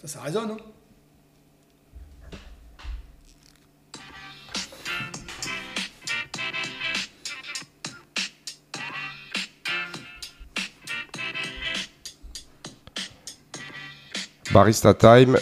Ça, 0.00 0.08
ça 0.08 0.20
résonne, 0.22 0.52
hein 0.52 0.56
Barista 14.54 14.94
Time, 14.94 15.36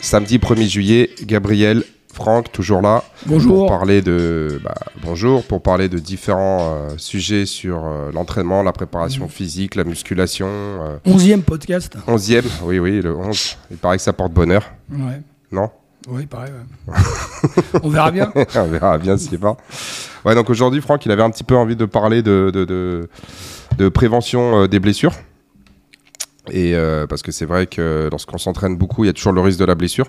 samedi 0.00 0.38
1er 0.38 0.68
juillet, 0.68 1.10
Gabriel, 1.22 1.84
Franck, 2.12 2.50
toujours 2.50 2.82
là. 2.82 3.04
Bonjour. 3.26 3.60
Pour 3.60 3.68
parler 3.68 4.02
de, 4.02 4.60
bah, 4.64 4.74
bonjour, 5.02 5.44
pour 5.44 5.62
parler 5.62 5.88
de 5.88 5.98
différents 5.98 6.74
euh, 6.74 6.88
sujets 6.96 7.46
sur 7.46 7.84
euh, 7.84 8.10
l'entraînement, 8.12 8.62
la 8.62 8.72
préparation 8.72 9.28
physique, 9.28 9.74
la 9.74 9.84
musculation. 9.84 10.46
euh, 10.48 10.96
Onzième 11.04 11.42
podcast. 11.42 11.96
11e, 12.06 12.44
oui, 12.64 12.78
oui, 12.78 13.00
le 13.00 13.14
11. 13.16 13.56
Il 13.70 13.76
paraît 13.76 13.96
que 13.96 14.02
ça 14.02 14.12
porte 14.12 14.32
bonheur, 14.32 14.70
Ouais. 14.90 15.20
non? 15.50 15.70
Oui, 16.08 16.26
pareil, 16.26 16.52
ouais. 16.52 16.94
On 17.82 17.88
verra 17.88 18.10
bien. 18.10 18.32
On 18.56 18.64
verra 18.66 18.98
bien 18.98 19.16
s'il 19.16 19.38
pas. 19.38 19.56
Ouais, 20.24 20.34
donc 20.34 20.50
aujourd'hui, 20.50 20.80
Franck, 20.80 21.06
il 21.06 21.12
avait 21.12 21.22
un 21.22 21.30
petit 21.30 21.44
peu 21.44 21.56
envie 21.56 21.76
de 21.76 21.84
parler 21.84 22.22
de, 22.22 22.50
de, 22.52 22.64
de, 22.64 23.08
de 23.78 23.88
prévention 23.88 24.66
des 24.66 24.80
blessures. 24.80 25.12
Et 26.50 26.74
parce 27.08 27.22
que 27.22 27.30
c'est 27.30 27.44
vrai 27.46 27.68
que 27.68 28.08
lorsqu'on 28.10 28.38
s'entraîne 28.38 28.76
beaucoup, 28.76 29.04
il 29.04 29.06
y 29.06 29.10
a 29.10 29.12
toujours 29.12 29.32
le 29.32 29.40
risque 29.40 29.60
de 29.60 29.64
la 29.64 29.76
blessure. 29.76 30.06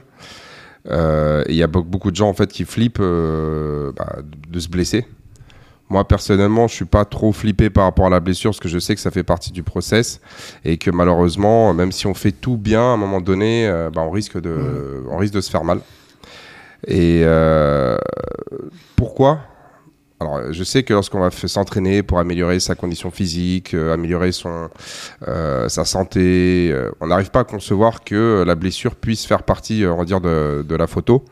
Euh, 0.90 1.44
il 1.48 1.56
y 1.56 1.64
a 1.64 1.68
be- 1.68 1.84
beaucoup 1.84 2.12
de 2.12 2.16
gens 2.16 2.28
en 2.28 2.34
fait 2.34 2.52
qui 2.52 2.66
flippent 2.66 3.00
euh, 3.00 3.92
bah, 3.96 4.18
de 4.50 4.60
se 4.60 4.68
blesser. 4.68 5.06
Moi 5.90 6.06
personnellement, 6.08 6.68
je 6.68 6.76
suis 6.76 6.86
pas 6.86 7.06
trop 7.06 7.32
flippé 7.32 7.70
par 7.70 7.86
rapport 7.86 8.08
à 8.08 8.10
la 8.10 8.20
blessure 8.20 8.52
parce 8.52 8.60
que 8.60 8.68
je 8.68 8.80
sais 8.80 8.96
que 8.96 9.02
ça 9.02 9.12
fait 9.12 9.24
partie 9.24 9.52
du 9.52 9.64
process 9.64 10.20
et 10.66 10.78
que 10.78 10.92
malheureusement, 10.92 11.74
même 11.74 11.92
si 11.92 12.08
on 12.08 12.14
fait 12.14 12.32
tout 12.32 12.58
bien, 12.58 12.82
à 12.82 12.94
un 12.94 12.98
moment 12.98 13.22
donné, 13.22 13.68
euh, 13.68 13.90
bah, 13.90 14.02
on 14.02 14.12
risque 14.12 14.40
de, 14.42 15.04
on 15.10 15.18
risque 15.18 15.34
de 15.34 15.42
se 15.42 15.50
faire 15.52 15.64
mal. 15.64 15.80
Et 16.86 17.22
euh, 17.24 17.98
pourquoi? 18.96 19.40
Alors, 20.24 20.54
je 20.54 20.64
sais 20.64 20.84
que 20.84 20.94
lorsqu'on 20.94 21.20
va 21.20 21.30
s'entraîner 21.32 22.02
pour 22.02 22.18
améliorer 22.18 22.62
sa 22.62 22.76
condition 22.76 23.12
physique, 23.12 23.74
euh, 23.74 23.94
améliorer 23.94 24.30
euh, 25.28 25.68
sa 25.68 25.84
santé, 25.84 26.70
euh, 26.72 26.92
on 27.02 27.08
n'arrive 27.08 27.30
pas 27.30 27.42
à 27.42 27.44
concevoir 27.44 28.06
que 28.06 28.44
la 28.48 28.56
blessure 28.56 28.96
puisse 28.96 29.26
faire 29.26 29.44
partie, 29.44 29.84
euh, 29.84 30.64
de 30.64 30.76
la 30.76 30.88
photo. 30.88 31.26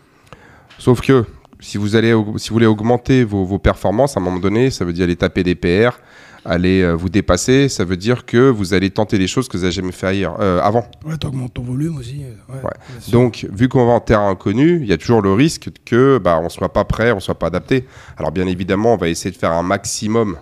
Sauf 0.77 0.99
que 0.99 1.23
si 1.61 1.77
vous, 1.77 1.95
allez, 1.95 2.13
si 2.37 2.49
vous 2.49 2.55
voulez 2.55 2.65
augmenter 2.65 3.23
vos, 3.23 3.45
vos 3.45 3.59
performances, 3.59 4.17
à 4.17 4.19
un 4.19 4.23
moment 4.23 4.39
donné, 4.39 4.69
ça 4.71 4.83
veut 4.83 4.93
dire 4.93 5.03
aller 5.05 5.15
taper 5.15 5.43
des 5.43 5.55
PR, 5.55 5.99
aller 6.43 6.81
euh, 6.81 6.93
vous 6.93 7.09
dépasser, 7.09 7.69
ça 7.69 7.85
veut 7.85 7.97
dire 7.97 8.25
que 8.25 8.49
vous 8.49 8.73
allez 8.73 8.89
tenter 8.89 9.17
des 9.19 9.27
choses 9.27 9.47
que 9.47 9.57
vous 9.57 9.63
n'avez 9.63 9.71
jamais 9.73 9.91
fait 9.91 10.07
ailleurs, 10.07 10.37
euh, 10.39 10.59
avant. 10.61 10.85
Ouais, 11.05 11.15
t'augmentes 11.17 11.53
ton 11.53 11.61
volume 11.63 11.97
aussi. 11.97 12.23
euh, 12.23 12.53
Ouais, 12.53 12.61
Ouais. 12.63 13.11
Donc, 13.11 13.47
vu 13.51 13.69
qu'on 13.69 13.85
va 13.85 13.93
en 13.93 13.99
terrain 13.99 14.29
inconnu, 14.29 14.79
il 14.81 14.87
y 14.87 14.93
a 14.93 14.97
toujours 14.97 15.21
le 15.21 15.33
risque 15.33 15.69
que 15.85 16.17
bah, 16.17 16.39
on 16.43 16.49
soit 16.49 16.73
pas 16.73 16.83
prêt, 16.83 17.11
on 17.11 17.19
soit 17.19 17.35
pas 17.37 17.47
adapté. 17.47 17.85
Alors, 18.17 18.31
bien 18.31 18.47
évidemment, 18.47 18.93
on 18.93 18.97
va 18.97 19.07
essayer 19.09 19.31
de 19.31 19.37
faire 19.37 19.51
un 19.51 19.63
maximum 19.63 20.37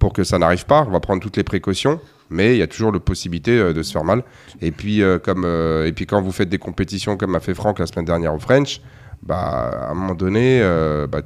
pour 0.00 0.12
que 0.12 0.24
ça 0.24 0.38
n'arrive 0.38 0.66
pas. 0.66 0.84
On 0.88 0.90
va 0.90 0.98
prendre 0.98 1.22
toutes 1.22 1.36
les 1.36 1.44
précautions, 1.44 2.00
mais 2.28 2.56
il 2.56 2.58
y 2.58 2.62
a 2.62 2.66
toujours 2.66 2.90
la 2.90 2.98
possibilité 2.98 3.56
de 3.72 3.82
se 3.84 3.92
faire 3.92 4.02
mal. 4.02 4.24
Et 4.60 4.72
puis, 4.72 5.02
euh, 5.02 5.20
comme, 5.20 5.44
euh, 5.44 5.86
et 5.86 5.92
puis, 5.92 6.06
quand 6.06 6.20
vous 6.20 6.32
faites 6.32 6.48
des 6.48 6.58
compétitions 6.58 7.16
comme 7.16 7.36
a 7.36 7.40
fait 7.40 7.54
Franck 7.54 7.78
la 7.78 7.86
semaine 7.86 8.06
dernière 8.06 8.34
au 8.34 8.40
French, 8.40 8.80
bah, 9.22 9.70
à 9.88 9.90
un 9.90 9.94
moment 9.94 10.14
donné, 10.14 10.60
euh, 10.62 11.06
bah, 11.06 11.22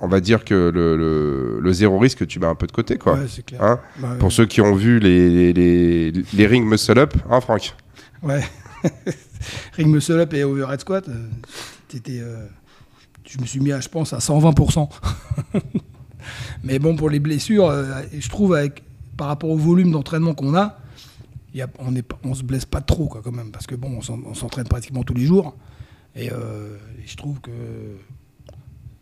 on 0.00 0.08
va 0.08 0.20
dire 0.20 0.44
que 0.44 0.54
le, 0.54 0.96
le- 0.96 1.58
le 1.60 1.72
zéro 1.72 1.98
risque, 1.98 2.26
tu 2.26 2.38
mets 2.38 2.46
un 2.46 2.54
peu 2.54 2.66
de 2.66 2.72
côté, 2.72 2.98
quoi. 2.98 3.14
Ouais, 3.14 3.26
c'est 3.28 3.44
clair. 3.44 3.62
Hein 3.62 3.80
Bah, 3.98 4.16
Pour 4.18 4.30
ceux 4.32 4.46
qui 4.46 4.60
ont 4.60 4.74
vu 4.74 4.98
les, 4.98 5.52
les, 5.52 5.52
les, 5.52 6.22
les 6.32 6.46
rings 6.46 6.66
muscle 6.66 6.98
up, 6.98 7.14
hein, 7.30 7.40
Franck 7.40 7.74
Ouais. 8.22 8.42
Ring 9.76 9.88
muscle 9.90 10.12
up 10.20 10.32
et 10.34 10.44
overhead 10.44 10.80
squat, 10.80 11.08
euh, 11.08 11.28
t'étais, 11.88 12.20
euh, 12.20 12.46
je 13.28 13.38
me 13.38 13.46
suis 13.46 13.60
mis, 13.60 13.72
à, 13.72 13.80
je 13.80 13.88
pense, 13.88 14.12
à 14.12 14.18
120%. 14.18 14.88
Mais 16.62 16.78
bon, 16.78 16.96
pour 16.96 17.10
les 17.10 17.20
blessures, 17.20 17.66
euh, 17.68 18.02
je 18.18 18.28
trouve, 18.28 18.54
avec, 18.54 18.82
par 19.16 19.28
rapport 19.28 19.50
au 19.50 19.56
volume 19.56 19.92
d'entraînement 19.92 20.34
qu'on 20.34 20.54
a, 20.56 20.78
y 21.54 21.62
a- 21.62 21.68
on 21.78 21.90
ne 21.90 22.00
on 22.24 22.34
se 22.34 22.42
blesse 22.42 22.64
pas 22.64 22.80
trop, 22.80 23.06
quoi, 23.06 23.20
quand 23.22 23.32
même. 23.32 23.50
Parce 23.50 23.66
que 23.66 23.74
bon, 23.74 23.98
on 24.26 24.34
s'entraîne 24.34 24.66
pratiquement 24.68 25.02
tous 25.04 25.14
les 25.14 25.26
jours. 25.26 25.54
Et, 26.16 26.32
euh, 26.32 26.76
et 27.02 27.06
je 27.06 27.16
trouve 27.16 27.40
que 27.40 27.50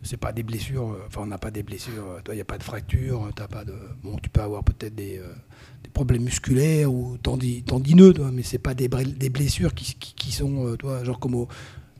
c'est 0.03 0.17
pas 0.17 0.31
des 0.31 0.43
blessures. 0.43 0.89
euh, 0.91 1.03
Enfin, 1.07 1.21
on 1.23 1.27
n'a 1.27 1.37
pas 1.37 1.51
des 1.51 1.63
blessures. 1.63 2.05
euh, 2.17 2.19
Toi, 2.23 2.33
il 2.33 2.37
n'y 2.37 2.41
a 2.41 2.45
pas 2.45 2.57
de 2.57 2.63
fracture. 2.63 3.29
T'as 3.35 3.47
pas 3.47 3.63
de. 3.65 3.73
Bon, 4.03 4.17
tu 4.21 4.29
peux 4.29 4.41
avoir 4.41 4.63
peut-être 4.63 4.93
des, 4.95 5.17
euh, 5.17 5.33
des 5.83 5.89
problèmes 5.89 6.23
musculaires 6.23 6.91
ou 6.93 7.17
tendi- 7.23 7.63
tendineux, 7.63 8.13
toi, 8.13 8.29
mais 8.33 8.43
c'est 8.43 8.57
pas 8.59 8.73
des, 8.73 8.87
des 8.87 9.29
blessures 9.29 9.73
qui, 9.73 9.95
qui, 9.95 10.13
qui 10.13 10.31
sont, 10.31 10.67
euh, 10.67 10.75
toi, 10.75 11.03
genre 11.03 11.19
comme 11.19 11.35
au- 11.35 11.47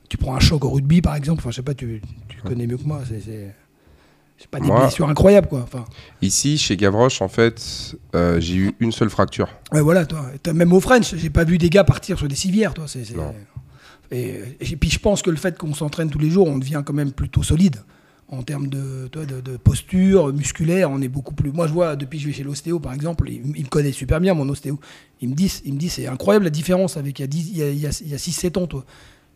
tu 0.10 0.18
prends 0.18 0.36
un 0.36 0.40
choc 0.40 0.64
au 0.66 0.70
rugby, 0.70 1.02
par 1.02 1.16
exemple. 1.16 1.40
Enfin, 1.42 1.52
je 1.52 1.56
sais 1.56 1.62
pas, 1.64 1.74
tu, 1.74 2.02
tu 2.28 2.42
connais 2.42 2.68
mieux 2.68 2.78
que 2.78 2.84
moi. 2.84 3.02
C'est, 3.08 3.22
c'est, 3.22 3.56
c'est 4.38 4.50
pas 4.50 4.60
des 4.60 4.68
Moi- 4.68 4.82
blessures 4.82 5.10
incroyables, 5.10 5.48
quoi. 5.48 5.62
Enfin, 5.64 5.86
Ici, 6.22 6.58
chez 6.60 6.76
Gavroche, 6.78 7.22
en 7.22 7.28
fait, 7.30 7.96
euh, 8.14 8.40
j'ai 8.40 8.56
eu 8.56 8.76
une 8.82 8.92
seule 8.92 9.10
fracture. 9.10 9.48
ouais, 9.72 9.82
voilà, 9.82 10.06
toi. 10.06 10.28
T'as- 10.44 10.54
Même 10.54 10.74
au 10.74 10.80
French, 10.82 11.16
j'ai 11.16 11.30
pas 11.32 11.44
vu 11.46 11.58
des 11.58 11.70
gars 11.72 11.84
partir 11.86 12.18
sur 12.20 12.28
des 12.28 12.36
civières, 12.36 12.74
toi. 12.74 12.86
C'est. 12.88 13.04
Et, 14.12 14.42
et 14.60 14.76
puis 14.76 14.90
je 14.90 15.00
pense 15.00 15.22
que 15.22 15.30
le 15.30 15.38
fait 15.38 15.58
qu'on 15.58 15.74
s'entraîne 15.74 16.10
tous 16.10 16.20
les 16.20 16.30
jours, 16.30 16.48
on 16.48 16.58
devient 16.58 16.84
quand 16.86 16.94
même 16.94 17.12
plutôt 17.12 17.44
solide 17.44 17.78
en 18.28 18.42
termes 18.42 18.68
de, 18.68 19.08
de, 19.12 19.58
posture 19.58 20.34
musculaire. 20.34 20.90
On 20.90 21.02
est 21.02 21.08
beaucoup 21.08 21.34
plus. 21.34 21.52
Moi, 21.52 21.68
je 21.68 21.74
vois 21.74 21.96
depuis 21.96 22.18
que 22.18 22.24
je 22.24 22.28
vais 22.30 22.34
chez 22.34 22.44
l'ostéo, 22.44 22.80
par 22.80 22.94
exemple, 22.94 23.30
il, 23.30 23.42
me 23.46 23.70
connaît 23.70 23.92
super 23.92 24.20
bien, 24.20 24.34
mon 24.34 24.48
ostéo. 24.50 24.80
Il 25.22 25.30
me 25.30 25.36
dit, 25.36 25.52
dit, 25.64 25.90
c'est 25.90 26.08
incroyable 26.08 26.46
la 26.46 26.52
différence 26.52 26.98
avec 26.98 27.20
il 27.20 27.22
y 27.22 27.26
a, 27.26 27.28
10 27.28 27.50
il 27.52 27.58
y 27.58 27.64
a, 27.64 27.70
il 27.70 27.80
y 27.80 27.88
a- 27.88 28.02
il 28.02 28.10
y 28.10 28.14
a 28.14 28.18
6-7 28.18 28.58
ans, 28.58 28.68
toi. 28.68 28.86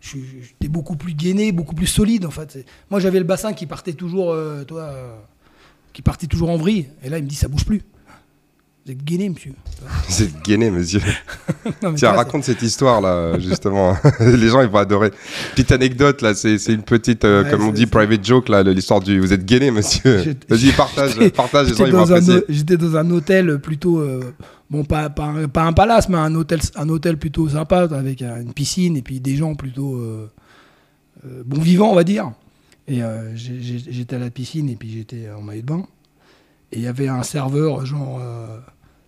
J'étais 0.01 0.69
beaucoup 0.69 0.95
plus 0.95 1.13
gainé, 1.13 1.51
beaucoup 1.51 1.75
plus 1.75 1.87
solide, 1.87 2.25
en 2.25 2.31
fait. 2.31 2.65
Moi, 2.89 2.99
j'avais 2.99 3.19
le 3.19 3.25
bassin 3.25 3.53
qui 3.53 3.65
partait 3.65 3.93
toujours, 3.93 4.31
euh, 4.31 4.63
toi, 4.63 4.81
euh, 4.81 5.15
qui 5.93 6.01
partait 6.01 6.27
toujours 6.27 6.49
en 6.49 6.57
vrille. 6.57 6.87
Et 7.03 7.09
là, 7.09 7.17
il 7.17 7.23
me 7.25 7.29
dit, 7.29 7.35
ça 7.35 7.47
bouge 7.47 7.65
plus. 7.65 7.81
Vous 8.85 8.93
êtes 8.93 9.03
gainé, 9.03 9.29
monsieur. 9.29 9.53
C'est 10.09 10.41
gainé, 10.43 10.71
monsieur. 10.71 11.01
Non, 11.83 11.93
Tiens, 11.93 12.13
raconte 12.13 12.45
cette 12.45 12.61
histoire 12.61 13.01
là, 13.01 13.37
justement. 13.37 13.95
Les 14.19 14.49
gens 14.49 14.61
ils 14.61 14.69
vont 14.69 14.79
adorer. 14.79 15.11
Petite 15.51 15.71
anecdote 15.71 16.21
là, 16.21 16.33
c'est 16.33 16.55
une 16.67 16.81
petite, 16.81 17.25
euh, 17.25 17.43
Ouais, 17.43 17.49
comme 17.51 17.67
on 17.67 17.71
dit, 17.71 17.85
private 17.85 18.25
joke 18.25 18.49
là, 18.49 18.63
l'histoire 18.63 18.99
du. 19.01 19.19
Vous 19.19 19.33
êtes 19.33 19.45
gainé, 19.45 19.69
monsieur. 19.69 20.35
Vas-y, 20.47 20.71
partage, 20.71 21.29
partage. 21.31 21.69
Les 21.69 21.75
gens 21.75 21.77
J'étais 21.77 21.89
ils 21.89 21.95
vont 21.95 22.03
apprécier. 22.03 22.43
j'étais 22.49 22.77
dans 22.77 22.95
un 22.95 23.09
hôtel 23.11 23.59
plutôt, 23.59 23.99
euh, 23.99 24.33
bon, 24.69 24.83
pas, 24.83 25.09
pas, 25.09 25.25
un, 25.25 25.47
pas 25.47 25.63
un 25.63 25.73
palace, 25.73 26.09
mais 26.09 26.17
un 26.17 26.33
hôtel, 26.33 26.59
un 26.75 26.89
hôtel 26.89 27.17
plutôt 27.17 27.47
sympa, 27.49 27.87
avec 27.91 28.21
euh, 28.21 28.41
une 28.41 28.53
piscine 28.53 28.97
et 28.97 29.01
puis 29.01 29.19
des 29.19 29.35
gens 29.35 29.55
plutôt 29.55 30.01
bon 31.45 31.61
vivants, 31.61 31.91
on 31.91 31.95
va 31.95 32.03
dire. 32.03 32.31
Et 32.87 33.01
j'étais 33.35 34.15
à 34.15 34.19
la 34.19 34.31
piscine 34.31 34.69
et 34.69 34.75
puis 34.75 34.91
j'étais 34.91 35.29
en 35.29 35.41
maillot 35.41 35.61
de 35.61 35.67
bain. 35.67 35.85
Et 36.71 36.77
il 36.77 36.83
y 36.83 36.87
avait 36.87 37.07
un 37.07 37.23
serveur, 37.23 37.85
genre 37.85 38.19
euh, 38.21 38.57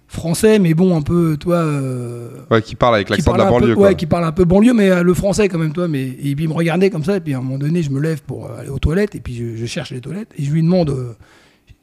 français, 0.08 0.58
mais 0.60 0.74
bon, 0.74 0.98
un 0.98 1.02
peu, 1.02 1.38
toi. 1.38 1.56
euh, 1.58 2.30
Ouais, 2.50 2.62
qui 2.62 2.76
parle 2.76 2.96
avec 2.96 3.10
l'accent 3.10 3.34
de 3.34 3.38
la 3.38 3.46
peu- 3.46 3.50
banlieue. 3.52 3.76
quoi. 3.76 3.88
ouais, 3.90 3.96
qui 3.96 4.06
parle 4.08 4.26
un 4.26 4.32
peu 4.32 4.46
banlieue, 4.46 4.74
mais 4.74 4.90
euh, 4.90 5.04
le 5.04 5.14
français 5.14 5.48
quand 5.48 5.60
même, 5.60 5.72
toi. 5.74 5.88
Mais, 5.88 6.04
et 6.08 6.36
puis 6.36 6.46
il 6.46 6.50
me 6.50 6.54
regardait 6.54 6.90
comme 6.90 7.04
ça, 7.04 7.18
et 7.18 7.20
puis 7.20 7.34
à 7.34 7.38
un 7.38 7.42
moment 7.42 7.60
donné, 7.60 7.84
je 7.84 7.92
me 7.92 8.00
lève 8.00 8.22
pour 8.24 8.50
aller 8.52 8.70
aux 8.70 8.80
toilettes, 8.80 9.16
et 9.16 9.20
puis 9.20 9.36
je, 9.36 9.56
je 9.56 9.66
cherche 9.68 9.92
les 9.92 10.02
toilettes, 10.02 10.30
et 10.38 10.44
je 10.44 10.52
lui 10.52 10.64
demande, 10.64 11.16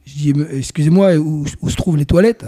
je 0.04 0.12
dis, 0.14 0.32
excusez-moi, 0.52 1.14
où, 1.16 1.44
où 1.62 1.70
se 1.70 1.76
trouvent 1.76 1.96
les 1.96 2.06
toilettes? 2.06 2.46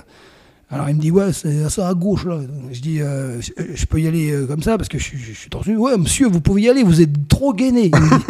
Alors 0.72 0.88
il 0.88 0.94
me 0.94 1.00
dit, 1.00 1.10
ouais, 1.10 1.32
c'est 1.32 1.68
ça 1.68 1.88
à 1.88 1.94
gauche, 1.94 2.24
là. 2.26 2.38
Je 2.70 2.80
dis, 2.80 3.00
euh, 3.02 3.40
je, 3.40 3.50
je 3.74 3.86
peux 3.86 4.00
y 4.00 4.06
aller 4.06 4.30
euh, 4.30 4.46
comme 4.46 4.62
ça, 4.62 4.76
parce 4.76 4.88
que 4.88 4.98
je, 4.98 5.02
suis- 5.04 5.18
je 5.18 5.32
suis 5.32 5.50
torse 5.50 5.66
nu. 5.66 5.76
Ouais, 5.76 5.96
monsieur, 5.98 6.28
vous 6.28 6.40
pouvez 6.40 6.62
y 6.62 6.68
aller, 6.68 6.84
vous 6.84 7.00
êtes 7.00 7.26
trop 7.28 7.52
gainé. 7.52 7.90
Il 7.92 8.00
me 8.00 8.18
dit. 8.18 8.24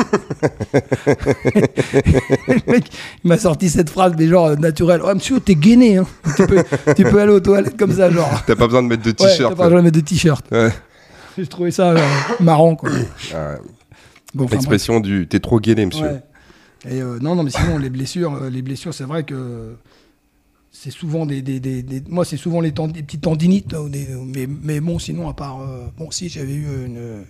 le 2.49 2.73
mec, 2.73 2.91
il 3.25 3.29
m'a 3.29 3.39
sorti 3.39 3.69
cette 3.69 3.91
phrase, 3.91 4.15
mais 4.19 4.27
genre 4.27 4.47
euh, 4.47 4.57
naturelle. 4.57 5.03
Ouais, 5.03 5.15
monsieur, 5.15 5.39
t'es 5.41 5.55
gainé, 5.55 5.99
hein. 5.99 6.07
tu, 6.37 6.47
peux, 6.47 6.65
tu 6.97 7.05
peux 7.05 7.21
aller 7.21 7.33
aux 7.33 7.41
toilettes 7.41 7.77
comme 7.77 7.93
ça, 7.93 8.11
genre. 8.11 8.43
T'as 8.47 8.57
pas 8.57 8.67
besoin 8.67 8.83
de 8.83 8.89
mettre 8.89 9.03
de 9.03 9.09
Ouais, 9.11 9.15
t'as 9.17 9.27
t-shirt. 9.29 9.55
pas 9.57 9.65
besoin 9.65 9.79
de 9.81 9.85
mettre 9.85 9.97
de 9.97 10.03
t-shirt. 10.05 10.47
Ouais. 10.51 10.71
J'ai 11.37 11.47
trouvé 11.47 11.71
ça 11.71 11.91
euh, 11.91 11.99
marrant, 12.41 12.75
quoi. 12.77 12.91
Ah, 13.35 13.57
Bon, 14.33 14.47
L'expression 14.51 15.01
du 15.01 15.27
t'es 15.29 15.41
trop 15.41 15.59
gainé, 15.59 15.87
monsieur. 15.87 16.07
Ouais. 16.07 16.23
Et 16.89 17.03
euh, 17.03 17.19
non, 17.21 17.35
non, 17.35 17.43
mais 17.43 17.51
sinon, 17.51 17.79
les 17.79 17.91
blessures, 17.91 18.35
euh, 18.43 18.49
les 18.49 18.63
blessures, 18.63 18.95
c'est 18.95 19.05
vrai 19.05 19.25
que 19.25 19.75
c'est 20.73 20.91
souvent 20.91 21.27
des, 21.27 21.43
des, 21.43 21.61
des- 21.61 21.83
des- 21.83 22.03
moi, 22.09 22.25
c'est 22.25 22.37
souvent 22.37 22.61
les, 22.61 22.73
tend- 22.73 22.89
des 22.89 23.03
petites 23.03 23.23
tendinites, 23.23 23.73
là, 23.73 23.81
mais, 23.91 24.47
mais 24.63 24.81
bon, 24.81 24.99
sinon, 24.99 25.29
à 25.29 25.35
part, 25.35 25.61
euh, 25.61 25.87
bon, 25.99 26.11
si 26.11 26.29
j'avais 26.29 26.55
eu 26.55 26.67
une, 26.87 27.25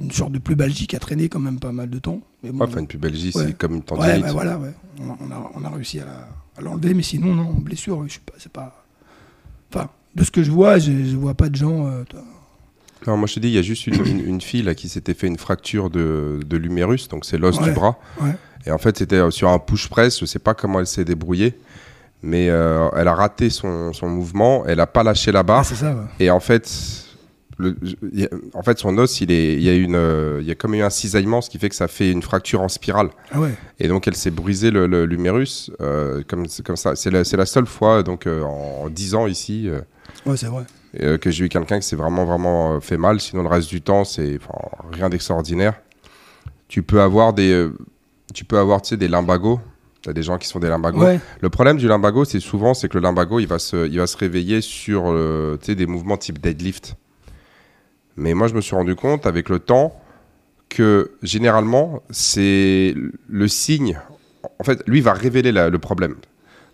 une 0.00 0.10
sorte 0.10 0.32
de 0.32 0.38
pubalgie 0.38 0.86
qui 0.86 0.94
a 0.96 0.98
traîné 0.98 1.28
quand 1.28 1.40
même 1.40 1.58
pas 1.58 1.72
mal 1.72 1.88
de 1.90 1.98
temps. 1.98 2.20
Mais 2.42 2.50
bon, 2.52 2.60
Ouais, 2.64 2.70
Enfin, 2.70 2.80
une 2.80 2.86
pubalgie, 2.86 3.32
Ouais. 3.34 3.46
c'est 3.46 3.56
comme 3.58 3.72
une 3.72 3.78
ouais, 3.78 3.84
tendinite. 3.84 4.22
bah 4.22 4.32
voilà, 4.32 4.58
ouais. 4.58 4.72
On, 5.00 5.10
a- 5.10 5.16
on 5.20 5.30
a, 5.30 5.50
on 5.56 5.64
a 5.64 5.70
réussi 5.70 6.00
à 6.00 6.60
l'enlever, 6.60 6.94
mais 6.94 7.02
sinon, 7.02 7.34
non, 7.34 7.52
blessure, 7.54 8.06
je 8.06 8.14
sais 8.14 8.20
pas, 8.24 8.34
c'est 8.38 8.52
pas. 8.52 8.84
Enfin, 9.72 9.88
de 10.14 10.22
ce 10.22 10.30
que 10.30 10.42
je 10.42 10.50
vois, 10.50 10.78
je, 10.78 10.92
je 11.04 11.16
vois 11.16 11.34
pas 11.34 11.48
de 11.48 11.56
gens. 11.56 11.86
euh, 11.86 12.04
Non, 13.06 13.16
moi 13.16 13.26
je 13.26 13.34
te 13.34 13.40
dis, 13.40 13.48
il 13.48 13.54
y 13.54 13.58
a 13.58 13.62
juste 13.62 13.86
une, 13.88 14.06
une- 14.06 14.24
une 14.28 14.40
fille 14.40 14.62
là, 14.62 14.74
qui 14.74 14.88
s'était 14.88 15.14
fait 15.14 15.26
une 15.26 15.38
fracture 15.38 15.90
de, 15.90 16.40
de 16.46 16.56
l'humérus, 16.56 17.08
donc 17.08 17.24
c'est 17.24 17.38
l'os 17.38 17.58
du 17.60 17.72
bras. 17.72 17.98
Et 18.66 18.70
en 18.70 18.78
fait, 18.78 18.96
c'était 18.98 19.16
euh, 19.16 19.30
sur 19.30 19.48
un 19.50 19.58
push-press, 19.58 20.20
je 20.20 20.24
sais 20.26 20.38
pas 20.38 20.54
comment 20.54 20.78
elle 20.80 20.86
s'est 20.86 21.04
débrouillée, 21.04 21.54
mais 22.24 22.48
euh, 22.48 22.88
elle 22.96 23.06
a 23.08 23.14
raté 23.14 23.50
son, 23.50 23.92
son 23.92 24.08
mouvement, 24.08 24.64
elle 24.66 24.80
a 24.80 24.86
pas 24.86 25.02
lâché 25.02 25.30
la 25.30 25.40
Ah, 25.40 25.42
barre. 25.42 25.64
c'est 25.64 25.74
ça, 25.74 25.94
ouais. 25.94 26.02
Et 26.20 26.30
en 26.30 26.40
fait, 26.40 26.68
le- 27.58 27.76
a- 28.24 28.58
en 28.58 28.62
fait, 28.62 28.78
son 28.78 28.96
os, 28.98 29.20
il, 29.20 29.30
est, 29.30 29.52
il, 29.54 29.62
y 29.62 29.68
a 29.68 29.74
une, 29.74 29.94
euh, 29.94 30.38
il 30.40 30.46
y 30.46 30.50
a 30.50 30.54
comme 30.54 30.74
eu 30.74 30.82
un 30.82 30.90
cisaillement, 30.90 31.40
ce 31.40 31.50
qui 31.50 31.58
fait 31.58 31.68
que 31.68 31.74
ça 31.76 31.86
fait 31.86 32.10
une 32.10 32.22
fracture 32.22 32.60
en 32.62 32.68
spirale. 32.68 33.10
Ah 33.30 33.40
ouais. 33.40 33.54
Et 33.78 33.86
donc, 33.88 34.08
elle 34.08 34.16
s'est 34.16 34.30
brisée 34.30 34.70
le- 34.70 34.86
le- 34.86 35.04
l'humérus, 35.06 35.70
euh, 35.80 36.22
comme, 36.26 36.46
c'est 36.46 36.64
comme 36.66 36.76
ça. 36.76 36.96
C'est 36.96 37.10
la, 37.10 37.22
la 37.22 37.46
seule 37.46 37.66
fois, 37.66 38.02
donc, 38.02 38.26
euh, 38.26 38.42
en 38.42 38.88
10 38.88 39.14
ans 39.14 39.26
ici, 39.26 39.68
Ouais, 40.26 40.36
c'est 40.36 40.46
vrai. 40.46 40.64
que 41.20 41.30
j'ai 41.30 41.44
eu 41.44 41.48
quelqu'un 41.48 41.78
qui 41.80 41.86
s'est 41.86 41.96
vraiment, 41.96 42.24
vraiment 42.24 42.80
fait 42.80 42.96
mal. 42.96 43.20
Sinon, 43.20 43.42
le 43.42 43.48
reste 43.48 43.68
du 43.68 43.82
temps, 43.82 44.04
c'est 44.04 44.38
rien 44.92 45.08
d'extraordinaire. 45.08 45.74
Tu 46.68 46.82
peux 46.82 47.00
avoir 47.02 47.32
des, 47.34 47.68
tu 48.32 48.44
peux 48.44 48.58
avoir, 48.58 48.82
tu 48.82 48.88
sais, 48.90 48.96
des 50.12 50.12
limbagos. 50.12 50.12
T'as 50.12 50.12
des 50.12 50.22
gens 50.22 50.38
qui 50.38 50.48
sont 50.48 50.58
des 50.58 50.68
limbagos. 50.68 51.00
Ouais. 51.02 51.20
Le 51.40 51.48
problème 51.50 51.76
du 51.76 51.88
limbago, 51.88 52.24
c'est 52.24 52.40
souvent, 52.40 52.74
c'est 52.74 52.88
que 52.88 52.98
le 52.98 53.02
limbago, 53.02 53.40
il 53.40 53.46
va 53.46 53.58
se, 53.58 53.88
il 53.88 53.98
va 53.98 54.06
se 54.06 54.16
réveiller 54.16 54.60
sur, 54.60 55.04
euh, 55.06 55.56
des 55.66 55.86
mouvements 55.86 56.16
type 56.16 56.40
deadlift. 56.40 56.94
Mais 58.16 58.34
moi, 58.34 58.46
je 58.48 58.54
me 58.54 58.60
suis 58.60 58.76
rendu 58.76 58.94
compte 58.94 59.26
avec 59.26 59.48
le 59.48 59.58
temps 59.58 59.98
que 60.68 61.12
généralement, 61.22 62.02
c'est 62.10 62.94
le 63.28 63.48
signe. 63.48 63.98
En 64.58 64.64
fait, 64.64 64.82
lui 64.86 65.00
va 65.00 65.12
révéler 65.12 65.52
la- 65.52 65.68
le 65.70 65.78
problème. 65.78 66.16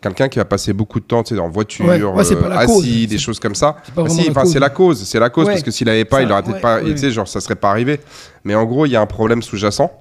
Quelqu'un 0.02 0.28
qui 0.30 0.38
va 0.38 0.46
passer 0.46 0.72
beaucoup 0.72 0.98
de 0.98 1.04
temps 1.04 1.22
en 1.38 1.48
voiture, 1.50 1.84
Ouais, 1.84 2.02
ouais, 2.02 2.32
euh, 2.32 2.64
cause. 2.66 2.78
assis, 2.82 3.06
des 3.06 3.18
choses 3.18 3.38
comme 3.38 3.54
ça. 3.54 3.76
c'est 3.84 3.94
pas 3.94 4.00
Ah, 4.02 4.04
vraiment 4.04 4.14
si, 4.20 4.24
la 4.24 4.30
enfin, 4.30 4.42
cause. 4.42 4.52
c'est 4.52 4.58
la 4.60 4.70
cause, 4.70 5.02
c'est 5.04 5.20
la 5.20 5.28
cause 5.30 5.46
parce 5.46 5.62
que 5.62 5.70
s'il 5.70 5.88
avait 5.90 6.06
pas, 6.06 6.16
Ça, 6.18 6.22
il 6.22 6.32
aurait 6.32 6.42
peut-être 6.42 6.54
ouais, 6.54 6.60
pas, 6.92 6.96
sais, 6.96 7.10
genre 7.10 7.28
ça 7.28 7.40
serait 7.40 7.54
pas 7.54 7.68
arrivé. 7.70 8.00
Mais 8.44 8.54
en 8.54 8.64
gros, 8.64 8.86
il 8.86 8.92
y 8.92 8.96
a 8.96 9.00
un 9.02 9.06
problème 9.06 9.42
sous-jacent. 9.42 9.92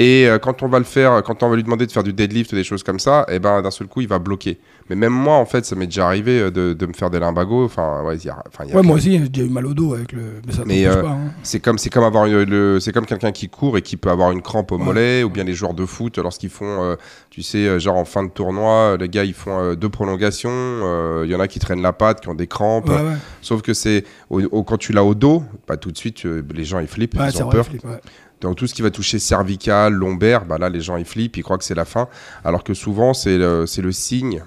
Et 0.00 0.28
euh, 0.28 0.38
quand 0.38 0.62
on 0.62 0.68
va 0.68 0.78
le 0.78 0.84
faire, 0.84 1.22
quand 1.24 1.42
on 1.42 1.48
va 1.48 1.56
lui 1.56 1.64
demander 1.64 1.84
de 1.86 1.90
faire 1.90 2.04
du 2.04 2.12
deadlift 2.12 2.52
ou 2.52 2.54
des 2.56 2.62
choses 2.62 2.84
comme 2.84 3.00
ça, 3.00 3.26
et 3.28 3.40
ben 3.40 3.60
d'un 3.62 3.70
seul 3.72 3.88
coup, 3.88 4.00
il 4.00 4.06
va 4.08 4.18
bloquer. 4.20 4.58
Mais 4.88 4.96
même 4.96 5.12
moi, 5.12 5.34
en 5.34 5.44
fait, 5.44 5.64
ça 5.66 5.74
m'est 5.74 5.86
déjà 5.86 6.06
arrivé 6.06 6.38
euh, 6.40 6.50
de, 6.52 6.72
de 6.72 6.86
me 6.86 6.92
faire 6.92 7.10
des 7.10 7.18
limbagos. 7.18 7.64
Enfin, 7.64 8.02
ouais, 8.04 8.16
il 8.16 8.24
y 8.24 8.30
a, 8.30 8.42
enfin, 8.46 8.64
il 8.64 8.70
y 8.70 8.72
a 8.72 8.76
Ouais, 8.76 8.82
moi 8.82 8.96
aussi, 8.96 9.12
j'ai 9.18 9.28
déjà 9.28 9.44
eu 9.44 9.50
mal 9.50 9.66
au 9.66 9.74
dos 9.74 9.94
avec 9.94 10.12
le. 10.12 10.40
Mais 10.46 10.52
ça 10.52 10.62
Mais, 10.64 10.86
euh, 10.86 11.02
pas. 11.02 11.08
hein. 11.08 11.18
c'est 11.42 11.58
comme 11.60 11.78
c'est 11.78 11.90
comme 11.90 12.04
avoir 12.04 12.26
une- 12.26 12.44
le 12.44 12.78
c'est 12.80 12.92
comme 12.92 13.06
quelqu'un 13.06 13.32
qui 13.32 13.48
court 13.48 13.76
et 13.76 13.82
qui 13.82 13.96
peut 13.96 14.08
avoir 14.10 14.30
une 14.30 14.40
crampe 14.40 14.70
au 14.72 14.78
Ouais. 14.78 14.84
mollet 14.84 15.22
ou 15.24 15.30
bien 15.30 15.42
les 15.44 15.52
joueurs 15.54 15.74
de 15.74 15.84
foot 15.84 16.18
lorsqu'ils 16.18 16.48
font 16.50 16.82
euh, 16.84 16.94
tu 17.30 17.42
sais 17.42 17.80
genre 17.80 17.96
en 17.96 18.04
fin 18.04 18.22
de 18.22 18.30
tournoi 18.30 18.96
les 18.98 19.08
gars 19.08 19.24
ils 19.24 19.34
font 19.34 19.58
euh, 19.58 19.74
deux 19.74 19.88
prolongations 19.88 21.22
il 21.24 21.30
y 21.30 21.34
en 21.34 21.40
a 21.40 21.48
qui 21.48 21.58
traînent 21.58 21.82
la 21.82 21.92
patte 21.92 22.20
qui 22.20 22.28
ont 22.28 22.34
des 22.34 22.46
crampes 22.46 22.88
Ouais, 22.88 23.16
sauf 23.42 23.62
que 23.62 23.74
c'est 23.74 24.04
au- 24.30 24.42
au- 24.42 24.62
quand 24.62 24.76
tu 24.78 24.92
l'as 24.92 25.04
au 25.04 25.14
dos 25.14 25.42
pas 25.66 25.76
tout 25.76 25.90
de 25.90 25.96
suite 25.98 26.24
les 26.24 26.64
gens 26.64 26.78
ils 26.78 26.86
flippent 26.86 27.18
Ouais, 27.18 27.28
ils 27.30 27.42
ont 27.42 27.46
vrai, 27.46 27.56
peur 27.56 27.66
Philippe, 27.66 27.84
ouais. 27.84 28.00
Donc 28.40 28.56
tout 28.56 28.66
ce 28.66 28.74
qui 28.74 28.82
va 28.82 28.90
toucher 28.90 29.18
cervical 29.18 29.92
lombaire 29.92 30.44
bah 30.44 30.58
là 30.58 30.68
les 30.68 30.80
gens 30.80 30.96
ils 30.96 31.04
flippent 31.04 31.36
ils 31.36 31.42
croient 31.42 31.58
que 31.58 31.64
c'est 31.64 31.74
la 31.74 31.84
fin 31.84 32.08
alors 32.44 32.64
que 32.64 32.74
souvent 32.74 33.14
c'est 33.14 33.36
le, 33.38 33.64
le 33.82 33.92
signe 33.92 34.44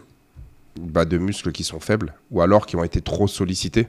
bah, 0.79 1.05
de 1.05 1.17
muscles 1.17 1.51
qui 1.51 1.63
sont 1.63 1.79
faibles 1.79 2.13
ou 2.31 2.41
alors 2.41 2.65
qui 2.65 2.75
ont 2.75 2.83
été 2.83 3.01
trop 3.01 3.27
sollicités 3.27 3.87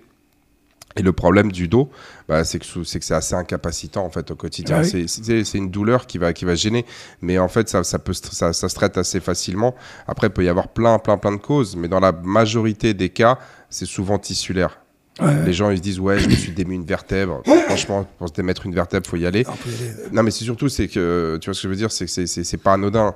et 0.94 1.00
le 1.02 1.12
problème 1.12 1.50
du 1.50 1.68
dos, 1.68 1.88
bah, 2.28 2.44
c'est 2.44 2.58
que 2.58 2.84
c'est 2.84 3.14
assez 3.14 3.34
incapacitant 3.34 4.04
en 4.04 4.10
fait 4.10 4.30
au 4.30 4.36
quotidien. 4.36 4.80
Ah 4.80 4.82
oui. 4.92 5.06
C'est- 5.08 5.54
une 5.56 5.70
douleur 5.70 6.06
qui 6.06 6.18
va 6.18 6.34
qui 6.34 6.44
va 6.44 6.54
gêner, 6.54 6.84
mais 7.22 7.38
en 7.38 7.48
fait 7.48 7.70
ça 7.70 7.82
ça 7.82 7.98
peut 7.98 8.12
se- 8.12 8.22
ça, 8.34 8.52
ça 8.52 8.68
se 8.68 8.74
traite 8.74 8.98
assez 8.98 9.20
facilement. 9.20 9.74
Après 10.06 10.26
il 10.26 10.32
peut 10.34 10.44
y 10.44 10.50
avoir 10.50 10.68
plein 10.68 10.98
plein 10.98 11.16
plein 11.16 11.32
de 11.32 11.38
causes, 11.38 11.76
mais 11.76 11.88
dans 11.88 12.00
la 12.00 12.12
majorité 12.12 12.92
des 12.92 13.08
cas, 13.08 13.38
c'est 13.70 13.86
souvent 13.86 14.18
tissulaire. 14.18 14.81
Ouais, 15.20 15.44
Les 15.44 15.52
gens 15.52 15.70
ils 15.70 15.76
se 15.76 15.82
disent 15.82 16.00
ouais 16.00 16.18
je 16.18 16.28
me 16.28 16.34
suis 16.34 16.52
démis 16.52 16.74
une 16.76 16.84
vertèbre. 16.86 17.42
Franchement 17.66 18.06
pour 18.18 18.28
se 18.28 18.32
démettre 18.32 18.64
une 18.66 18.74
vertèbre 18.74 19.06
faut 19.06 19.16
y 19.16 19.26
aller. 19.26 19.44
Non, 20.10 20.22
mais 20.22 20.30
c'est 20.30 20.44
surtout, 20.44 20.68
c'est 20.68 20.88
que, 20.88 21.38
tu 21.40 21.46
vois 21.50 21.54
ce 21.54 21.60
que 21.60 21.64
je 21.64 21.68
veux 21.68 21.76
dire, 21.76 21.90
c'est 21.92 22.06
que 22.06 22.26
c'est- 22.26 22.56
pas 22.56 22.72
anodin. 22.74 23.14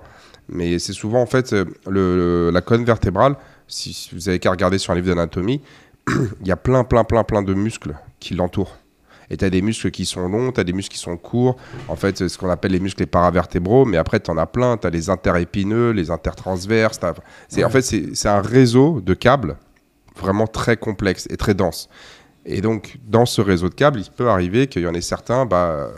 Mais 0.48 0.78
c'est 0.78 0.92
souvent, 0.92 1.20
en 1.20 1.26
fait, 1.26 1.52
euh, 1.52 1.64
le, 1.88 2.50
la 2.52 2.60
colonne 2.60 2.84
vertébrale, 2.84 3.34
si, 3.66 4.10
vous 4.12 4.28
avez 4.28 4.38
qu'à 4.38 4.50
regarder 4.52 4.78
sur 4.78 4.92
un 4.92 4.96
livre 4.96 5.08
d'anatomie, 5.08 5.60
il 6.40 6.46
y 6.46 6.52
a 6.52 6.56
plein, 6.56 6.84
plein, 6.84 7.02
plein, 7.02 7.24
plein 7.24 7.42
de 7.42 7.52
muscles 7.52 7.96
qui 8.20 8.34
l'entourent. 8.34 8.76
Et 9.28 9.36
tu 9.36 9.44
as 9.44 9.50
des 9.50 9.60
muscles 9.60 9.90
qui 9.90 10.04
sont 10.06 10.28
longs, 10.28 10.52
tu 10.52 10.60
as 10.60 10.64
des 10.64 10.72
muscles 10.72 10.94
qui 10.94 11.00
sont 11.00 11.16
courts. 11.16 11.56
En 11.88 11.96
fait, 11.96 12.28
ce 12.28 12.38
qu'on 12.38 12.48
appelle 12.48 12.70
les 12.70 12.78
muscles 12.78 13.02
les 13.02 13.06
paravertébraux, 13.06 13.84
mais 13.84 13.96
après, 13.96 14.20
tu 14.20 14.30
en 14.30 14.38
as 14.38 14.46
plein. 14.46 14.76
Tu 14.76 14.86
as 14.86 14.90
les 14.90 15.10
interépineux, 15.10 15.90
les 15.90 16.12
intertransverses. 16.12 17.00
c'est 17.48 17.64
En 17.64 17.70
fait, 17.70 17.82
c'est 17.82 18.28
un 18.28 18.40
réseau 18.40 19.00
de 19.00 19.14
câbles 19.14 19.56
vraiment 20.16 20.46
très 20.46 20.76
complexe 20.76 21.26
et 21.30 21.36
très 21.36 21.54
dense. 21.54 21.88
Et 22.44 22.60
donc, 22.60 22.98
dans 23.06 23.26
ce 23.26 23.40
réseau 23.40 23.68
de 23.68 23.74
câbles, 23.74 24.00
il 24.00 24.10
peut 24.10 24.28
arriver 24.28 24.66
qu'il 24.68 24.82
y 24.82 24.86
en 24.86 24.94
ait 24.94 25.00
certains, 25.00 25.46
bah, 25.46 25.88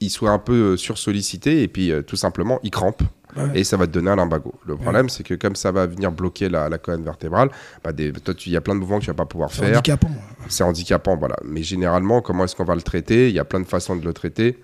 ils 0.00 0.10
soient 0.10 0.30
un 0.30 0.38
peu 0.38 0.52
euh, 0.72 0.76
sursollicités 0.76 1.62
et 1.62 1.68
puis 1.68 1.90
euh, 1.90 2.02
tout 2.02 2.16
simplement, 2.16 2.58
ils 2.62 2.70
crampent. 2.70 3.02
Ouais. 3.36 3.50
Et 3.58 3.64
ça 3.64 3.76
va 3.76 3.88
te 3.88 3.92
donner 3.92 4.10
un 4.12 4.16
lumbago. 4.16 4.54
Le 4.64 4.76
problème, 4.76 5.08
c'est 5.08 5.24
que 5.24 5.34
comme 5.34 5.56
ça 5.56 5.72
va 5.72 5.86
venir 5.86 6.12
bloquer 6.12 6.48
la, 6.48 6.68
la 6.68 6.78
colonne 6.78 7.02
vertébrale, 7.02 7.50
bah, 7.82 7.90
des- 7.92 8.12
toi, 8.12 8.32
il 8.46 8.52
y 8.52 8.56
a 8.56 8.60
plein 8.60 8.76
de 8.76 8.80
mouvements 8.80 8.98
que 9.00 9.04
tu 9.04 9.10
vas 9.10 9.14
pas 9.14 9.24
pouvoir 9.26 9.50
C'est 9.50 9.62
faire. 9.62 9.70
handicapant. 9.78 10.10
C'est 10.48 10.62
handicapant, 10.62 11.16
voilà. 11.16 11.36
Mais 11.44 11.64
généralement, 11.64 12.20
comment 12.22 12.44
est-ce 12.44 12.54
qu'on 12.54 12.64
va 12.64 12.76
le 12.76 12.82
traiter? 12.82 13.28
Il 13.28 13.34
y 13.34 13.40
a 13.40 13.44
plein 13.44 13.58
de 13.60 13.66
façons 13.66 13.96
de 13.96 14.04
le 14.04 14.12
traiter. 14.12 14.62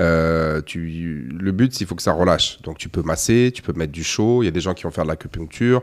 Euh, 0.00 0.60
tu, 0.62 1.28
le 1.30 1.52
but, 1.52 1.72
c'est 1.72 1.78
qu'il 1.78 1.86
faut 1.86 1.94
que 1.94 2.02
ça 2.02 2.12
relâche. 2.12 2.60
Donc, 2.62 2.78
tu 2.78 2.88
peux 2.88 3.02
masser, 3.02 3.52
tu 3.54 3.62
peux 3.62 3.72
mettre 3.72 3.92
du 3.92 4.04
chaud. 4.04 4.42
Il 4.42 4.46
y 4.46 4.48
a 4.48 4.52
des 4.52 4.60
gens 4.60 4.74
qui 4.74 4.84
vont 4.84 4.90
faire 4.90 5.04
de 5.04 5.08
l'acupuncture. 5.08 5.82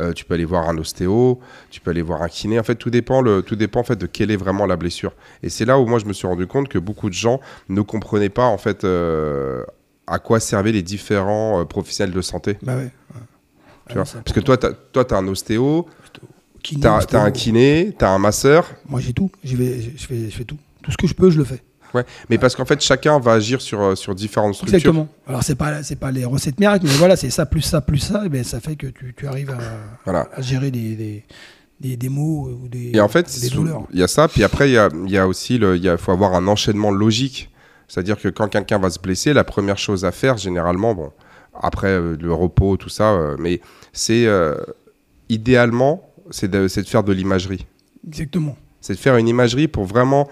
Euh, 0.00 0.12
tu 0.12 0.24
peux 0.24 0.34
aller 0.34 0.44
voir 0.44 0.68
un 0.68 0.78
ostéo. 0.78 1.40
Tu 1.70 1.80
peux 1.80 1.90
aller 1.90 2.02
voir 2.02 2.22
un 2.22 2.28
kiné. 2.28 2.58
En 2.58 2.62
fait, 2.62 2.76
tout 2.76 2.90
dépend, 2.90 3.20
le, 3.22 3.42
tout 3.42 3.56
dépend 3.56 3.80
en 3.80 3.84
fait 3.84 3.96
de 3.96 4.06
quelle 4.06 4.30
est 4.30 4.36
vraiment 4.36 4.66
la 4.66 4.76
blessure. 4.76 5.12
Et 5.42 5.48
c'est 5.48 5.64
là 5.64 5.78
où 5.78 5.86
moi, 5.86 5.98
je 5.98 6.06
me 6.06 6.12
suis 6.12 6.26
rendu 6.26 6.46
compte 6.46 6.68
que 6.68 6.78
beaucoup 6.78 7.08
de 7.08 7.14
gens 7.14 7.40
ne 7.68 7.80
comprenaient 7.82 8.28
pas 8.28 8.46
en 8.46 8.58
fait 8.58 8.84
euh, 8.84 9.64
à 10.06 10.18
quoi 10.18 10.40
servaient 10.40 10.72
les 10.72 10.82
différents 10.82 11.64
professionnels 11.66 12.14
de 12.14 12.22
santé. 12.22 12.58
Bah 12.62 12.76
ouais. 12.76 12.82
ouais. 12.82 12.90
Tu 13.88 13.92
Ouais, 13.92 13.94
vois 13.94 14.04
c'est 14.04 14.22
Parce 14.22 14.34
que 14.34 14.40
toi, 14.40 14.56
tu 14.56 14.66
as, 15.14 15.16
un 15.16 15.28
ostéo, 15.28 15.86
tu 16.62 16.76
as, 16.84 16.98
un 17.14 17.30
kiné, 17.30 17.94
tu 17.98 18.04
as 18.04 18.10
un 18.10 18.18
masseur. 18.18 18.70
Moi, 18.88 19.00
j'ai 19.00 19.12
tout. 19.12 19.30
Vais, 19.44 19.80
je 19.96 20.06
fais, 20.06 20.30
je 20.30 20.36
fais 20.36 20.44
tout. 20.44 20.58
Tout 20.82 20.90
ce 20.90 20.96
que 20.96 21.06
je 21.06 21.14
peux, 21.14 21.30
je 21.30 21.38
le 21.38 21.44
fais. 21.44 21.62
Ouais, 21.94 22.04
mais 22.30 22.38
parce 22.38 22.56
qu'en 22.56 22.64
fait, 22.64 22.80
chacun 22.80 23.18
va 23.18 23.32
agir 23.32 23.60
sur, 23.60 23.80
euh, 23.82 23.94
sur 23.94 24.14
différentes 24.14 24.54
structures. 24.54 24.76
Exactement. 24.76 25.08
Alors, 25.26 25.42
c'est 25.42 25.54
pas, 25.56 25.82
c'est 25.82 25.96
pas 25.96 26.10
les 26.10 26.24
recettes 26.24 26.58
miracles, 26.58 26.86
mais 26.86 26.92
voilà, 26.94 27.16
c'est 27.16 27.30
ça, 27.30 27.44
plus 27.46 27.60
ça, 27.62 27.80
plus 27.80 27.98
ça, 27.98 28.22
et 28.24 28.28
ben, 28.28 28.42
ça 28.44 28.60
fait 28.60 28.76
que 28.76 28.86
tu, 28.86 29.14
tu 29.16 29.26
arrives 29.26 29.50
à, 29.50 29.58
Voilà. 30.04 30.28
à 30.34 30.40
gérer 30.40 30.70
des, 30.70 30.96
des, 30.96 31.24
des, 31.80 31.96
des 31.96 32.08
maux 32.08 32.48
ou 32.62 32.68
des, 32.68 32.92
Et 32.94 33.00
en 33.00 33.08
fait, 33.08 33.28
des 33.40 33.50
douleurs. 33.50 33.82
il 33.92 33.98
y 33.98 34.02
a 34.02 34.08
ça, 34.08 34.28
puis 34.28 34.42
après, 34.42 34.70
il 34.70 34.72
y 34.72 34.78
a, 34.78 34.88
y 35.06 35.18
a 35.18 35.26
aussi, 35.28 35.56
il 35.56 35.96
faut 35.98 36.12
avoir 36.12 36.34
un 36.34 36.46
enchaînement 36.48 36.90
logique. 36.90 37.50
C'est-à-dire 37.88 38.18
que 38.18 38.28
quand 38.28 38.48
quelqu'un 38.48 38.78
va 38.78 38.88
se 38.88 38.98
blesser, 38.98 39.34
la 39.34 39.44
première 39.44 39.76
chose 39.76 40.06
à 40.06 40.12
faire, 40.12 40.38
généralement, 40.38 40.94
bon, 40.94 41.12
après 41.60 41.88
euh, 41.88 42.16
le 42.18 42.32
repos, 42.32 42.78
tout 42.78 42.88
ça, 42.88 43.12
euh, 43.12 43.36
mais 43.38 43.60
c'est 43.92 44.24
euh, 44.26 44.54
idéalement, 45.28 46.08
c'est 46.30 46.50
de, 46.50 46.68
c'est 46.68 46.82
de 46.82 46.88
faire 46.88 47.04
de 47.04 47.12
l'imagerie. 47.12 47.66
Exactement. 48.06 48.56
C'est 48.80 48.94
de 48.94 48.98
faire 48.98 49.16
une 49.16 49.28
imagerie 49.28 49.68
pour 49.68 49.84
vraiment. 49.84 50.28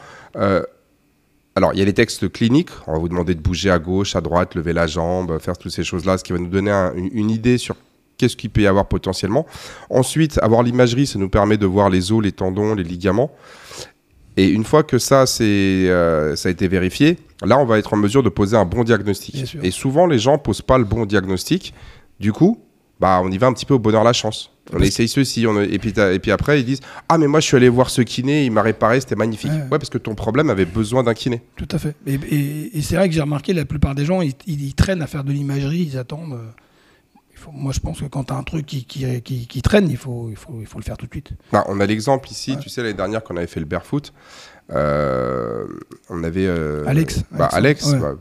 Alors, 1.60 1.74
il 1.74 1.79
y 1.79 1.82
a 1.82 1.84
les 1.84 1.93
textes 1.93 2.32
cliniques. 2.32 2.70
On 2.86 2.94
va 2.94 2.98
vous 2.98 3.10
demander 3.10 3.34
de 3.34 3.40
bouger 3.40 3.70
à 3.70 3.79
gauche, 3.79 4.17
à 4.17 4.22
droite, 4.22 4.55
lever 4.55 4.72
la 4.72 4.86
jambe, 4.86 5.38
faire 5.40 5.58
toutes 5.58 5.72
ces 5.72 5.84
choses-là, 5.84 6.17
ce 6.17 6.24
qui 6.24 6.32
va 6.32 6.38
nous 6.38 6.48
donner 6.48 6.70
un- 6.70 6.94
une, 6.94 7.29
idée 7.29 7.58
sur 7.58 7.76
qu'est-ce 8.17 8.34
qu'il 8.34 8.48
peut 8.48 8.62
y 8.62 8.67
avoir 8.67 8.86
potentiellement. 8.86 9.44
Ensuite, 9.90 10.38
avoir 10.43 10.62
l'imagerie, 10.62 11.06
ça 11.06 11.19
nous 11.19 11.29
permet 11.29 11.58
de 11.58 11.67
voir 11.67 11.90
les 11.90 12.12
os, 12.12 12.22
les 12.22 12.32
tendons, 12.32 12.74
les 12.74 12.82
ligaments. 12.82 13.31
Et 14.38 14.48
une 14.48 14.64
fois 14.64 14.84
que 14.84 14.96
ça, 14.96 15.24
euh, 15.43 16.34
ça 16.34 16.48
a 16.48 16.52
été 16.52 16.67
vérifié, 16.67 17.19
là, 17.44 17.58
on 17.58 17.67
va 17.67 17.79
être 17.79 17.93
en 17.93 17.98
mesure 17.98 18.22
de 18.22 18.31
poser 18.31 18.56
un 18.56 18.64
bon 18.64 18.82
diagnostic. 18.82 19.58
Et 19.62 19.70
souvent, 19.70 20.06
les 20.06 20.19
gens 20.19 20.38
posent 20.38 20.62
pas 20.62 20.79
le 20.79 20.84
bon 20.84 21.05
diagnostic. 21.05 21.74
Du 22.20 22.32
coup, 22.32 22.58
bah, 23.00 23.20
on 23.22 23.31
y 23.31 23.36
va 23.36 23.48
un 23.48 23.52
petit 23.52 23.67
peu 23.67 23.74
au 23.74 23.79
bonheur 23.79 24.02
la 24.02 24.14
chance. 24.14 24.50
On 24.72 24.81
essaye 24.81 25.08
ceci, 25.08 25.46
on, 25.46 25.60
et, 25.60 25.79
puis 25.79 25.93
et 25.98 26.19
puis 26.19 26.31
après, 26.31 26.60
ils 26.60 26.65
disent 26.65 26.81
Ah, 27.08 27.19
mais 27.19 27.27
moi, 27.27 27.41
je 27.41 27.46
suis 27.46 27.56
allé 27.56 27.69
voir 27.69 27.91
ce 27.91 28.03
kiné, 28.03 28.44
il 28.44 28.53
m'a 28.53 28.62
réparé, 28.62 29.00
c'était 29.00 29.17
magnifique. 29.17 29.50
Ouais. 29.50 29.62
Ouais. 29.62 29.79
parce 29.79 29.91
que 29.91 29.98
ton 29.98 30.15
problème 30.15 30.48
avait 30.50 30.65
besoin 30.65 31.03
d'un 31.03 31.15
kiné. 31.15 31.43
Tout 31.56 31.69
à 31.72 31.79
fait. 31.79 31.96
Et, 32.06 32.15
et- 32.15 32.79
et 32.79 32.82
c'est 32.82 32.96
vrai 32.96 33.08
que 33.08 33.15
j'ai 33.15 33.20
remarqué, 33.20 33.53
la 33.53 33.65
plupart 33.65 33.94
des 33.94 34.05
gens, 34.05 34.20
ils, 34.22 34.74
traînent 34.74 35.03
à 35.03 35.06
faire 35.06 35.24
de 35.24 35.32
l'imagerie, 35.32 35.89
ils 35.93 35.98
attendent. 35.98 36.34
euh, 36.34 36.46
il 37.32 37.39
faut- 37.39 37.53
moi, 37.53 37.72
je 37.72 37.81
pense 37.81 38.00
que 38.00 38.06
quand 38.06 38.24
tu 38.24 38.32
as 38.32 38.36
un 38.36 38.43
truc 38.43 38.67
qui, 38.67 38.84
qui, 38.84 39.20
qui- 39.22 39.46
qui 39.46 39.62
traîne, 39.62 39.89
il 39.91 39.96
faut, 39.96 40.29
il, 40.31 40.36
faut, 40.36 40.58
il 40.60 40.67
faut 40.67 40.79
le 40.79 40.84
faire 40.84 40.96
tout 40.98 41.06
de 41.06 41.10
suite. 41.12 41.31
Bah, 41.53 41.65
on 41.69 41.81
a 41.81 41.86
l'exemple 41.86 42.31
ici, 42.31 42.53
Ouais. 42.53 42.58
tu 42.60 42.69
sais, 42.69 42.82
l'année 42.82 42.94
dernière, 42.94 43.24
quand 43.24 43.32
on 43.34 43.39
avait 43.39 43.46
fait 43.46 43.60
le 43.60 43.67
barefoot, 43.67 44.12
euh, 44.72 45.65
on 46.08 46.22
avait. 46.22 46.46
euh, 46.46 46.84
Alex. 46.86 47.22
Bah, 47.32 47.46
Alex, 47.50 47.86
Ouais. 47.93 47.98
bah, 47.98 48.15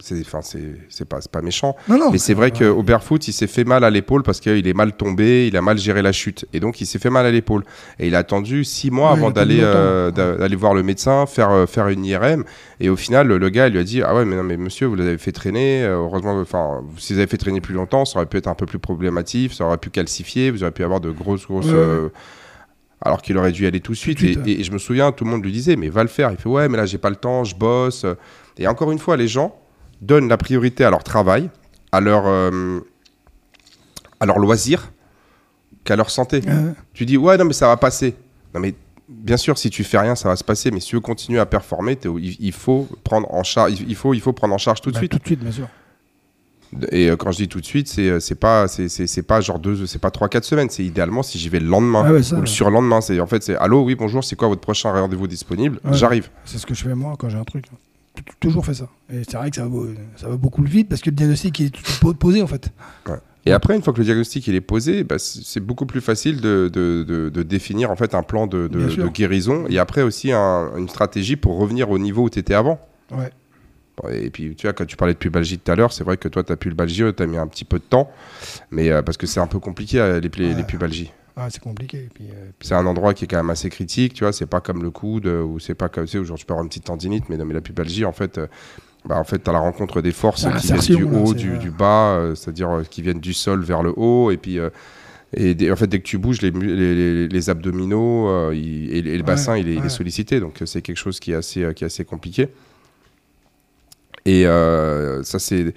c'est, 0.00 0.20
enfin, 0.20 0.40
c'est, 0.42 0.74
c'est 0.88 1.04
pas, 1.08 1.20
c'est 1.20 1.30
pas 1.30 1.42
méchant. 1.42 1.76
Non, 1.88 1.98
non. 1.98 2.10
Mais 2.10 2.18
c'est 2.18 2.34
vrai 2.34 2.50
qu'au 2.50 2.82
barefoot, 2.82 3.26
il 3.28 3.32
s'est 3.32 3.46
fait 3.46 3.64
mal 3.64 3.84
à 3.84 3.90
l'épaule 3.90 4.22
parce 4.22 4.40
qu'il 4.40 4.66
est 4.66 4.74
mal 4.74 4.92
tombé, 4.96 5.46
il 5.46 5.56
a 5.56 5.62
mal 5.62 5.78
géré 5.78 6.02
la 6.02 6.12
chute. 6.12 6.46
Et 6.52 6.60
donc, 6.60 6.80
il 6.80 6.86
s'est 6.86 6.98
fait 6.98 7.10
mal 7.10 7.26
à 7.26 7.30
l'épaule. 7.30 7.64
Et 7.98 8.06
il 8.08 8.14
a 8.14 8.18
attendu 8.18 8.64
six 8.64 8.90
mois 8.90 9.12
Ouais, 9.12 9.18
avant 9.18 9.30
d'aller, 9.30 9.60
euh, 9.62 10.10
d'a- 10.10 10.36
d'aller 10.36 10.56
voir 10.56 10.74
le 10.74 10.82
médecin, 10.82 11.26
faire, 11.26 11.50
euh, 11.50 11.66
faire 11.66 11.88
une 11.88 12.04
IRM. 12.04 12.44
Et 12.80 12.88
au 12.88 12.96
final, 12.96 13.26
le, 13.26 13.38
le 13.38 13.48
gars, 13.50 13.66
il 13.68 13.72
lui 13.74 13.80
a 13.80 13.84
dit 13.84 14.02
Ah 14.02 14.14
ouais, 14.14 14.24
mais 14.24 14.36
non, 14.36 14.42
mais 14.42 14.56
monsieur, 14.56 14.86
vous 14.86 14.94
l'avez 14.96 15.18
fait 15.18 15.32
traîner. 15.32 15.82
Euh, 15.84 15.96
Heureusement, 15.96 16.40
enfin, 16.40 16.82
si 16.98 17.12
vous 17.12 17.18
avez 17.18 17.28
fait 17.28 17.36
traîner 17.36 17.60
plus 17.60 17.74
longtemps, 17.74 18.04
ça 18.04 18.18
aurait 18.18 18.26
pu 18.26 18.36
être 18.38 18.48
un 18.48 18.54
peu 18.54 18.66
plus 18.66 18.78
problématique, 18.78 19.52
ça 19.52 19.64
aurait 19.66 19.78
pu 19.78 19.90
calcifier, 19.90 20.50
vous 20.50 20.62
auriez 20.62 20.72
pu 20.72 20.82
avoir 20.84 21.00
de 21.00 21.10
grosses, 21.10 21.46
grosses. 21.46 21.66
Ouais, 21.66 21.72
ouais. 21.74 22.08
alors 23.02 23.22
qu'il 23.22 23.36
aurait 23.38 23.52
dû 23.52 23.64
y 23.64 23.66
aller 23.66 23.80
tout 23.80 23.92
de 23.92 23.96
suite. 23.96 24.22
et 24.22 24.62
je 24.64 24.72
me 24.72 24.78
souviens, 24.78 25.12
tout 25.12 25.24
le 25.24 25.30
monde 25.30 25.44
lui 25.44 25.52
disait, 25.52 25.76
mais 25.76 25.88
va 25.88 26.02
le 26.02 26.08
faire. 26.08 26.30
Il 26.32 26.36
fait, 26.36 26.48
ouais, 26.48 26.68
mais 26.68 26.76
là, 26.76 26.86
j'ai 26.86 26.98
pas 26.98 27.10
le 27.10 27.16
temps, 27.16 27.44
je 27.44 27.54
bosse. 27.54 28.04
Et 28.58 28.66
encore 28.66 28.90
une 28.92 28.98
fois, 28.98 29.16
les 29.16 29.28
gens 29.28 29.56
donnent 30.00 30.28
la 30.28 30.36
priorité 30.36 30.84
à 30.84 30.90
leur 30.90 31.02
travail, 31.04 31.50
à 31.92 32.00
leur, 32.00 32.24
euh, 32.26 32.80
à 34.20 34.26
leur 34.26 34.38
loisir, 34.38 34.92
qu'à 35.84 35.96
leur 35.96 36.10
santé. 36.10 36.40
Ouais. 36.46 36.72
Tu 36.94 37.06
dis, 37.06 37.16
ouais, 37.16 37.36
non, 37.36 37.44
mais 37.44 37.52
ça 37.52 37.66
va 37.68 37.76
passer. 37.76 38.14
Non, 38.54 38.60
mais 38.60 38.74
bien 39.08 39.36
sûr, 39.36 39.58
si 39.58 39.70
tu 39.70 39.84
fais 39.84 39.98
rien, 39.98 40.14
ça 40.14 40.28
va 40.28 40.36
se 40.36 40.44
passer. 40.44 40.70
Mais 40.70 40.80
si 40.80 40.88
tu 40.88 40.96
veux 40.96 41.00
continuer 41.00 41.38
à 41.38 41.46
performer, 41.46 41.98
il, 42.04 42.36
il 42.38 42.52
faut 42.52 42.88
prendre 43.04 43.32
en 43.32 43.42
charge. 43.42 43.72
Il 43.86 43.94
faut, 43.96 44.14
il 44.14 44.20
faut 44.20 44.32
prendre 44.32 44.54
en 44.54 44.58
charge 44.58 44.80
tout 44.80 44.90
de 44.90 44.94
Bah, 44.94 45.00
suite. 45.00 45.12
Tout 45.12 45.18
de 45.18 45.26
suite, 45.26 45.40
bien 45.40 45.52
sûr. 45.52 45.68
Et 46.92 47.10
euh, 47.10 47.16
quand 47.16 47.32
je 47.32 47.38
dis 47.38 47.48
tout 47.48 47.60
de 47.60 47.66
suite, 47.66 47.88
c'est 47.88 48.08
euh, 48.08 48.20
c'est 48.20 48.36
pas 48.36 48.68
c'est 48.68 49.22
pas 49.26 49.40
genre 49.40 49.58
deux, 49.58 49.86
c'est 49.86 49.98
pas 49.98 50.12
trois 50.12 50.28
quatre 50.28 50.44
semaines. 50.44 50.70
C'est 50.70 50.84
idéalement 50.84 51.24
si 51.24 51.36
j'y 51.36 51.48
vais 51.48 51.58
le 51.58 51.66
lendemain 51.66 52.04
Ah 52.06 52.12
ouais, 52.12 52.22
ça, 52.22 52.34
ou 52.36 52.38
le 52.38 52.42
ouais. 52.42 52.46
surlendemain. 52.46 53.00
C'est 53.00 53.18
en 53.18 53.26
fait 53.26 53.42
c'est 53.42 53.56
allô, 53.56 53.82
oui 53.82 53.96
bonjour, 53.96 54.22
c'est 54.22 54.36
quoi 54.36 54.46
votre 54.46 54.60
prochain 54.60 54.92
rendez-vous 54.92 55.26
disponible? 55.26 55.80
Ouais. 55.84 55.94
J'arrive. 55.94 56.30
C'est 56.44 56.58
ce 56.58 56.66
que 56.66 56.74
je 56.74 56.84
fais 56.84 56.94
moi 56.94 57.14
quand 57.18 57.28
j'ai 57.28 57.38
un 57.38 57.42
truc. 57.44 57.64
Toujours 58.40 58.64
fait 58.66 58.74
ça. 58.74 58.88
Et 59.12 59.22
c'est 59.28 59.36
vrai 59.36 59.50
que 59.50 59.56
ça 59.56 59.62
va, 59.62 59.68
beau- 59.68 59.88
ça 60.16 60.28
va 60.28 60.36
beaucoup 60.36 60.62
le 60.62 60.68
vite 60.68 60.88
parce 60.88 61.00
que 61.00 61.10
le 61.10 61.16
diagnostic 61.16 61.60
est 61.60 61.72
posé 62.18 62.42
en 62.42 62.46
fait. 62.46 62.70
Et 63.46 63.52
après, 63.52 63.74
une 63.74 63.82
fois 63.82 63.92
que 63.94 63.98
le 63.98 64.04
diagnostic 64.04 64.46
il 64.48 64.54
est 64.54 64.60
posé, 64.60 65.02
bah, 65.04 65.16
c'est 65.18 65.60
beaucoup 65.60 65.86
plus 65.86 66.00
facile 66.02 66.40
de, 66.40 66.70
de, 66.72 67.04
de, 67.06 67.28
de 67.30 67.42
définir 67.42 67.90
en 67.90 67.96
fait 67.96 68.14
un 68.14 68.22
plan 68.22 68.46
de, 68.46 68.68
guérison 69.12 69.64
et 69.68 69.78
après 69.78 70.02
aussi 70.02 70.32
un- 70.32 70.70
une 70.76 70.88
stratégie 70.88 71.36
pour 71.36 71.58
revenir 71.58 71.90
au 71.90 71.98
niveau 71.98 72.24
où 72.24 72.30
tu 72.30 72.38
étais 72.38 72.54
avant. 72.54 72.78
Ouais. 73.12 73.30
Et 74.12 74.30
puis, 74.30 74.54
tu 74.56 74.66
vois, 74.66 74.72
quand 74.72 74.86
tu 74.86 74.96
parlais 74.96 75.12
de 75.12 75.18
pubalgie 75.18 75.58
tout 75.58 75.70
à 75.70 75.74
l'heure, 75.76 75.92
c'est 75.92 76.04
vrai 76.04 76.16
que 76.16 76.26
toi, 76.28 76.42
tu 76.42 76.50
as 76.52 76.56
pubalgie, 76.56 77.02
tu 77.14 77.22
as 77.22 77.26
mis 77.26 77.36
un 77.36 77.46
petit 77.46 77.66
peu 77.66 77.78
de 77.78 77.84
temps, 77.84 78.10
mais 78.70 78.90
euh, 78.90 79.02
parce 79.02 79.18
que 79.18 79.26
c'est 79.26 79.40
un 79.40 79.46
peu 79.46 79.58
compliqué, 79.58 80.00
euh, 80.00 80.20
les, 80.20 80.30
les, 80.36 80.48
Ouais. 80.48 80.54
les 80.54 80.62
pubalgies. 80.64 81.12
Ah, 81.42 81.48
c'est 81.50 81.62
compliqué. 81.62 82.08
Puis, 82.12 82.24
euh, 82.30 82.50
puis- 82.58 82.68
C'est 82.68 82.74
un 82.74 82.84
endroit 82.84 83.14
qui 83.14 83.24
est 83.24 83.28
quand 83.28 83.38
même 83.38 83.48
assez 83.50 83.70
critique, 83.70 84.12
tu 84.14 84.24
vois, 84.24 84.32
c'est 84.32 84.46
pas 84.46 84.60
comme 84.60 84.82
le 84.82 84.90
coude, 84.90 85.26
euh, 85.26 85.42
ou 85.42 85.58
c'est 85.58 85.74
pas 85.74 85.88
comme, 85.88 86.04
tu 86.04 86.18
sais, 86.18 86.24
genre, 86.24 86.36
tu 86.36 86.44
peux 86.44 86.52
avoir 86.52 86.64
une 86.64 86.68
petite 86.68 86.84
tendinite, 86.84 87.28
mais, 87.30 87.36
non, 87.38 87.44
mais 87.46 87.54
la 87.54 87.60
pubalgie, 87.62 88.04
en 88.04 88.12
fait, 88.12 88.36
euh, 88.38 88.46
bah, 89.06 89.16
en 89.18 89.24
fait, 89.24 89.42
tu 89.42 89.48
as 89.48 89.52
la 89.54 89.58
rencontre 89.60 90.02
des 90.02 90.12
forces 90.12 90.44
Ah, 90.44 90.52
qui 90.58 90.66
viennent 90.66 90.80
du 90.98 91.04
haut, 91.04 91.32
du, 91.32 91.52
euh, 91.52 91.56
du 91.56 91.70
bas, 91.70 92.16
euh, 92.16 92.34
c'est-à-dire 92.34 92.70
euh, 92.70 92.82
qui 92.82 93.00
viennent 93.00 93.20
du 93.20 93.32
sol 93.32 93.62
vers 93.62 93.82
le 93.82 93.94
haut, 93.96 94.30
et 94.30 94.36
puis. 94.36 94.58
et 95.32 95.54
des- 95.54 95.70
en 95.70 95.76
fait, 95.76 95.86
dès 95.86 96.00
que 96.00 96.04
tu 96.04 96.18
bouges, 96.18 96.42
les, 96.42 96.50
les, 96.50 96.94
les- 96.94 97.28
les 97.28 97.50
abdominaux 97.50 98.50
il- 98.52 98.92
et, 98.92 98.98
et 98.98 99.16
le 99.16 99.22
bassin, 99.22 99.56
il, 99.56 99.68
est, 99.68 99.72
il 99.74 99.78
est 99.78 99.82
ouais. 99.82 99.88
sollicité. 99.88 100.40
Donc, 100.40 100.60
c'est 100.66 100.82
quelque 100.82 100.96
chose 100.98 101.20
qui 101.20 101.30
est 101.32 101.36
assez, 101.36 101.72
qui 101.74 101.84
est 101.84 101.86
assez 101.86 102.04
compliqué. 102.04 102.48
Et 104.26 104.42
ça, 104.44 105.38
c'est. 105.38 105.72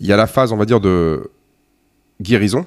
Il 0.00 0.06
y 0.06 0.12
a 0.12 0.16
la 0.16 0.26
phase, 0.26 0.52
on 0.52 0.56
va 0.56 0.64
dire, 0.64 0.80
de 0.80 1.30
guérison. 2.20 2.64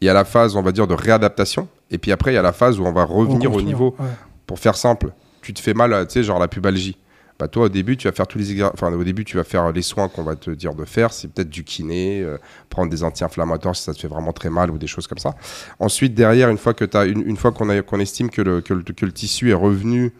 Il 0.00 0.06
y 0.06 0.08
a 0.08 0.14
la 0.14 0.24
phase, 0.24 0.54
on 0.56 0.62
va 0.62 0.72
dire, 0.72 0.86
de 0.86 0.94
réadaptation. 0.94 1.68
Et 1.90 1.98
puis 1.98 2.12
après, 2.12 2.32
il 2.32 2.34
y 2.34 2.38
a 2.38 2.42
la 2.42 2.52
phase 2.52 2.78
où 2.78 2.84
on 2.84 2.92
va 2.92 3.04
revenir 3.04 3.52
au 3.52 3.62
niveau. 3.62 3.94
ouais. 3.98 4.06
Pour 4.46 4.58
faire 4.58 4.76
simple, 4.76 5.12
tu 5.42 5.52
te 5.52 5.60
fais 5.60 5.74
mal, 5.74 6.06
tu 6.06 6.14
sais, 6.14 6.22
genre 6.22 6.38
la 6.38 6.48
pubalgie. 6.48 6.96
Bah 7.38 7.46
toi, 7.46 7.66
au 7.66 7.68
début, 7.68 7.96
tu 7.96 8.08
vas 8.08 8.12
faire 8.12 8.26
tous 8.26 8.38
les 8.38 8.64
enfin 8.64 8.92
au 8.92 9.04
début, 9.04 9.24
tu 9.24 9.36
vas 9.36 9.44
faire 9.44 9.70
les 9.70 9.82
soins 9.82 10.08
qu'on 10.08 10.24
va 10.24 10.34
te 10.34 10.50
dire 10.50 10.74
de 10.74 10.84
faire. 10.84 11.12
C'est 11.12 11.28
peut-être 11.28 11.48
du 11.50 11.62
kiné, 11.62 12.20
euh, 12.20 12.36
prendre 12.68 12.90
des 12.90 13.04
anti-inflammatoires 13.04 13.76
si 13.76 13.84
ça 13.84 13.94
te 13.94 14.00
fait 14.00 14.08
vraiment 14.08 14.32
très 14.32 14.50
mal 14.50 14.72
ou 14.72 14.78
des 14.78 14.88
choses 14.88 15.06
comme 15.06 15.18
ça. 15.18 15.34
Ensuite, 15.78 16.14
derrière, 16.14 16.48
une 16.50 16.58
fois 16.58 16.74
que 16.74 16.84
t'as, 16.84 17.06
une, 17.06 17.22
une 17.24 17.36
fois 17.36 17.52
qu'on 17.52 18.00
estime 18.00 18.28
que 18.30 18.42
le, 18.42 18.60
que 18.60 18.74
le, 18.74 18.82
que 18.82 19.06
le 19.06 19.12
tissu 19.12 19.50
est 19.50 19.54
revenu 19.54 20.12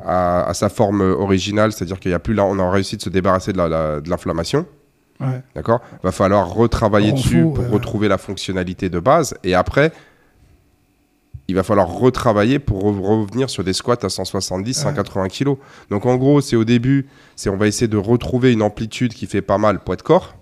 à, 0.00 0.42
à 0.48 0.54
sa 0.54 0.68
forme 0.70 1.02
originale, 1.02 1.70
c'est-à-dire 1.70 2.00
qu'il 2.00 2.10
y 2.10 2.14
a 2.14 2.18
plus 2.18 2.34
là, 2.34 2.44
on 2.44 2.58
a 2.58 2.68
réussi 2.68 2.96
de 2.96 3.02
se 3.02 3.10
débarrasser 3.10 3.52
de 3.52 4.10
l'inflammation. 4.10 4.66
Ouais. 5.20 5.42
D'accord? 5.54 5.80
Va 6.02 6.12
falloir 6.12 6.48
retravailler 6.48 7.12
dessus 7.12 7.42
pour 7.42 7.58
ouais. 7.60 7.68
retrouver 7.68 8.08
la 8.08 8.18
fonctionnalité 8.18 8.88
de 8.88 8.98
base. 9.00 9.34
Et 9.44 9.54
après, 9.54 9.92
il 11.48 11.54
va 11.54 11.62
falloir 11.62 11.88
retravailler 11.88 12.58
pour 12.58 12.82
re- 12.84 13.00
revenir 13.00 13.50
sur 13.50 13.64
des 13.64 13.72
squats 13.72 13.98
à 14.02 14.08
170, 14.08 14.72
180 14.74 15.28
kg. 15.28 15.56
Donc 15.90 16.06
en 16.06 16.16
gros, 16.16 16.40
c'est 16.40 16.56
au 16.56 16.64
début, 16.64 17.06
c'est 17.36 17.50
on 17.50 17.56
va 17.56 17.66
essayer 17.66 17.88
de 17.88 17.96
retrouver 17.96 18.52
une 18.52 18.62
amplitude 18.62 19.12
qui 19.14 19.26
fait 19.26 19.42
pas 19.42 19.58
mal 19.58 19.80
poids 19.80 19.96
de 19.96 20.02
corps. 20.02 20.36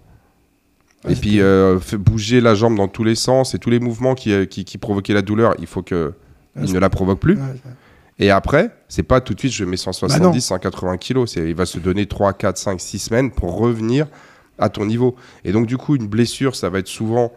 Ouais, 1.05 1.13
et 1.13 1.17
puis 1.17 1.41
euh, 1.41 1.79
bouger 1.99 2.41
la 2.41 2.55
jambe 2.55 2.77
dans 2.77 2.89
tous 2.89 3.05
les 3.05 3.15
sens 3.15 3.55
et 3.55 3.59
tous 3.59 3.71
les 3.71 3.79
mouvements 3.81 4.15
qui, 4.15 4.33
euh, 4.33 4.45
qui, 4.47 4.65
qui 4.65 4.79
provoquaient 4.79 5.15
la 5.15 5.23
douleur, 5.23 5.55
il 5.59 5.67
faut 5.67 5.83
que 5.83 6.13
Ouais, 6.57 6.63
il 6.67 6.73
ne 6.73 6.79
la 6.81 6.91
provoque 6.91 7.21
plus. 7.21 7.39
Et 8.19 8.31
après, 8.31 8.71
c'est 8.89 9.05
pas 9.05 9.21
tout 9.21 9.33
de 9.33 9.39
suite 9.39 9.53
je 9.53 9.65
mets 9.65 9.77
170, 9.77 10.19
Bah 10.19 10.25
non. 10.27 10.41
180 10.41 10.97
kilos. 10.97 11.33
C'est, 11.33 11.49
il 11.49 11.55
va 11.55 11.67
se 11.67 11.79
donner 11.79 12.07
3, 12.07 12.33
4, 12.33 12.59
5, 12.59 12.81
6 12.81 12.99
semaines 12.99 13.31
pour 13.31 13.57
revenir 13.57 14.09
à 14.59 14.69
ton 14.69 14.87
niveau. 14.87 15.15
Et 15.45 15.53
donc, 15.53 15.67
du 15.67 15.77
coup, 15.77 15.97
une 15.97 16.07
blessure, 16.09 16.57
ça 16.57 16.69
va 16.71 16.79
être 16.79 16.89
souvent. 16.89 17.33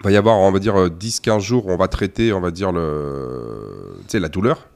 Il 0.00 0.04
va 0.04 0.10
y 0.10 0.16
avoir, 0.16 0.36
on 0.38 0.50
va 0.52 0.58
dire, 0.58 0.78
euh, 0.78 0.90
10, 0.90 1.20
15 1.20 1.42
jours 1.42 1.66
où 1.66 1.70
on 1.70 1.76
va 1.76 1.88
traiter, 1.88 2.32
on 2.32 2.40
va 2.40 2.50
dire, 2.50 2.72
le, 2.72 3.96
tu 4.08 4.18
la 4.18 4.28
douleur. 4.28 4.66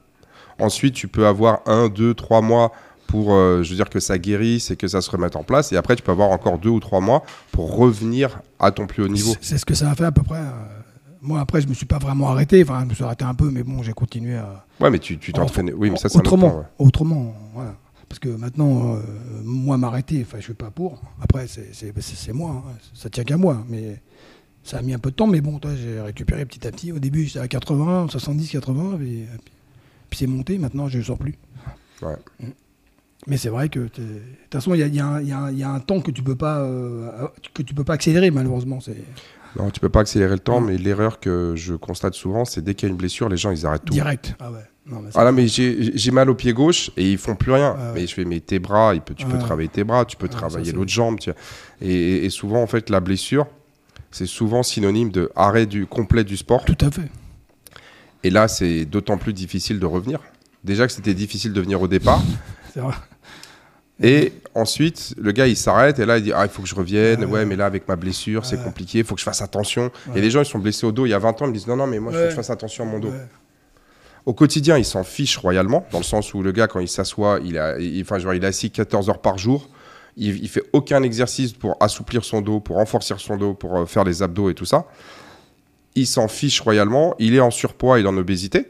Ensuite, 0.59 0.95
tu 0.95 1.09
peux 1.09 1.27
avoir 1.27 1.61
1, 1.67 1.89
2, 1.89 2.15
3 2.15 2.41
mois 2.41 2.73
pour, 3.07 3.33
euh, 3.35 3.63
je 3.63 3.71
veux 3.71 3.77
dire, 3.77 3.89
que 3.91 4.01
ça 4.01 4.19
guérisse 4.19 4.71
et 4.71 4.77
que 4.77 4.87
ça 4.89 5.01
se 5.01 5.11
remette 5.11 5.37
en 5.37 5.43
place. 5.43 5.73
Et 5.73 5.77
après, 5.77 5.97
tu 5.97 6.03
peux 6.03 6.13
avoir 6.13 6.31
encore 6.31 6.59
2 6.59 6.69
ou 6.69 6.81
3 6.81 7.01
mois 7.01 7.23
pour 7.53 7.77
revenir 7.77 8.41
à 8.59 8.71
ton 8.71 8.87
plus 8.87 9.03
haut 9.03 9.09
niveau. 9.09 9.35
C'est- 9.41 9.59
ce 9.59 9.65
que 9.65 9.75
ça 9.75 9.91
a 9.91 9.95
fait 9.95 10.05
à 10.05 10.13
peu 10.13 10.23
près. 10.23 10.39
euh, 10.39 10.51
Moi, 11.21 11.41
après, 11.41 11.61
je 11.61 11.67
me 11.67 11.75
suis 11.75 11.85
pas 11.85 11.99
vraiment 11.99 12.29
arrêté. 12.29 12.63
Enfin, 12.63 12.81
je 12.85 12.91
me 12.91 12.95
suis 12.95 13.03
arrêté 13.03 13.25
un 13.25 13.35
peu, 13.35 13.51
mais 13.51 13.65
bon, 13.65 13.83
j'ai 13.83 13.93
continué 13.93 14.37
à. 14.37 14.65
Ouais, 14.81 14.89
mais 14.89 15.01
tu, 15.01 15.19
tu 15.19 15.33
t'entraînes. 15.33 15.73
Oui, 15.77 15.91
mais 15.91 15.97
ça, 15.97 16.09
c'est 16.09 16.17
autrement. 16.19 16.65
Autrement, 16.79 17.35
voilà. 17.55 17.75
Parce 18.09 18.19
que 18.19 18.29
maintenant, 18.29 18.95
euh, 18.97 19.01
moi, 19.45 19.77
m'arrêter, 19.77 20.23
enfin, 20.23 20.39
je 20.39 20.45
suis 20.45 20.55
pas 20.55 20.71
pour. 20.71 21.03
Après, 21.21 21.47
c'est- 21.47 21.73
moi. 22.33 22.65
hein. 22.67 22.73
Ça 22.95 23.11
tient 23.11 23.25
qu'à 23.25 23.37
moi. 23.37 23.65
Mais 23.69 24.01
ça 24.65 24.79
a 24.79 24.83
mis 24.83 24.95
un 24.95 24.99
peu 24.99 25.11
de 25.11 25.15
temps. 25.17 25.27
Mais 25.27 25.41
bon, 25.41 25.59
toi, 25.59 25.73
j'ai 25.77 26.01
récupéré 26.01 26.45
petit 26.47 26.67
à 26.67 26.71
petit. 26.71 26.91
Au 26.93 26.99
début, 26.99 27.25
j'étais 27.25 27.41
à 27.41 27.49
80, 27.49 28.07
70, 28.09 28.49
80. 28.51 28.97
Puis, 28.99 29.27
puis, 29.45 29.53
puis 30.11 30.19
c'est 30.19 30.27
monté. 30.27 30.57
Maintenant, 30.59 30.89
je 30.89 30.99
ne 30.99 31.03
sors 31.03 31.19
plus. 31.19 31.35
Ouais. 32.03 32.17
Mais 33.27 33.37
c'est 33.37 33.49
vrai 33.51 33.69
que, 33.69 33.81
de 33.81 33.87
toute 33.89 34.03
façon, 34.53 34.73
il 34.75 34.81
y 34.81 34.83
a, 34.83 34.87
y 34.87 35.01
un- 35.01 35.21
y 35.21 35.59
y 35.59 35.63
a 35.65 35.81
temps 35.81 36.01
que 36.01 36.11
tu 36.11 36.23
peux 36.23 36.37
pas, 36.37 36.61
euh, 36.61 37.27
que 37.53 37.63
tu 37.63 37.75
peux 37.75 37.85
pas 37.85 37.95
accélérer, 37.95 38.31
malheureusement. 38.31 38.79
Non, 39.59 39.71
tu 39.71 39.81
peux 39.81 39.89
pas 39.89 40.01
accélérer 40.01 40.33
le 40.35 40.39
temps, 40.39 40.61
mais 40.61 40.79
l'erreur 40.79 41.21
que 41.21 41.55
je 41.57 41.75
constate 41.75 42.15
souvent, 42.15 42.45
c'est 42.45 42.63
dès 42.63 42.75
qu'il 42.75 42.89
y 42.89 42.91
a 42.91 42.93
une 42.93 42.97
blessure, 42.99 43.29
les 43.29 43.37
gens 43.37 43.51
ils 43.51 43.67
arrêtent 43.67 43.85
tout. 43.85 43.93
direct. 43.93 44.35
Ah 44.39 44.51
ouais. 44.53 44.61
Non, 44.89 45.01
mais 45.01 45.11
Ah 45.15 45.25
là, 45.25 45.33
mais 45.33 45.47
j'ai 45.49 46.11
mal 46.11 46.31
au 46.31 46.35
pied 46.35 46.53
gauche 46.53 46.91
et 46.97 47.13
ils 47.13 47.19
font 47.19 47.35
plus 47.37 47.53
rien. 47.53 47.73
Ouais. 47.73 47.93
Mais 47.95 48.07
je 48.07 48.15
fais, 48.15 48.25
mais 48.25 48.41
tes 48.41 48.59
bras, 48.59 48.95
il 48.95 49.01
peut, 49.03 49.15
tu 49.15 49.27
peux 49.27 49.39
travailler 49.39 49.69
tes 49.69 49.85
bras, 49.85 50.05
tu 50.05 50.17
peux 50.17 50.29
ça, 50.31 50.33
travailler 50.39 50.73
l'autre 50.73 50.91
jambe. 50.91 51.19
tu 51.21 51.31
vois. 51.31 51.39
Et, 51.83 51.93
et- 51.93 52.25
et 52.25 52.31
souvent, 52.31 52.63
en 52.63 52.67
fait, 52.67 52.89
la 52.91 53.01
blessure, 53.01 53.47
c'est 54.11 54.27
souvent 54.27 54.63
synonyme 54.63 55.11
de 55.11 55.31
arrêt 55.37 55.67
du 55.67 55.87
complet 55.87 56.25
du 56.25 56.37
sport. 56.39 56.65
tout 56.65 56.77
à 56.81 56.91
fait. 56.91 57.11
Et 58.25 58.31
là, 58.31 58.49
c'est 58.49 58.85
d'autant 58.87 59.19
plus 59.19 59.33
difficile 59.35 59.79
de 59.79 59.87
revenir. 59.87 60.21
Déjà 60.65 60.87
que 60.87 60.93
c'était 60.93 61.15
difficile 61.15 61.53
de 61.53 61.61
venir 61.61 61.81
au 61.83 61.87
départ. 61.89 62.21
C'est 62.75 62.81
vrai. 62.81 62.95
Et 64.01 64.33
ensuite, 64.55 65.15
le 65.19 65.33
gars, 65.33 65.47
il 65.49 65.57
s'arrête 65.57 65.99
et 65.99 66.07
là, 66.07 66.19
il 66.19 66.25
dit 66.25 66.33
Ah, 66.33 66.45
il 66.45 66.49
faut 66.51 66.63
que 66.63 66.69
je 66.69 66.75
revienne. 66.75 67.25
Ouais. 67.25 67.31
Ouais, 67.31 67.45
mais 67.45 67.57
là, 67.57 67.67
avec 67.67 67.89
ma 67.89 67.97
blessure, 67.97 68.45
c'est 68.47 68.63
compliqué. 68.63 68.99
Il 68.99 69.05
faut 69.05 69.15
que 69.15 69.21
je 69.21 69.25
fasse 69.25 69.43
attention. 69.43 69.91
Ouais. 70.09 70.19
a 70.19 70.21
des 70.21 70.31
gens, 70.31 70.41
ils 70.41 70.47
sont 70.47 70.59
blessés 70.61 70.87
au 70.87 70.93
dos 70.93 71.05
il 71.07 71.11
y 71.11 71.15
a 71.15 71.19
20 71.19 71.31
ans. 71.43 71.47
Ils 71.47 71.49
me 71.49 71.53
disent 71.55 71.67
Non, 71.67 71.77
non, 71.77 71.87
mais 71.87 71.99
moi, 71.99 72.13
il 72.13 72.15
faut 72.15 72.21
Ouais. 72.21 72.25
que 72.27 72.31
je 72.31 72.37
fasse 72.37 72.51
attention 72.51 72.85
à 72.85 72.87
mon 72.87 72.99
dos. 73.01 73.13
Au 74.29 74.35
quotidien, 74.35 74.77
il 74.77 74.85
s'en 74.85 75.05
fiche 75.05 75.39
royalement, 75.39 75.87
dans 75.91 75.97
le 75.97 76.05
sens 76.05 76.35
où 76.35 76.43
le 76.43 76.53
gars, 76.53 76.67
quand 76.67 76.81
il 76.81 76.89
s'assoit, 76.89 77.41
il, 77.43 77.57
a, 77.57 77.79
il, 77.79 77.99
enfin, 78.03 78.19
genre, 78.19 78.35
il 78.35 78.45
est 78.45 78.47
assis 78.47 78.71
14 78.71 79.09
heures 79.09 79.23
par 79.23 79.39
jour. 79.39 79.71
Il, 80.19 80.37
il 80.43 80.51
fait 80.51 80.65
aucun 80.75 81.03
exercice 81.03 81.55
pour 81.55 81.79
assouplir 81.81 82.27
son 82.27 82.43
dos, 82.43 82.61
pour 82.61 82.77
renforcer 82.77 83.15
son 83.17 83.39
dos, 83.39 83.55
pour 83.55 83.79
euh, 83.79 83.87
faire 83.87 84.05
les 84.05 84.23
abdos 84.23 84.51
et 84.51 84.55
tout 84.55 84.67
ça. 84.67 84.85
Il 85.95 86.07
s'en 86.07 86.29
fiche 86.29 86.61
royalement. 86.61 87.15
Il 87.19 87.35
est 87.35 87.41
en 87.41 87.51
surpoids, 87.51 88.01
il 88.01 88.05
est 88.05 88.09
en 88.09 88.19
obésité. 88.19 88.67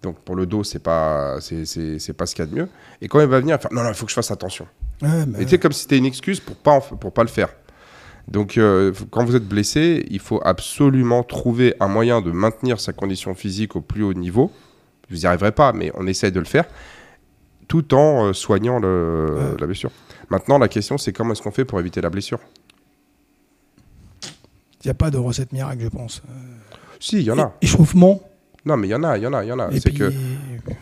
Donc 0.00 0.20
pour 0.20 0.34
le 0.36 0.46
dos, 0.46 0.64
c'est 0.64 0.82
pas, 0.82 1.36
c'est, 1.42 1.66
c'est, 1.66 1.98
c'est 1.98 2.14
pas 2.14 2.24
ce 2.24 2.34
qu'il 2.34 2.46
y 2.46 2.48
a 2.48 2.50
de 2.50 2.56
mieux. 2.56 2.68
Et 3.02 3.08
quand 3.08 3.20
il 3.20 3.26
va 3.26 3.40
venir, 3.40 3.56
il 3.56 3.58
va 3.58 3.60
faire 3.60 3.72
non, 3.74 3.82
non, 3.82 3.90
il 3.90 3.94
faut 3.94 4.06
que 4.06 4.10
je 4.10 4.14
fasse 4.16 4.30
attention. 4.30 4.66
Ouais, 5.02 5.26
Et 5.38 5.58
comme 5.58 5.72
si 5.72 5.82
c'était 5.82 5.98
une 5.98 6.06
excuse 6.06 6.40
pour 6.40 6.56
pas, 6.56 6.80
pour 6.80 7.12
pas 7.12 7.24
le 7.24 7.28
faire. 7.28 7.50
Donc, 8.26 8.56
euh, 8.56 8.94
quand 9.10 9.22
vous 9.26 9.36
êtes 9.36 9.46
blessé, 9.46 10.06
il 10.10 10.18
faut 10.18 10.40
absolument 10.42 11.24
trouver 11.24 11.74
un 11.78 11.88
moyen 11.88 12.22
de 12.22 12.30
maintenir 12.30 12.80
sa 12.80 12.94
condition 12.94 13.34
physique 13.34 13.76
au 13.76 13.82
plus 13.82 14.02
haut 14.02 14.14
niveau. 14.14 14.50
Vous 15.10 15.16
n'y 15.16 15.24
arriverez 15.26 15.52
pas, 15.52 15.72
mais 15.72 15.90
on 15.94 16.06
essaye 16.06 16.32
de 16.32 16.38
le 16.40 16.44
faire, 16.46 16.64
tout 17.66 17.94
en 17.94 18.26
euh, 18.26 18.32
soignant 18.32 18.78
le- 18.78 19.26
Ouais. 19.30 19.56
la 19.60 19.66
blessure. 19.66 19.90
Maintenant, 20.30 20.58
la 20.58 20.68
question, 20.68 20.98
c'est 20.98 21.12
comment 21.12 21.32
est-ce 21.32 21.42
qu'on 21.42 21.50
fait 21.50 21.64
pour 21.64 21.80
éviter 21.80 22.00
la 22.00 22.10
blessure? 22.10 22.38
Il 24.84 24.86
n'y 24.86 24.90
a 24.90 24.94
pas 24.94 25.10
de 25.10 25.18
recette 25.18 25.52
miracle, 25.52 25.80
je 25.82 25.88
pense. 25.88 26.22
Si, 27.00 27.16
il 27.16 27.22
y 27.22 27.30
en 27.30 27.38
a. 27.38 27.54
É- 27.60 27.64
Échauffement? 27.66 28.22
Non, 28.64 28.76
mais 28.76 28.88
il 28.88 28.90
y 28.90 28.94
en 28.94 29.02
a, 29.04 29.16
il 29.16 29.24
y 29.24 29.26
en 29.26 29.32
a, 29.32 29.44
il 29.44 29.48
y 29.48 29.52
en 29.52 29.58
a. 29.58 29.70
et 29.70 29.80
C'est 29.80 29.90
puis, 29.90 29.98
que, 29.98 30.12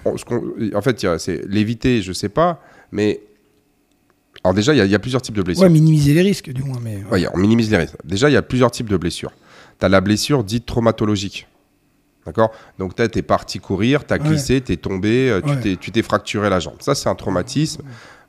on- 0.04 0.16
ce 0.16 0.24
qu'on- 0.24 0.52
en 0.74 0.82
fait, 0.82 1.06
c'est 1.18 1.42
l'éviter, 1.46 2.02
je 2.02 2.12
sais 2.12 2.28
pas, 2.28 2.60
mais 2.90 3.20
alors 4.44 4.54
déjà, 4.54 4.74
il 4.74 4.78
y, 4.78 4.80
a- 4.80 4.84
il 4.84 4.90
y 4.90 4.94
a 4.94 4.98
plusieurs 4.98 5.22
types 5.22 5.34
de 5.36 5.42
blessures. 5.42 5.62
ouais, 5.64 5.68
minimiser 5.70 6.14
les 6.14 6.22
risques, 6.22 6.50
du 6.50 6.62
moins. 6.62 6.78
Mais, 6.82 7.02
Ouais, 7.10 7.26
on 7.32 7.38
minimise 7.38 7.70
les 7.70 7.76
risques. 7.78 7.96
Déjà, 8.04 8.28
il 8.28 8.32
y 8.32 8.36
a 8.36 8.42
plusieurs 8.42 8.70
types 8.70 8.88
de 8.88 8.96
blessures. 8.96 9.32
Tu 9.78 9.86
as 9.86 9.88
la 9.88 10.00
blessure 10.00 10.42
dite 10.44 10.66
traumatologique. 10.66 11.46
D'accord? 12.26 12.50
Donc, 12.78 12.94
tu 12.96 13.02
es 13.02 13.22
parti 13.22 13.60
courir, 13.60 14.04
tu 14.04 14.12
as 14.12 14.16
Ouais. 14.18 14.28
glissé, 14.28 14.60
tu 14.60 14.72
es 14.72 14.76
tombé, 14.76 15.30
euh, 15.30 15.40
tu 15.40 15.48
Ouais. 15.50 15.60
t'es- 15.60 15.76
tu 15.76 15.92
t'es 15.92 16.02
fracturé 16.02 16.50
la 16.50 16.58
jambe. 16.60 16.76
Ça, 16.80 16.94
c'est 16.94 17.08
un 17.08 17.14
traumatisme. 17.14 17.82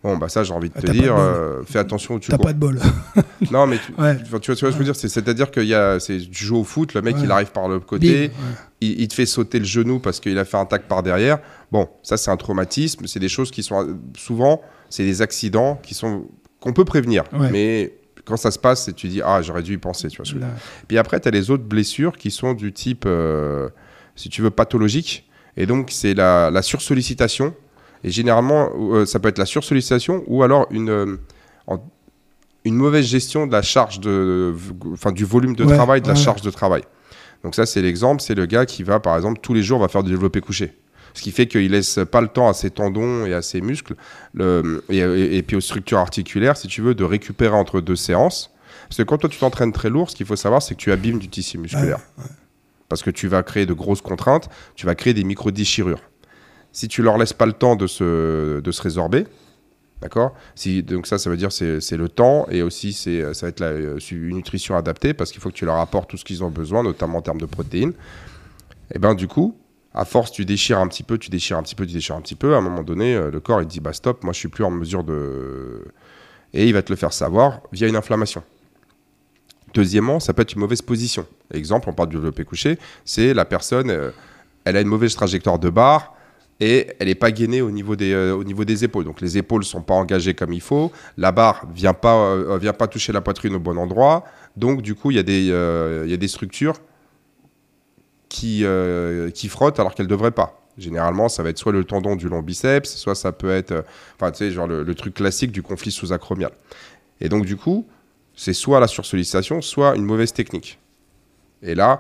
Bon, 0.03 0.15
bah 0.15 0.29
ça, 0.29 0.43
j'ai 0.43 0.53
envie 0.53 0.69
de 0.69 0.73
Ah, 0.77 0.81
te 0.81 0.91
dire, 0.91 1.15
euh, 1.17 1.63
fais 1.65 1.79
attention 1.79 2.13
où 2.15 2.19
tu 2.19 2.29
T'as 2.29 2.37
pas 2.37 2.53
de 2.53 2.59
bol. 2.59 2.79
Non, 3.51 3.65
mais 3.65 3.79
tu, 3.79 3.91
Ouais. 3.99 4.15
tu- 4.15 4.23
tu 4.25 4.29
vois, 4.29 4.39
tu 4.39 4.51
vois 4.51 4.55
ce 4.55 4.61
que 4.65 4.71
je 4.71 4.77
veux 4.77 4.83
dire? 4.83 4.95
C'est- 4.95 5.07
C'est-à-dire 5.09 5.49
que 5.49 5.59
y 5.59 5.73
a, 5.73 5.99
c'est- 5.99 6.19
tu 6.29 6.45
joues 6.45 6.57
au 6.57 6.63
foot, 6.63 6.93
le 6.93 7.01
mec, 7.01 7.15
Ouais. 7.15 7.21
il 7.23 7.31
arrive 7.31 7.51
par 7.51 7.67
le 7.67 7.79
côté, 7.79 8.27
ouais. 8.27 8.31
il, 8.79 9.01
il 9.01 9.07
te 9.07 9.15
fait 9.15 9.25
sauter 9.25 9.57
le 9.57 9.65
genou 9.65 9.97
parce 9.99 10.19
qu'il 10.19 10.37
a 10.37 10.45
fait 10.45 10.57
un 10.57 10.65
tac 10.65 10.83
par 10.87 11.01
derrière. 11.01 11.39
Bon, 11.71 11.89
ça, 12.03 12.15
c'est 12.15 12.29
un 12.29 12.37
traumatisme. 12.37 13.07
C'est 13.07 13.19
des 13.19 13.27
choses 13.29 13.49
qui 13.49 13.63
sont 13.63 13.97
souvent, 14.15 14.61
c'est 14.91 15.03
des 15.03 15.23
accidents 15.23 15.79
qui 15.81 15.95
sont 15.95 16.25
qu'on 16.59 16.73
peut 16.73 16.85
prévenir. 16.85 17.23
Ouais. 17.33 17.49
Mais 17.51 17.93
quand 18.23 18.37
ça 18.37 18.51
se 18.51 18.59
passe, 18.59 18.89
tu 18.95 19.07
dis 19.07 19.21
ah 19.25 19.41
j'aurais 19.41 19.63
dû 19.63 19.73
y 19.73 19.77
penser. 19.77 20.09
Tu 20.09 20.17
vois. 20.17 20.25
ce 20.25 20.31
que 20.33 20.37
je 20.37 20.43
veux 20.43 20.45
dire. 20.47 20.53
Là, 20.55 20.61
Puis 20.87 20.97
après, 20.99 21.19
tu 21.19 21.27
as 21.27 21.31
les 21.31 21.49
autres 21.49 21.63
blessures 21.63 22.17
qui 22.17 22.29
sont 22.29 22.53
du 22.53 22.71
type, 22.71 23.05
euh, 23.07 23.69
si 24.17 24.27
tu 24.29 24.41
veux, 24.41 24.49
pathologique. 24.49 25.29
Et 25.55 25.65
donc, 25.65 25.89
c'est 25.91 26.13
la, 26.13 26.51
la 26.51 26.61
sursollicitation. 26.61 27.55
Et 28.03 28.11
généralement, 28.11 28.69
euh, 28.91 29.05
ça 29.05 29.19
peut 29.19 29.29
être 29.29 29.37
la 29.39 29.45
sursollicitation 29.45 30.23
ou 30.27 30.43
alors 30.43 30.67
une, 30.69 30.89
euh, 30.89 31.15
en- 31.67 31.81
une 32.65 32.75
mauvaise 32.75 33.05
gestion 33.05 33.47
de 33.47 33.51
la 33.53 33.61
charge 33.61 33.99
de, 34.01 34.53
enfin, 34.91 35.11
du 35.13 35.23
volume 35.25 35.55
de 35.55 35.63
Ouais, 35.63 35.73
travail, 35.75 36.01
de 36.01 36.07
la 36.07 36.13
charge 36.15 36.41
de 36.41 36.51
travail. 36.51 36.83
Donc 37.43 37.55
ça, 37.55 37.65
c'est 37.65 37.81
l'exemple. 37.81 38.21
C'est 38.21 38.35
le 38.35 38.45
gars 38.45 38.65
qui 38.65 38.83
va, 38.83 38.99
par 38.99 39.15
exemple, 39.15 39.39
tous 39.41 39.53
les 39.53 39.63
jours, 39.63 39.79
va 39.79 39.87
faire 39.87 40.03
du 40.03 40.11
développé 40.11 40.41
couché. 40.41 40.73
Ce 41.13 41.21
qui 41.23 41.31
fait 41.31 41.47
qu'il 41.47 41.71
laisse 41.71 41.99
pas 42.11 42.21
le 42.21 42.27
temps 42.27 42.47
à 42.49 42.53
ses 42.53 42.69
tendons 42.69 43.25
et 43.25 43.33
à 43.33 43.41
ses 43.41 43.61
muscles, 43.61 43.95
le- 44.33 44.83
et, 44.89 44.97
et- 44.99 45.37
et 45.37 45.41
puis 45.43 45.55
aux 45.55 45.61
structures 45.61 45.97
articulaires, 45.97 46.57
si 46.57 46.67
tu 46.67 46.81
veux, 46.81 46.93
de 46.93 47.03
récupérer 47.03 47.55
entre 47.55 47.81
deux 47.81 47.95
séances. 47.95 48.51
Parce 48.89 48.97
que 48.97 49.03
quand 49.03 49.17
toi 49.17 49.29
tu 49.29 49.39
t'entraînes 49.39 49.71
très 49.73 49.89
lourd, 49.89 50.11
ce 50.11 50.15
qu'il 50.15 50.25
faut 50.27 50.35
savoir, 50.35 50.61
c'est 50.61 50.75
que 50.75 50.79
tu 50.79 50.91
abîmes 50.91 51.17
du 51.19 51.29
tissu 51.29 51.57
musculaire. 51.57 51.99
Parce 52.89 53.03
que 53.03 53.09
tu 53.09 53.27
vas 53.27 53.43
créer 53.43 53.65
de 53.65 53.73
grosses 53.73 54.01
contraintes, 54.01 54.49
tu 54.75 54.85
vas 54.85 54.95
créer 54.95 55.13
des 55.13 55.23
micro-déchirures. 55.23 56.01
Si 56.71 56.87
tu 56.87 57.01
leur 57.01 57.17
laisses 57.17 57.33
pas 57.33 57.45
le 57.45 57.53
temps 57.53 57.75
de 57.75 57.87
se, 57.87 58.59
de 58.59 58.71
se 58.71 58.81
résorber, 58.81 59.25
d'accord? 60.01 60.33
Donc 60.83 61.07
ça, 61.07 61.17
ça 61.17 61.29
veut 61.29 61.37
dire 61.37 61.51
c'est 61.51 61.97
le 61.97 62.09
temps 62.09 62.47
et 62.49 62.61
aussi 62.61 62.93
c'est 62.93 63.33
ça 63.33 63.47
va 63.47 63.49
être 63.49 63.59
la, 63.59 63.67
euh, 63.67 63.99
une 64.11 64.35
nutrition 64.35 64.75
adaptée 64.75 65.13
parce 65.13 65.31
qu'il 65.31 65.41
faut 65.41 65.49
que 65.49 65.55
tu 65.55 65.65
leur 65.65 65.77
apportes 65.77 66.09
tout 66.09 66.17
ce 66.17 66.25
qu'ils 66.25 66.43
ont 66.43 66.49
besoin, 66.49 66.83
notamment 66.83 67.19
en 67.19 67.21
termes 67.21 67.41
de 67.41 67.45
protéines. 67.45 67.93
Et 68.93 68.99
ben 68.99 69.15
du 69.15 69.27
coup, 69.27 69.57
à 69.93 70.05
force, 70.05 70.31
tu 70.31 70.45
déchires 70.45 70.79
un 70.79 70.87
petit 70.87 71.03
peu, 71.03 71.17
tu 71.17 71.29
déchires 71.29 71.57
un 71.57 71.63
petit 71.63 71.75
peu, 71.75 71.85
tu 71.85 71.93
déchires 71.93 72.15
un 72.15 72.21
petit 72.21 72.35
peu. 72.35 72.53
À 72.53 72.57
un 72.57 72.61
moment 72.61 72.83
donné, 72.83 73.15
euh, 73.15 73.31
le 73.31 73.39
corps 73.39 73.61
il 73.61 73.67
dit 73.67 73.79
bah 73.79 73.93
stop, 73.93 74.23
moi 74.23 74.33
je 74.33 74.39
suis 74.39 74.49
plus 74.49 74.63
en 74.63 74.71
mesure 74.71 75.03
de 75.03 75.83
et 76.53 76.65
il 76.65 76.73
va 76.73 76.81
te 76.81 76.91
le 76.91 76.95
faire 76.95 77.13
savoir 77.13 77.61
via 77.71 77.87
une 77.87 77.95
inflammation. 77.95 78.43
Deuxièmement, 79.73 80.19
ça 80.19 80.33
peut 80.33 80.41
être 80.41 80.53
une 80.53 80.61
mauvaise 80.61 80.81
position. 80.81 81.25
Exemple, 81.53 81.89
on 81.89 81.93
parle 81.93 82.09
du 82.09 82.15
développé 82.15 82.43
couché, 82.45 82.77
c'est 83.05 83.33
la 83.33 83.45
personne, 83.45 83.89
euh, 83.89 84.11
elle 84.65 84.77
a 84.77 84.81
une 84.81 84.87
mauvaise 84.87 85.15
trajectoire 85.15 85.59
de 85.59 85.69
barre 85.69 86.13
et 86.59 86.87
elle 86.99 87.07
n'est 87.07 87.15
pas 87.15 87.31
gainée 87.31 87.61
au 87.61 87.69
niveau, 87.69 87.95
des, 87.95 88.13
euh, 88.13 88.33
au 88.33 88.43
niveau 88.43 88.65
des 88.65 88.83
épaules. 88.83 89.03
Donc 89.03 89.21
les 89.21 89.37
épaules 89.37 89.63
sont 89.63 89.81
pas 89.81 89.93
engagées 89.93 90.33
comme 90.33 90.53
il 90.53 90.61
faut, 90.61 90.91
la 91.17 91.31
barre 91.31 91.67
pas, 92.01 92.15
euh, 92.15 92.57
vient 92.57 92.73
pas 92.73 92.87
toucher 92.87 93.11
la 93.11 93.21
poitrine 93.21 93.55
au 93.55 93.59
bon 93.59 93.77
endroit. 93.77 94.23
Donc 94.55 94.81
du 94.81 94.95
coup, 94.95 95.11
il 95.11 95.17
y, 95.17 95.19
a 95.19 95.23
des, 96.17 96.27
structures 96.27 96.77
qui, 98.29 98.63
frottent 99.49 99.79
alors 99.79 99.93
qu'elles 99.93 100.07
ne 100.07 100.11
devraient 100.11 100.31
pas. 100.31 100.61
Généralement, 100.77 101.27
ça 101.27 101.43
va 101.43 101.49
être 101.49 101.57
soit 101.57 101.71
le 101.71 101.83
tendon 101.83 102.15
du 102.15 102.29
long 102.29 102.41
biceps, 102.41 102.95
soit 102.95 103.15
ça 103.15 103.31
peut 103.31 103.49
être, 103.49 103.83
enfin, 104.15 104.31
tu 104.31 104.37
sais, 104.37 104.51
genre 104.51 104.67
le, 104.67 104.83
le 104.83 104.95
truc 104.95 105.15
classique 105.15 105.51
du 105.51 105.63
conflit 105.63 105.91
sous-acromial. 105.91 106.51
Et 107.19 107.29
donc, 107.29 107.45
du 107.45 107.57
coup, 107.57 107.87
c'est 108.37 108.53
soit 108.53 108.79
la 108.79 108.87
sursollicitation, 108.87 109.61
soit 109.61 109.95
une 109.97 110.05
mauvaise 110.05 110.31
technique. 110.31 110.79
Et 111.61 111.75
là, 111.75 111.99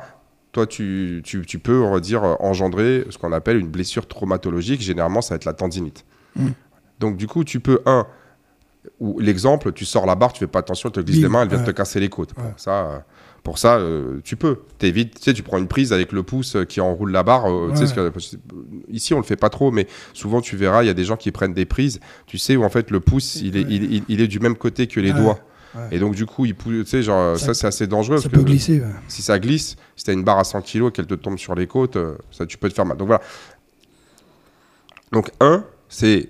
toi, 0.53 0.65
tu, 0.67 1.21
tu, 1.25 1.41
tu 1.45 1.59
peux, 1.59 1.81
on 1.81 1.91
va 1.91 1.99
dire, 1.99 2.23
euh, 2.23 2.35
engendrer 2.39 3.05
ce 3.09 3.17
qu'on 3.17 3.31
appelle 3.33 3.57
une 3.57 3.67
blessure 3.67 4.07
traumatologique. 4.07 4.79
Généralement, 4.81 5.21
ça 5.21 5.33
va 5.33 5.35
être 5.37 5.45
la 5.45 5.53
tendinite. 5.53 6.05
Mm. 6.35 6.47
Donc, 6.99 7.17
du 7.17 7.27
coup, 7.27 7.43
tu 7.43 7.59
peux, 7.59 7.81
un, 7.85 8.05
ou 8.99 9.19
l'exemple, 9.19 9.73
tu 9.73 9.83
sors 9.83 10.05
la 10.05 10.15
barre, 10.15 10.31
tu 10.31 10.39
fais 10.39 10.47
pas 10.47 10.59
attention, 10.59 10.89
elle 10.89 10.93
te 10.93 10.99
glisse 11.01 11.17
Oui, 11.17 11.23
des 11.23 11.27
mains, 11.27 11.41
elle 11.41 11.49
vient 11.49 11.57
ouais. 11.59 11.65
te 11.65 11.71
casser 11.71 11.99
les 11.99 12.09
côtes. 12.09 12.31
Ouais. 12.37 12.53
Ça, 12.55 12.71
euh, 12.85 12.99
pour 13.43 13.57
ça, 13.57 13.77
euh, 13.77 14.19
tu 14.23 14.35
peux. 14.35 14.59
T'évites, 14.77 15.15
tu 15.15 15.23
sais, 15.23 15.33
tu 15.33 15.41
prends 15.43 15.57
une 15.57 15.67
prise 15.67 15.91
avec 15.91 16.11
le 16.11 16.21
pouce 16.23 16.55
euh, 16.55 16.65
qui 16.65 16.81
enroule 16.81 17.11
la 17.11 17.23
barre. 17.23 17.49
euh, 17.51 17.69
tu 17.71 17.77
sais, 17.77 17.99
Ouais. 17.99 18.11
ce 18.19 18.37
que- 18.37 18.45
ici, 18.89 19.13
on 19.13 19.17
le 19.17 19.23
fait 19.23 19.35
pas 19.35 19.49
trop, 19.49 19.71
mais 19.71 19.87
souvent, 20.13 20.39
tu 20.41 20.55
verras, 20.55 20.83
il 20.83 20.87
y 20.87 20.89
a 20.89 20.93
des 20.93 21.03
gens 21.03 21.17
qui 21.17 21.31
prennent 21.31 21.53
des 21.53 21.65
prises, 21.65 21.99
tu 22.27 22.37
sais, 22.37 22.55
où 22.55 22.63
en 22.63 22.69
fait, 22.69 22.89
le 22.91 22.99
pouce, 22.99 23.35
il 23.41 23.57
est, 23.57 23.61
il, 23.61 23.91
il- 23.93 24.03
il 24.07 24.21
est 24.21 24.27
du 24.27 24.39
même 24.39 24.55
côté 24.55 24.85
que 24.87 24.99
les 24.99 25.13
doigts. 25.13 25.39
Ouais. 25.77 25.95
Et 25.95 25.99
donc, 25.99 26.15
du 26.15 26.25
coup, 26.25 26.45
il 26.45 26.55
tu 26.55 26.85
sais, 26.85 27.03
genre, 27.03 27.37
ça, 27.37 27.47
Ça- 27.47 27.53
c'est 27.53 27.67
assez 27.67 27.87
dangereux. 27.87 28.17
Ça 28.17 28.23
parce 28.23 28.33
peut 28.35 28.41
que 28.41 28.45
glisser. 28.51 28.79
ouais. 28.79 28.85
si 29.07 29.21
ça 29.21 29.37
glisse, 29.39 29.75
si 29.95 30.03
tu 30.03 30.09
as 30.09 30.13
une 30.13 30.23
barre 30.23 30.39
à 30.39 30.43
100 30.43 30.61
kg 30.61 30.91
qu'elle 30.91 31.07
te 31.07 31.13
tombe 31.15 31.37
sur 31.37 31.55
les 31.55 31.67
côtes, 31.67 31.95
euh, 31.95 32.15
ça, 32.31 32.45
tu 32.45 32.57
peux 32.57 32.69
te 32.69 32.73
faire 32.73 32.85
mal. 32.85 32.97
Donc, 32.97 33.07
voilà. 33.07 33.21
Donc, 35.11 35.31
un, 35.39 35.63
c'est 35.89 36.29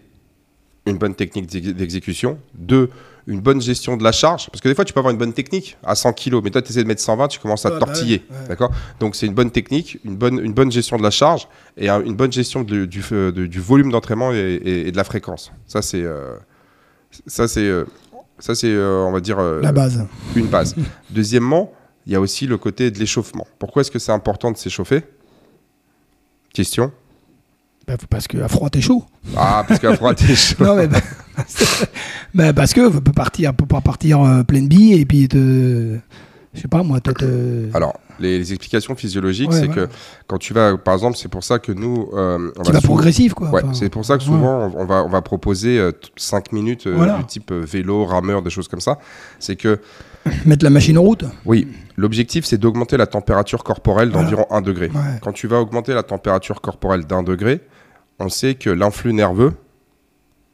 une 0.85 0.97
bonne 0.97 1.15
technique 1.15 1.47
d'ex- 1.47 1.73
d'exécution. 1.73 2.37
Deux, 2.53 2.89
une 3.25 3.41
bonne 3.41 3.59
gestion 3.61 3.97
de 3.97 4.03
la 4.03 4.11
charge. 4.11 4.49
Parce 4.51 4.61
que 4.61 4.69
des 4.69 4.75
fois, 4.75 4.85
tu 4.85 4.93
peux 4.93 4.99
avoir 4.99 5.11
une 5.11 5.17
bonne 5.17 5.33
technique 5.33 5.77
à 5.83 5.95
100 5.95 6.13
kg, 6.13 6.41
mais 6.43 6.49
toi, 6.51 6.61
tu 6.61 6.69
essaies 6.71 6.83
de 6.83 6.87
mettre 6.87 7.01
120, 7.01 7.27
tu 7.27 7.39
commences 7.39 7.65
à 7.65 7.71
te 7.71 7.79
bah 7.79 7.85
tortiller. 7.85 8.23
ouais, 8.29 8.37
ouais. 8.41 8.47
D'accord? 8.47 8.71
Donc, 8.99 9.15
c'est 9.15 9.25
une 9.25 9.33
bonne 9.33 9.51
technique, 9.51 9.99
une 10.05 10.15
bonne, 10.15 10.39
une 10.39 10.53
bonne 10.53 10.71
gestion 10.71 10.97
de 10.97 11.03
la 11.03 11.11
charge 11.11 11.47
et 11.75 11.89
un- 11.89 12.01
une 12.03 12.15
bonne 12.15 12.31
gestion 12.31 12.63
de- 12.63 12.85
du, 12.85 13.01
f- 13.01 13.31
de- 13.31 13.47
du 13.47 13.59
volume 13.59 13.91
d'entraînement 13.91 14.31
et, 14.31 14.37
et- 14.37 14.87
et 14.87 14.91
de 14.91 14.97
la 14.97 15.03
fréquence. 15.03 15.51
Ça, 15.65 15.81
c'est. 15.81 16.03
euh, 16.03 16.35
ça, 17.25 17.47
c'est. 17.47 17.61
euh, 17.67 17.83
ça, 18.39 18.55
c'est, 18.55 18.67
euh, 18.67 19.03
on 19.07 19.11
va 19.11 19.19
dire, 19.19 19.39
euh, 19.39 19.61
La 19.61 19.71
base. 19.71 20.05
une 20.35 20.47
base. 20.47 20.75
Deuxièmement, 21.09 21.71
il 22.05 22.13
y 22.13 22.15
a 22.15 22.21
aussi 22.21 22.47
le 22.47 22.57
côté 22.57 22.91
de 22.91 22.99
l'échauffement. 22.99 23.47
Pourquoi 23.59 23.81
est-ce 23.81 23.91
que 23.91 23.99
c'est 23.99 24.11
important 24.11 24.51
de 24.51 24.57
s'échauffer? 24.57 25.03
Question. 26.53 26.91
Bah, 27.87 27.95
parce 28.09 28.27
que 28.27 28.37
à 28.39 28.47
froid, 28.47 28.69
t'es 28.69 28.81
chaud. 28.81 29.03
Ah, 29.35 29.63
parce 29.67 29.79
qu'à 29.79 29.95
froid, 29.95 30.13
t'es 30.13 30.35
chaud. 30.35 30.55
Non, 30.63 30.75
mais 30.75 30.87
bah, 30.87 30.99
bah, 32.33 32.53
parce 32.53 32.73
que 32.73 32.81
on 32.81 33.01
peut 33.01 33.11
partir, 33.13 33.53
peut 33.53 33.65
pas 33.65 33.81
partir 33.81 34.21
euh, 34.21 34.43
pleine 34.43 34.67
bille 34.67 34.93
et 34.93 35.05
puis 35.05 35.27
te, 35.27 35.97
je 36.57 36.61
sais 36.63 36.67
pas 36.67 36.83
moi, 36.83 36.99
te- 36.99 37.69
Alors, 37.75 37.93
les, 38.19 38.37
les 38.39 38.51
explications 38.51 38.95
physiologiques, 38.95 39.51
Ouais, 39.51 39.59
c'est 39.61 39.67
que 39.69 39.87
quand 40.27 40.37
tu 40.37 40.53
vas, 40.53 40.75
par 40.77 40.95
exemple, 40.95 41.15
c'est 41.17 41.29
pour 41.29 41.43
ça 41.43 41.59
que 41.59 41.71
nous, 41.71 42.09
euh, 42.13 42.51
on 42.57 42.63
tu 42.63 42.71
vas 42.73 42.79
souvent- 42.81 42.93
progressif 42.95 43.33
quoi. 43.33 43.49
Ouais, 43.51 43.61
Enfin, 43.63 43.73
c'est 43.73 43.89
pour 43.89 44.03
ça 44.03 44.17
que 44.17 44.23
souvent 44.23 44.71
on, 44.75 44.81
on 44.81 44.85
va, 44.85 45.03
on 45.05 45.09
va 45.09 45.21
proposer 45.21 45.79
5 46.15 46.51
minutes 46.51 46.87
euh, 46.87 46.95
Voilà. 46.95 47.17
du 47.19 47.25
type 47.25 47.51
euh, 47.51 47.63
vélo, 47.65 48.03
rameur, 48.05 48.41
des 48.41 48.49
choses 48.49 48.67
comme 48.67 48.81
ça. 48.81 48.97
C'est 49.39 49.55
que, 49.55 49.79
mettre 50.45 50.63
la 50.65 50.69
machine 50.71 50.97
en 50.97 51.03
route. 51.03 51.23
oui, 51.45 51.67
l'objectif 51.95 52.43
c'est 52.45 52.57
d'augmenter 52.57 52.97
la 52.97 53.07
température 53.07 53.63
corporelle 53.63 54.09
Voilà. 54.09 54.23
d'environ 54.29 54.45
1 54.51 54.61
degré. 54.61 54.91
Quand 55.21 55.31
tu 55.31 55.47
vas 55.47 55.59
augmenter 55.61 55.93
la 55.93 56.03
température 56.03 56.59
corporelle 56.61 57.05
d'un 57.05 57.23
degré, 57.23 57.61
on 58.19 58.29
sait 58.29 58.55
que 58.55 58.69
l'influx 58.71 59.13
nerveux, 59.13 59.53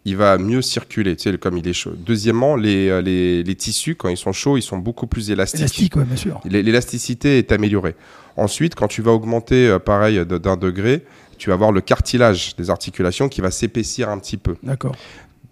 il 0.05 0.17
va 0.17 0.37
mieux 0.37 0.61
circuler, 0.61 1.15
tu 1.15 1.31
sais, 1.31 1.37
comme 1.37 1.57
il 1.57 1.67
est 1.67 1.73
chaud. 1.73 1.93
Deuxièmement, 1.97 2.55
les, 2.55 2.89
euh, 2.89 3.01
les, 3.01 3.41
les 3.43 3.55
tissus, 3.55 3.95
quand 3.95 4.09
ils 4.09 4.17
sont 4.17 4.33
chauds, 4.33 4.57
ils 4.57 4.61
sont 4.61 4.77
beaucoup 4.77 5.07
plus 5.07 5.31
élastiques. 5.31 5.61
Élastique, 5.61 5.95
ouais, 5.95 6.03
bien 6.03 6.15
sûr. 6.17 6.41
L'é- 6.45 6.61
L'élasticité 6.63 7.37
est 7.37 7.51
améliorée. 7.51 7.95
Ensuite, 8.35 8.75
quand 8.75 8.87
tu 8.87 9.01
vas 9.01 9.11
augmenter, 9.11 9.67
euh, 9.67 9.79
pareil, 9.79 10.25
d'un 10.25 10.57
degré, 10.57 11.03
tu 11.37 11.49
vas 11.49 11.53
avoir 11.55 11.71
le 11.71 11.81
cartilage 11.81 12.55
des 12.57 12.69
articulations 12.69 13.29
qui 13.29 13.41
va 13.41 13.49
s'épaissir 13.51 14.09
un 14.09 14.19
petit 14.19 14.37
peu. 14.37 14.55
D'accord. 14.63 14.95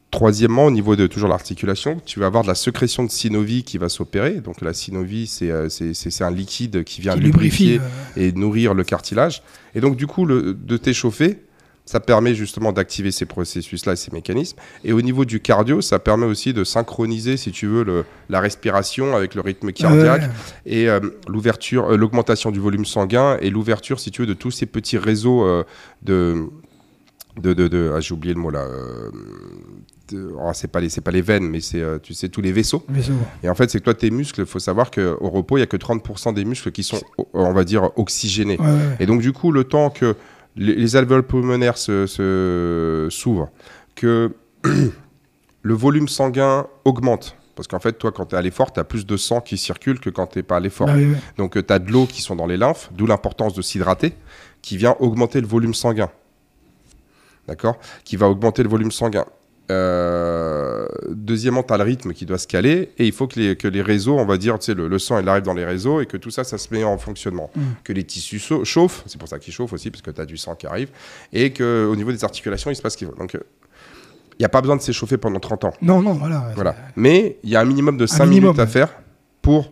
Troisièmement, 0.09 0.65
au 0.65 0.71
niveau 0.71 0.97
de 0.97 1.07
toujours 1.07 1.29
l'articulation, 1.29 2.01
tu 2.05 2.19
vas 2.19 2.25
avoir 2.25 2.43
de 2.43 2.49
la 2.49 2.55
sécrétion 2.55 3.05
de 3.05 3.09
synovie 3.09 3.63
qui 3.63 3.77
va 3.77 3.87
s'opérer. 3.87 4.41
Donc 4.41 4.59
la 4.59 4.73
synovie, 4.73 5.25
c'est 5.25 5.49
euh, 5.49 5.69
c'est 5.69 6.21
un 6.23 6.31
liquide 6.31 6.83
qui 6.83 6.99
vient 6.99 7.13
Qui 7.13 7.21
lubrifier 7.21 7.73
lubrifie. 7.75 8.19
euh, 8.19 8.21
et 8.27 8.31
nourrir 8.33 8.73
le 8.73 8.83
cartilage. 8.83 9.41
Et 9.73 9.79
donc 9.79 9.95
du 9.95 10.07
coup, 10.07 10.25
le, 10.25 10.53
de 10.53 10.75
t'échauffer, 10.75 11.39
ça 11.91 11.99
permet 11.99 12.33
justement 12.35 12.71
d'activer 12.71 13.11
ces 13.11 13.25
processus-là 13.25 13.93
et 13.93 13.95
ces 13.97 14.11
mécanismes. 14.11 14.57
Et 14.85 14.93
au 14.93 15.01
niveau 15.01 15.25
du 15.25 15.41
cardio, 15.41 15.81
ça 15.81 15.99
permet 15.99 16.25
aussi 16.25 16.53
de 16.53 16.63
synchroniser, 16.63 17.35
si 17.35 17.51
tu 17.51 17.67
veux, 17.67 17.83
le- 17.83 18.05
la 18.29 18.39
respiration 18.39 19.13
avec 19.15 19.35
le 19.35 19.41
rythme 19.41 19.73
cardiaque 19.73 20.21
ouais, 20.21 20.27
et 20.65 20.87
euh, 20.89 21.01
l'ouverture, 21.27 21.91
euh, 21.91 21.97
l'augmentation 21.97 22.49
du 22.51 22.59
volume 22.61 22.85
sanguin 22.85 23.37
et 23.41 23.49
l'ouverture, 23.49 23.99
si 23.99 24.09
tu 24.09 24.21
veux, 24.21 24.27
de 24.27 24.33
tous 24.33 24.51
ces 24.51 24.65
petits 24.67 24.97
réseaux 24.97 25.43
euh, 25.45 25.63
de, 26.01 26.45
de, 27.41 27.53
de, 27.53 27.67
de- 27.67 27.91
ah, 27.93 27.99
j'ai 27.99 28.13
oublié 28.13 28.33
le 28.33 28.39
mot 28.39 28.51
là. 28.51 28.65
oh, 30.13 30.51
c'est 30.53 30.67
pas 30.71 30.79
les, 30.81 30.89
c'est 30.89 31.01
pas 31.01 31.11
les 31.11 31.21
veines, 31.21 31.47
mais 31.49 31.59
c'est, 31.61 31.83
tu 32.01 32.13
sais, 32.13 32.29
tous 32.29 32.41
les 32.41 32.51
vaisseaux. 32.51 32.83
vaisseau. 32.89 33.13
Et 33.43 33.49
en 33.49 33.55
fait, 33.55 33.69
c'est 33.69 33.79
que 33.79 33.83
toi, 33.83 33.93
tes 33.93 34.11
muscles, 34.11 34.41
il 34.41 34.45
faut 34.45 34.59
savoir 34.59 34.91
qu'au 34.91 35.29
repos, 35.29 35.57
il 35.57 35.61
y 35.61 35.63
a 35.63 35.67
que 35.67 35.77
30% 35.77 36.33
des 36.33 36.45
muscles 36.45 36.71
qui 36.71 36.83
sont, 36.83 36.99
on 37.33 37.53
va 37.53 37.63
dire, 37.63 37.89
oxygénés. 37.97 38.57
Ouais, 38.59 38.65
ouais, 38.65 38.71
ouais. 38.71 38.95
Et 38.99 39.05
donc, 39.05 39.21
du 39.21 39.33
coup, 39.33 39.51
le 39.51 39.63
temps 39.63 39.89
que 39.89 40.15
les, 40.55 40.75
les 40.75 40.95
alvéoles 40.95 41.23
pulmonaires 41.25 41.77
se, 41.77 42.05
se- 42.07 43.07
s'ouvrent, 43.09 43.49
que 43.95 44.33
le 45.63 45.73
volume 45.73 46.07
sanguin 46.07 46.67
augmente, 46.85 47.35
parce 47.55 47.67
qu'en 47.67 47.79
fait, 47.79 47.93
toi, 47.93 48.11
quand 48.11 48.27
tu 48.27 48.35
es 48.35 48.37
à 48.37 48.41
l'effort, 48.41 48.73
tu 48.73 48.79
as 48.79 48.83
plus 48.83 49.05
de 49.05 49.17
sang 49.17 49.41
qui 49.41 49.57
circule 49.57 49.99
que 49.99 50.09
quand 50.09 50.27
tu 50.27 50.39
n'es 50.39 50.43
pas 50.43 50.57
à 50.57 50.59
l'effort. 50.59 50.87
Ouais. 50.87 51.07
Donc, 51.37 51.53
tu 51.65 51.73
as 51.73 51.79
de 51.79 51.91
l'eau 51.91 52.05
qui 52.05 52.21
sont 52.21 52.35
dans 52.35 52.47
les 52.47 52.57
lymphes, 52.57 52.89
d'où 52.93 53.05
l'importance 53.05 53.53
de 53.53 53.61
s'hydrater, 53.61 54.13
qui 54.61 54.77
vient 54.77 54.95
augmenter 54.99 55.41
le 55.41 55.47
volume 55.47 55.73
sanguin. 55.73 56.09
D'accord? 57.47 57.77
Qui 58.03 58.15
va 58.15 58.29
augmenter 58.29 58.63
le 58.63 58.69
volume 58.69 58.91
sanguin. 58.91 59.25
Euh, 59.71 60.85
deuxièmement, 61.09 61.63
tu 61.63 61.73
as 61.73 61.77
le 61.77 61.83
rythme 61.83 62.13
qui 62.13 62.25
doit 62.25 62.37
se 62.37 62.47
caler 62.47 62.91
et 62.97 63.05
il 63.05 63.11
faut 63.11 63.27
que 63.27 63.39
les, 63.39 63.55
que 63.55 63.67
les 63.67 63.81
réseaux, 63.81 64.17
on 64.17 64.25
va 64.25 64.37
dire, 64.37 64.59
tu 64.59 64.65
sais, 64.65 64.73
le, 64.73 64.87
le 64.87 64.99
sang 64.99 65.19
il 65.19 65.27
arrive 65.29 65.43
dans 65.43 65.53
les 65.53 65.65
réseaux 65.65 66.01
et 66.01 66.05
que 66.05 66.17
tout 66.17 66.29
ça, 66.29 66.43
ça 66.43 66.57
se 66.57 66.73
met 66.73 66.83
en 66.83 66.97
fonctionnement. 66.97 67.49
Mm. 67.55 67.61
Que 67.83 67.93
les 67.93 68.03
tissus 68.03 68.41
chauffent, 68.63 69.03
c'est 69.05 69.17
pour 69.19 69.27
ça 69.27 69.39
qu'ils 69.39 69.53
chauffent 69.53 69.73
aussi, 69.73 69.89
parce 69.89 70.01
que 70.01 70.11
tu 70.11 70.21
as 70.21 70.25
du 70.25 70.37
sang 70.37 70.55
qui 70.55 70.67
arrive, 70.67 70.89
et 71.31 71.53
qu'au 71.53 71.95
niveau 71.95 72.11
des 72.11 72.23
articulations, 72.23 72.69
il 72.69 72.75
se 72.75 72.81
passe 72.81 72.93
ce 72.93 72.97
qu'il 72.97 73.07
faut. 73.07 73.15
Donc, 73.15 73.33
il 73.33 74.41
n'y 74.41 74.45
a 74.45 74.49
pas 74.49 74.61
besoin 74.61 74.75
de 74.75 74.81
s'échauffer 74.81 75.17
pendant 75.17 75.39
30 75.39 75.65
ans. 75.65 75.73
Non, 75.81 76.01
non, 76.01 76.13
voilà. 76.13 76.51
Voilà. 76.55 76.75
Mais 76.95 77.37
il 77.43 77.49
y 77.49 77.55
a 77.55 77.61
un 77.61 77.65
minimum 77.65 77.97
de 77.97 78.05
5 78.05 78.25
minimum, 78.25 78.49
minutes 78.49 78.59
à 78.59 78.63
ouais. 78.63 78.69
faire 78.69 78.89
pour 79.41 79.71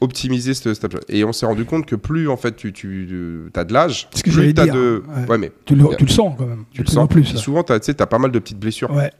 optimiser 0.00 0.54
ce 0.54 0.74
step. 0.74 0.96
Et 1.08 1.24
on 1.24 1.32
s'est 1.32 1.46
rendu 1.46 1.64
compte 1.64 1.86
que 1.86 1.96
plus 1.96 2.28
en 2.28 2.36
fait 2.36 2.54
tu, 2.56 2.72
tu 2.72 3.50
as 3.54 3.64
de 3.64 3.72
l'âge, 3.72 4.08
plus 4.10 4.22
tu 4.22 4.40
as 4.40 4.64
dire, 4.64 4.74
de. 4.74 5.02
ouais. 5.28 5.38
mais 5.38 5.52
Tu, 5.64 5.74
le, 5.74 5.84
tu 5.96 6.04
le 6.04 6.10
sens 6.10 6.34
quand 6.36 6.46
même. 6.46 6.64
tu 6.70 6.78
le 6.78 6.84
plus 6.84 6.92
sens. 6.92 7.04
en 7.04 7.06
plus. 7.06 7.22
Puis 7.22 7.38
souvent, 7.38 7.62
tu 7.62 7.72
as, 7.72 8.06
pas 8.06 8.18
mal 8.18 8.30
de 8.30 8.38
petites 8.38 8.58
blessures. 8.58 8.90
Ouais. 8.90 9.10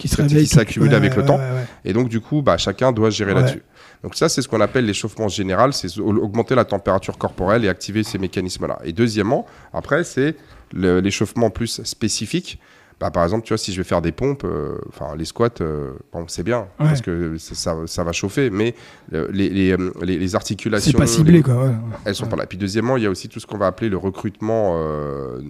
Qui 0.00 0.48
se 0.48 0.60
avec 0.94 1.14
le 1.16 1.24
temps. 1.24 1.38
Et 1.84 1.92
donc, 1.92 2.08
du 2.08 2.20
coup, 2.20 2.42
bah, 2.42 2.56
chacun 2.56 2.92
doit 2.92 3.10
gérer 3.10 3.32
là-dessus. 3.34 3.62
Donc, 4.02 4.14
ça, 4.14 4.28
c'est 4.28 4.40
ce 4.42 4.48
qu'on 4.48 4.60
appelle 4.62 4.86
l'échauffement 4.86 5.28
général 5.28 5.72
c'est 5.74 5.98
au- 5.98 6.08
augmenter 6.24 6.54
la 6.54 6.64
température 6.64 7.18
corporelle 7.18 7.64
et 7.64 7.68
activer 7.68 8.02
ces 8.02 8.16
mécanismes-là. 8.18 8.78
Et 8.84 8.92
deuxièmement, 8.92 9.46
après, 9.74 10.04
c'est 10.04 10.36
l'échauffement 10.72 11.50
plus 11.50 11.82
spécifique, 11.84 12.58
bah, 13.00 13.10
par 13.10 13.24
exemple, 13.24 13.44
tu 13.46 13.48
vois, 13.54 13.58
si 13.58 13.72
je 13.72 13.78
vais 13.78 13.84
faire 13.88 14.02
des 14.02 14.12
pompes, 14.12 14.44
euh, 14.44 14.76
enfin 14.88 15.16
les 15.16 15.24
squats, 15.24 15.48
euh, 15.62 15.92
bon, 16.12 16.26
c'est 16.28 16.42
bien 16.42 16.60
Ouais. 16.78 16.86
parce 16.86 17.00
que 17.00 17.36
ça, 17.38 17.74
ça, 17.86 18.04
va 18.04 18.12
chauffer, 18.12 18.50
mais 18.50 18.74
euh, 19.14 19.28
les, 19.32 19.48
les, 19.48 19.72
euh, 19.72 19.90
les- 20.02 20.18
les 20.18 20.34
articulations, 20.34 20.90
C'est 20.92 20.98
pas 20.98 21.06
ciblé, 21.06 21.32
les- 21.38 21.42
quoi. 21.42 21.64
ouais. 21.64 21.72
elles 22.04 22.14
sont 22.14 22.24
Ouais. 22.24 22.30
pas 22.30 22.36
là. 22.36 22.46
Puis 22.46 22.58
deuxièmement, 22.58 22.96
il 22.98 23.02
y 23.02 23.06
a 23.06 23.10
aussi 23.10 23.28
tout 23.28 23.40
ce 23.40 23.46
qu'on 23.46 23.56
va 23.58 23.66
appeler 23.68 23.88
le 23.88 23.96
recrutement 23.96 24.74
euh, 24.76 25.40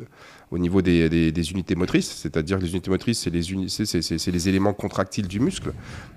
au 0.53 0.59
niveau 0.59 0.81
des, 0.81 1.09
des- 1.09 1.33
des 1.33 1.51
unités 1.53 1.75
motrices, 1.75 2.11
c'est-à-dire 2.23 2.59
que 2.59 2.63
les 2.63 2.71
unités 2.71 2.91
motrices, 2.91 3.21
c'est 3.21 3.31
les, 3.31 3.51
uni- 3.53 3.69
c'est- 3.69 4.27
les 4.31 4.49
éléments 4.49 4.73
contractiles 4.73 5.27
du 5.29 5.41
muscle, 5.41 5.73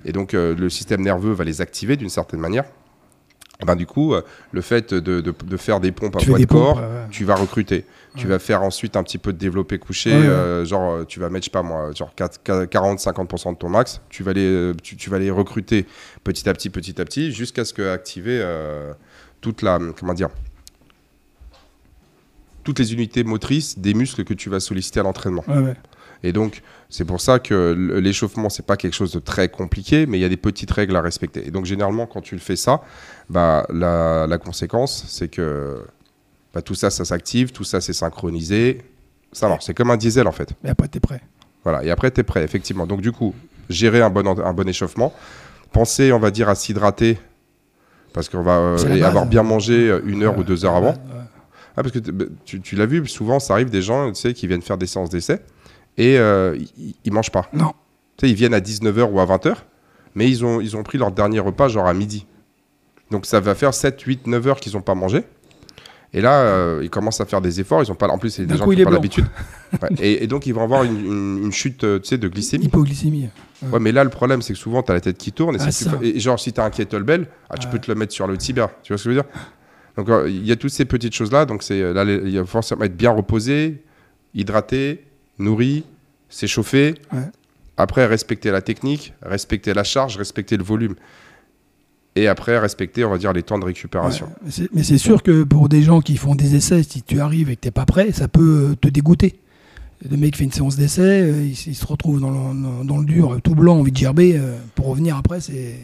et 0.06 0.12
donc 0.12 0.34
euh, 0.36 0.56
le 0.56 0.70
système 0.70 1.02
nerveux 1.02 1.34
va 1.34 1.44
les 1.44 1.62
activer 1.62 1.98
d'une 1.98 2.10
certaine 2.10 2.40
manière. 2.40 2.66
Et 3.62 3.66
ben, 3.66 3.76
du 3.76 3.86
coup, 3.86 4.14
euh, 4.14 4.22
le 4.52 4.62
fait 4.62 4.94
de, 4.94 5.22
de- 5.22 5.34
de 5.46 5.58
faire 5.58 5.80
des 5.80 5.92
pompes 5.92 6.16
à 6.16 6.20
Tu 6.20 6.30
poids 6.30 6.40
de 6.40 6.46
corps, 6.46 6.76
pompes, 6.82 7.10
tu 7.12 7.24
vas 7.24 7.36
recruter. 7.36 7.86
Tu 8.16 8.28
vas 8.28 8.38
faire 8.38 8.62
ensuite 8.62 8.96
un 8.96 9.04
petit 9.04 9.18
peu 9.18 9.34
de 9.34 9.38
développé 9.40 9.80
couché, 9.80 10.14
euh, 10.14 10.66
genre 10.66 10.92
euh, 10.92 11.04
tu 11.04 11.20
vas 11.20 11.30
mettre, 11.30 11.46
je 11.46 11.50
sais 11.50 11.52
pas 11.52 11.64
moi, 11.64 11.92
genre 11.94 12.14
40-50% 12.16 13.54
de 13.54 13.58
ton 13.58 13.70
max, 13.70 14.02
tu 14.10 14.22
vas, 14.22 14.34
les, 14.34 14.46
euh, 14.46 14.74
tu, 14.84 14.96
tu 14.96 15.10
vas 15.10 15.18
les 15.18 15.32
recruter 15.32 15.88
petit 16.24 16.48
à 16.48 16.54
petit, 16.54 16.70
petit 16.70 17.02
à 17.02 17.06
petit, 17.06 17.32
jusqu'à 17.32 17.66
ce 17.66 17.74
que 17.74 17.90
activer 17.90 18.40
euh, 18.42 18.94
toute 19.42 19.64
la, 19.64 19.80
comment 20.00 20.14
dire, 20.14 20.30
toutes 22.64 22.80
les 22.80 22.94
unités 22.94 23.24
motrices 23.24 23.80
des 23.80 23.94
muscles 23.94 24.24
que 24.24 24.34
tu 24.34 24.50
vas 24.50 24.60
solliciter 24.60 25.00
à 25.00 25.04
l'entraînement. 25.04 25.44
Ouais, 25.48 25.58
ouais. 25.58 25.76
Et 26.24 26.32
donc, 26.32 26.62
c'est 26.90 27.04
pour 27.04 27.20
ça 27.20 27.40
que 27.40 27.74
l'échauffement, 28.00 28.50
c'est 28.50 28.66
pas 28.66 28.78
quelque 28.78 28.94
chose 28.94 29.12
de 29.12 29.20
très 29.20 29.50
compliqué, 29.50 30.06
mais 30.06 30.18
il 30.18 30.22
y 30.22 30.26
a 30.26 30.30
des 30.30 30.38
petites 30.38 30.72
règles 30.72 30.96
à 30.96 31.02
respecter. 31.02 31.46
Et 31.46 31.52
donc, 31.52 31.66
généralement, 31.66 32.06
quand 32.06 32.22
tu 32.22 32.36
le 32.36 32.40
fais 32.40 32.56
ça, 32.56 32.82
bah, 33.30 33.66
la, 33.70 34.26
la 34.28 34.38
conséquence, 34.38 35.04
c'est 35.10 35.28
que 35.28 35.84
bah, 36.54 36.62
tout 36.62 36.76
ça, 36.76 36.90
ça 36.90 37.06
s'active, 37.06 37.52
tout 37.52 37.64
ça, 37.64 37.82
c'est 37.82 37.94
synchronisé. 37.94 38.82
Ça 39.32 39.48
marche. 39.48 39.66
C'est 39.66 39.74
comme 39.74 39.92
un 39.92 39.98
diesel, 39.98 40.28
en 40.28 40.32
fait. 40.32 40.50
Et 40.64 40.70
après, 40.70 40.88
t'es 40.88 41.00
prêt. 41.00 41.22
Voilà. 41.64 41.84
Et 41.84 41.90
après, 41.90 42.12
tu 42.12 42.20
es 42.20 42.24
prêt, 42.24 42.44
effectivement. 42.44 42.86
Donc, 42.86 43.02
du 43.02 43.12
coup, 43.12 43.34
gérer 43.70 44.02
un 44.02 44.10
bon, 44.10 44.26
un 44.28 44.54
bon 44.54 44.68
échauffement. 44.68 45.14
Penser, 45.72 46.12
on 46.12 46.20
va 46.20 46.30
dire, 46.30 46.50
à 46.50 46.56
s'hydrater. 46.56 47.18
Parce 48.14 48.30
qu'on 48.30 48.44
va 48.44 48.58
euh, 48.58 49.04
avoir 49.04 49.26
bien 49.26 49.42
mangé 49.42 49.90
euh, 49.90 50.02
une 50.06 50.22
heure 50.22 50.38
ou 50.38 50.44
deux 50.44 50.66
heures 50.66 50.76
avant. 50.76 50.92
Ouais, 50.92 50.98
ouais. 50.98 51.24
Ah, 51.76 51.82
parce 51.82 51.92
que 51.92 52.00
bah, 52.12 52.26
tu, 52.46 52.62
tu 52.62 52.76
l'as 52.76 52.86
vu, 52.86 53.08
souvent, 53.08 53.40
ça 53.40 53.54
arrive 53.54 53.72
des 53.72 53.82
gens 53.82 54.12
tu 54.12 54.22
sais, 54.22 54.34
qui 54.36 54.46
viennent 54.46 54.62
faire 54.62 54.78
des 54.78 54.86
séances 54.86 55.10
d'essai 55.10 55.42
et 55.98 56.18
euh, 56.18 56.56
ils, 56.78 56.96
ils 57.04 57.12
mangent 57.12 57.32
pas. 57.32 57.50
Non. 57.54 57.74
Tu 58.18 58.26
sais, 58.26 58.32
ils 58.32 58.36
viennent 58.36 58.54
à 58.54 58.60
19h 58.60 59.12
ou 59.12 59.20
à 59.20 59.26
20h, 59.26 59.56
mais 60.16 60.30
ils 60.30 60.46
ont, 60.46 60.62
ils 60.62 60.78
ont 60.78 60.84
pris 60.84 60.98
leur 60.98 61.12
dernier 61.12 61.40
repas 61.40 61.68
genre 61.68 61.88
à 61.88 61.94
midi. 61.94 62.26
Donc 63.12 63.26
ça 63.26 63.40
va 63.40 63.56
faire 63.56 63.74
7, 63.74 64.00
8, 64.00 64.28
9 64.28 64.48
heures 64.48 64.60
qu'ils 64.60 64.74
n'ont 64.74 64.82
pas 64.82 64.96
mangé. 64.96 65.24
Et 66.16 66.22
là, 66.22 66.42
euh, 66.42 66.80
ils 66.84 66.90
commencent 66.92 67.20
à 67.22 67.26
faire 67.26 67.42
des 67.42 67.60
efforts. 67.60 67.82
Ils 67.84 67.92
ont 67.92 67.96
pas, 67.96 68.08
en 68.08 68.20
plus, 68.20 68.30
c'est 68.30 68.46
des 68.46 68.56
gens 68.56 68.66
qui 68.70 68.78
n'ont 68.78 68.84
pas 68.86 68.92
l'habitude. 68.92 69.26
Ouais. 69.82 69.90
Et, 70.00 70.24
et 70.24 70.28
donc, 70.28 70.46
ils 70.46 70.54
vont 70.54 70.62
avoir 70.64 70.84
une, 70.84 71.00
une- 71.04 71.44
une 71.46 71.52
chute 71.52 71.84
euh, 71.84 71.98
tu 71.98 72.06
sais, 72.10 72.20
de 72.20 72.28
glycémie. 72.28 72.66
Hypoglycémie. 72.66 73.30
Ouais, 73.72 73.80
mais 73.80 73.92
là, 73.92 74.04
le 74.04 74.12
problème, 74.12 74.44
c'est 74.44 74.54
que 74.54 74.60
souvent, 74.60 74.84
tu 74.84 74.92
as 74.92 74.94
la 74.94 75.02
tête 75.02 75.18
qui 75.18 75.32
tourne. 75.32 75.56
Et, 75.56 75.60
Ah, 75.60 75.70
et 76.04 76.20
genre, 76.20 76.40
si 76.40 76.54
tu 76.54 76.62
as 76.62 76.64
un 76.64 76.70
kettlebell, 76.70 77.26
ah, 77.50 77.58
tu 77.58 77.68
peux 77.68 77.80
te 77.80 77.90
le 77.90 77.96
mettre 77.98 78.14
sur 78.14 78.28
le 78.28 78.38
tibia. 78.38 78.70
Tu 78.84 78.94
vois 78.94 79.00
ce 79.00 79.06
que 79.06 79.10
je 79.12 79.16
veux 79.16 79.22
dire? 79.24 79.32
Donc, 79.98 80.10
euh, 80.10 80.30
il 80.30 80.46
y 80.46 80.52
a 80.52 80.56
toutes 80.56 80.70
ces 80.70 80.86
petites 80.86 81.16
choses-là. 81.16 81.46
Donc, 81.46 81.68
là, 81.68 82.04
il 82.04 82.38
a 82.38 82.46
forcément 82.46 82.84
être 82.84 82.96
bien 82.96 83.10
reposé, 83.10 83.82
hydraté, 84.36 85.04
nourri, 85.40 85.86
s'échauffer. 86.30 86.94
Après, 87.78 88.06
respecter 88.06 88.52
la 88.52 88.62
technique, 88.62 89.14
respecter 89.24 89.74
la 89.74 89.84
charge, 89.84 90.18
respecter 90.18 90.56
le 90.58 90.64
volume. 90.64 90.94
Et 92.16 92.28
après, 92.28 92.60
respecter, 92.60 93.04
on 93.06 93.10
va 93.10 93.18
dire, 93.18 93.34
les 93.34 93.42
temps 93.42 93.58
de 93.58 93.66
récupération. 93.66 94.28
Ouais, 94.46 94.68
mais 94.74 94.84
c'est- 94.84 94.98
sûr 95.00 95.24
que 95.24 95.44
pour 95.44 95.68
des 95.68 95.82
gens 95.82 96.00
qui 96.02 96.16
font 96.18 96.36
des 96.36 96.56
essais, 96.56 96.84
si 96.84 97.02
tu 97.02 97.20
arrives 97.20 97.50
et 97.50 97.56
que 97.56 97.62
t'es 97.62 97.72
pas 97.72 97.86
prêt, 97.86 98.12
ça 98.12 98.28
peut 98.28 98.70
euh, 98.72 98.76
te 98.76 98.88
dégoûter. 98.88 99.40
Le 100.10 100.18
mec 100.18 100.36
fait 100.36 100.44
une 100.44 100.52
séance 100.52 100.76
d'essai, 100.76 101.02
euh, 101.02 101.44
il, 101.46 101.56
se 101.76 101.86
retrouve 101.88 102.20
dans 102.20 102.30
le, 102.30 102.86
dans 102.86 102.98
le 102.98 103.06
dur, 103.06 103.40
tout 103.44 103.56
blanc, 103.56 103.78
envie 103.80 103.92
de 103.92 103.98
gerber. 103.98 104.34
euh, 104.38 104.58
Pour 104.76 104.88
revenir 104.88 105.16
après, 105.18 105.40
c'est 105.42 105.76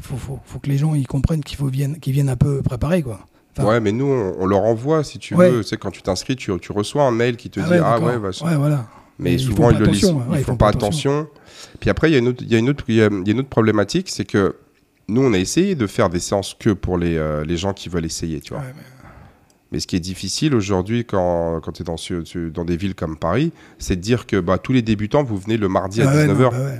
faut, 0.00 0.16
faut, 0.16 0.38
faut 0.46 0.58
que 0.60 0.68
les 0.68 0.78
gens 0.78 0.94
ils 0.94 1.06
comprennent 1.06 1.42
qu'il 1.42 1.56
faut 1.58 1.66
viennent, 1.66 1.98
qu'ils 1.98 2.12
viennent 2.12 2.28
un 2.28 2.36
peu 2.36 2.62
préparés 2.62 3.02
quoi. 3.02 3.20
Enfin, 3.58 3.68
ouais, 3.68 3.80
mais 3.80 3.90
nous, 3.92 4.04
on, 4.06 4.36
on 4.38 4.46
leur 4.46 4.62
envoie, 4.64 5.02
si 5.04 5.18
tu 5.18 5.34
Ouais. 5.34 5.50
veux. 5.50 5.62
Tu 5.62 5.68
sais, 5.68 5.76
quand 5.78 5.90
tu 5.90 6.02
t'inscris, 6.02 6.36
tu, 6.36 6.52
tu 6.60 6.72
reçois 6.72 7.04
un 7.04 7.10
mail 7.10 7.36
qui 7.36 7.48
te 7.50 7.58
ah 7.60 7.64
dit 7.64 7.70
ouais, 7.70 7.80
Ah 7.82 7.98
ouais, 7.98 8.18
bah, 8.18 8.28
ouais, 8.28 8.56
voilà. 8.56 8.86
Mais 9.18 9.34
Ils 9.34 9.40
souvent, 9.40 9.70
ils 9.70 9.78
le 9.78 9.86
lisent. 9.86 10.14
ils 10.34 10.44
font 10.44 10.56
pas 10.56 10.68
attention. 10.68 11.26
Puis 11.80 11.88
après, 11.90 12.10
il 12.10 12.14
y 12.14 12.18
y 12.18 12.50
y 12.52 12.54
a 12.54 12.58
une 12.58 12.68
autre 12.70 13.48
problématique, 13.48 14.08
c'est 14.10 14.26
que 14.26 14.54
nous, 15.08 15.22
on 15.22 15.32
a 15.32 15.38
essayé 15.38 15.74
de 15.74 15.86
faire 15.86 16.10
des 16.10 16.18
séances 16.20 16.54
que 16.58 16.70
pour 16.70 16.98
les, 16.98 17.16
euh, 17.16 17.44
les 17.44 17.56
gens 17.56 17.72
qui 17.72 17.88
veulent 17.88 18.04
essayer, 18.04 18.40
tu 18.40 18.52
vois. 18.52 18.62
Ouais, 18.62 18.72
mais- 18.76 18.82
Mais 19.72 19.80
ce 19.80 19.86
qui 19.88 19.96
est 19.96 20.00
difficile 20.00 20.54
aujourd'hui, 20.54 21.04
quand, 21.04 21.60
quand 21.60 21.72
tu 21.72 21.82
es 21.82 22.50
dans, 22.50 22.64
des 22.64 22.76
villes 22.76 22.94
comme 22.94 23.16
Paris, 23.16 23.52
c'est 23.78 23.96
de 23.96 24.00
dire 24.00 24.26
que 24.26 24.38
bah, 24.38 24.58
tous 24.58 24.72
les 24.72 24.82
débutants, 24.82 25.24
vous 25.24 25.36
venez 25.38 25.56
le 25.56 25.68
mardi 25.68 26.02
à 26.02 26.08
Ah 26.10 26.14
ouais, 26.14 26.26
19h. 26.26 26.38
non, 26.44 26.50
bah 26.50 26.64
ouais. 26.64 26.78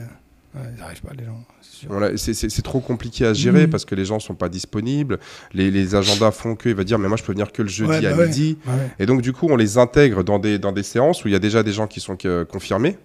Pas 1.04 1.12
les 1.18 1.24
gens. 1.24 2.16
c'est 2.16 2.62
trop 2.62 2.80
compliqué 2.80 3.26
à 3.26 3.34
gérer 3.34 3.64
Mhm. 3.64 3.70
parce 3.70 3.84
que 3.84 3.94
les 3.96 4.04
gens 4.06 4.18
sont 4.20 4.34
pas 4.36 4.48
disponibles. 4.48 5.18
Les, 5.52 5.70
les 5.70 5.94
agendas 5.96 6.30
font 6.30 6.54
que 6.54 6.68
il 6.70 6.74
va 6.76 6.84
dire 6.84 6.98
mais 6.98 7.08
moi 7.08 7.16
je 7.18 7.24
peux 7.24 7.32
venir 7.32 7.52
que 7.52 7.60
le 7.62 7.68
jeudi 7.68 7.90
Ouais, 7.90 8.06
à 8.06 8.10
bah 8.12 8.18
ouais. 8.18 8.26
midi. 8.28 8.56
Ouais, 8.66 8.72
ouais. 8.72 8.90
Et 9.00 9.04
donc, 9.06 9.20
du 9.20 9.32
coup, 9.32 9.46
on 9.50 9.56
les 9.56 9.76
intègre 9.78 10.22
dans 10.24 10.38
des, 10.38 10.58
dans 10.58 10.72
des 10.72 10.82
séances 10.84 11.24
où 11.24 11.28
il 11.28 11.32
y 11.32 11.36
a 11.36 11.40
déjà 11.40 11.62
des 11.62 11.72
gens 11.72 11.86
qui 11.88 12.00
sont 12.00 12.16
euh, 12.24 12.44
confirmés, 12.46 12.96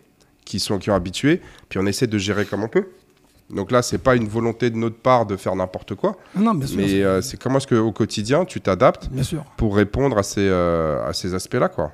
qui 0.46 0.60
sont 0.60 0.78
qui 0.78 0.90
ont 0.92 0.96
habitués, 0.96 1.42
puis 1.70 1.80
on 1.80 1.86
essaie 1.88 2.08
de 2.08 2.18
gérer 2.18 2.46
comme 2.46 2.64
on 2.64 2.70
peut. 2.70 2.86
Donc 3.54 3.72
là, 3.72 3.82
c'est 3.82 3.98
pas 3.98 4.16
une 4.16 4.28
volonté 4.28 4.70
de 4.70 4.78
notre 4.78 4.96
part 4.98 5.26
de 5.26 5.36
faire 5.36 5.56
n'importe 5.56 5.96
quoi, 5.96 6.16
Non, 6.36 6.54
bien 6.54 6.68
sûr. 6.68 6.78
mais 6.78 6.88
c'est- 6.88 7.04
euh, 7.04 7.22
c'est 7.22 7.38
comment 7.42 7.58
est-ce 7.58 7.68
qu'au 7.68 7.92
quotidien, 7.92 8.46
tu 8.46 8.62
t'adaptes 8.62 9.10
pour 9.58 9.76
répondre 9.76 10.18
à 10.18 10.24
ces, 10.24 10.48
euh, 10.48 11.06
à 11.06 11.14
ces 11.14 11.34
aspects-là, 11.34 11.68
quoi. 11.70 11.92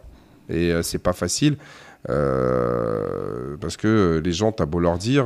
Et 0.50 0.72
euh, 0.72 0.82
c'est 0.84 1.00
pas 1.00 1.14
facile, 1.14 1.58
euh, 2.10 3.58
parce 3.60 3.78
que 3.78 4.22
les 4.24 4.32
gens, 4.32 4.52
t'as 4.52 4.66
beau 4.66 4.80
leur 4.80 4.98
dire... 4.98 5.26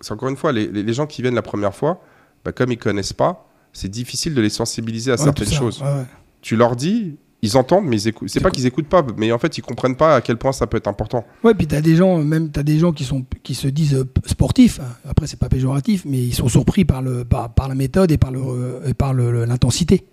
c'est 0.00 0.12
encore 0.12 0.28
une 0.28 0.36
fois, 0.36 0.52
les, 0.52 0.66
les- 0.68 0.92
gens 0.92 1.06
qui 1.06 1.22
viennent 1.22 1.34
la 1.34 1.42
première 1.42 1.74
fois, 1.74 2.00
bah, 2.44 2.52
comme 2.52 2.70
ils 2.72 2.78
connaissent 2.78 3.12
pas, 3.12 3.48
c'est 3.72 3.88
difficile 3.88 4.34
de 4.34 4.40
les 4.40 4.48
sensibiliser 4.50 5.10
à 5.10 5.14
Ouais, 5.16 5.24
certaines 5.24 5.50
choses 5.52 5.82
Ouais, 5.82 5.88
ouais. 5.88 6.04
tu 6.40 6.56
leur 6.56 6.76
dis, 6.76 7.16
ils 7.42 7.56
entendent, 7.56 7.84
mais 7.86 7.96
ils 8.00 8.08
écoutent. 8.08 8.28
C'est 8.28 8.40
pas 8.40 8.50
qu'ils 8.50 8.66
écoutent 8.66 8.88
pas, 8.88 9.04
mais 9.16 9.30
en 9.32 9.38
fait, 9.38 9.56
ils 9.58 9.60
comprennent 9.62 9.94
pas 9.96 10.16
à 10.16 10.20
quel 10.20 10.36
point 10.38 10.52
ça 10.52 10.66
peut 10.66 10.76
être 10.76 10.88
important. 10.88 11.24
Ouais, 11.44 11.54
puis 11.54 11.66
t'as 11.66 11.80
des 11.80 11.94
gens, 11.96 12.18
même 12.18 12.50
t'as 12.50 12.62
des 12.64 12.78
gens 12.78 12.92
qui 12.92 13.04
sont 13.04 13.24
qui 13.42 13.54
se 13.54 13.68
disent 13.68 13.94
euh, 13.94 14.04
sportifs. 14.26 14.80
hein. 14.80 14.88
Après, 15.08 15.26
c'est 15.26 15.38
pas 15.38 15.48
péjoratif, 15.48 16.04
mais 16.04 16.18
ils 16.18 16.34
sont 16.34 16.48
surpris 16.48 16.84
par 16.84 17.00
le 17.02 17.24
par, 17.24 17.52
par 17.54 17.68
la 17.68 17.74
méthode 17.74 18.10
et 18.10 18.18
par 18.18 18.30
le 18.32 18.40
euh, 18.40 18.88
et 18.88 18.94
par 18.94 19.14
l'intensité. 19.14 20.04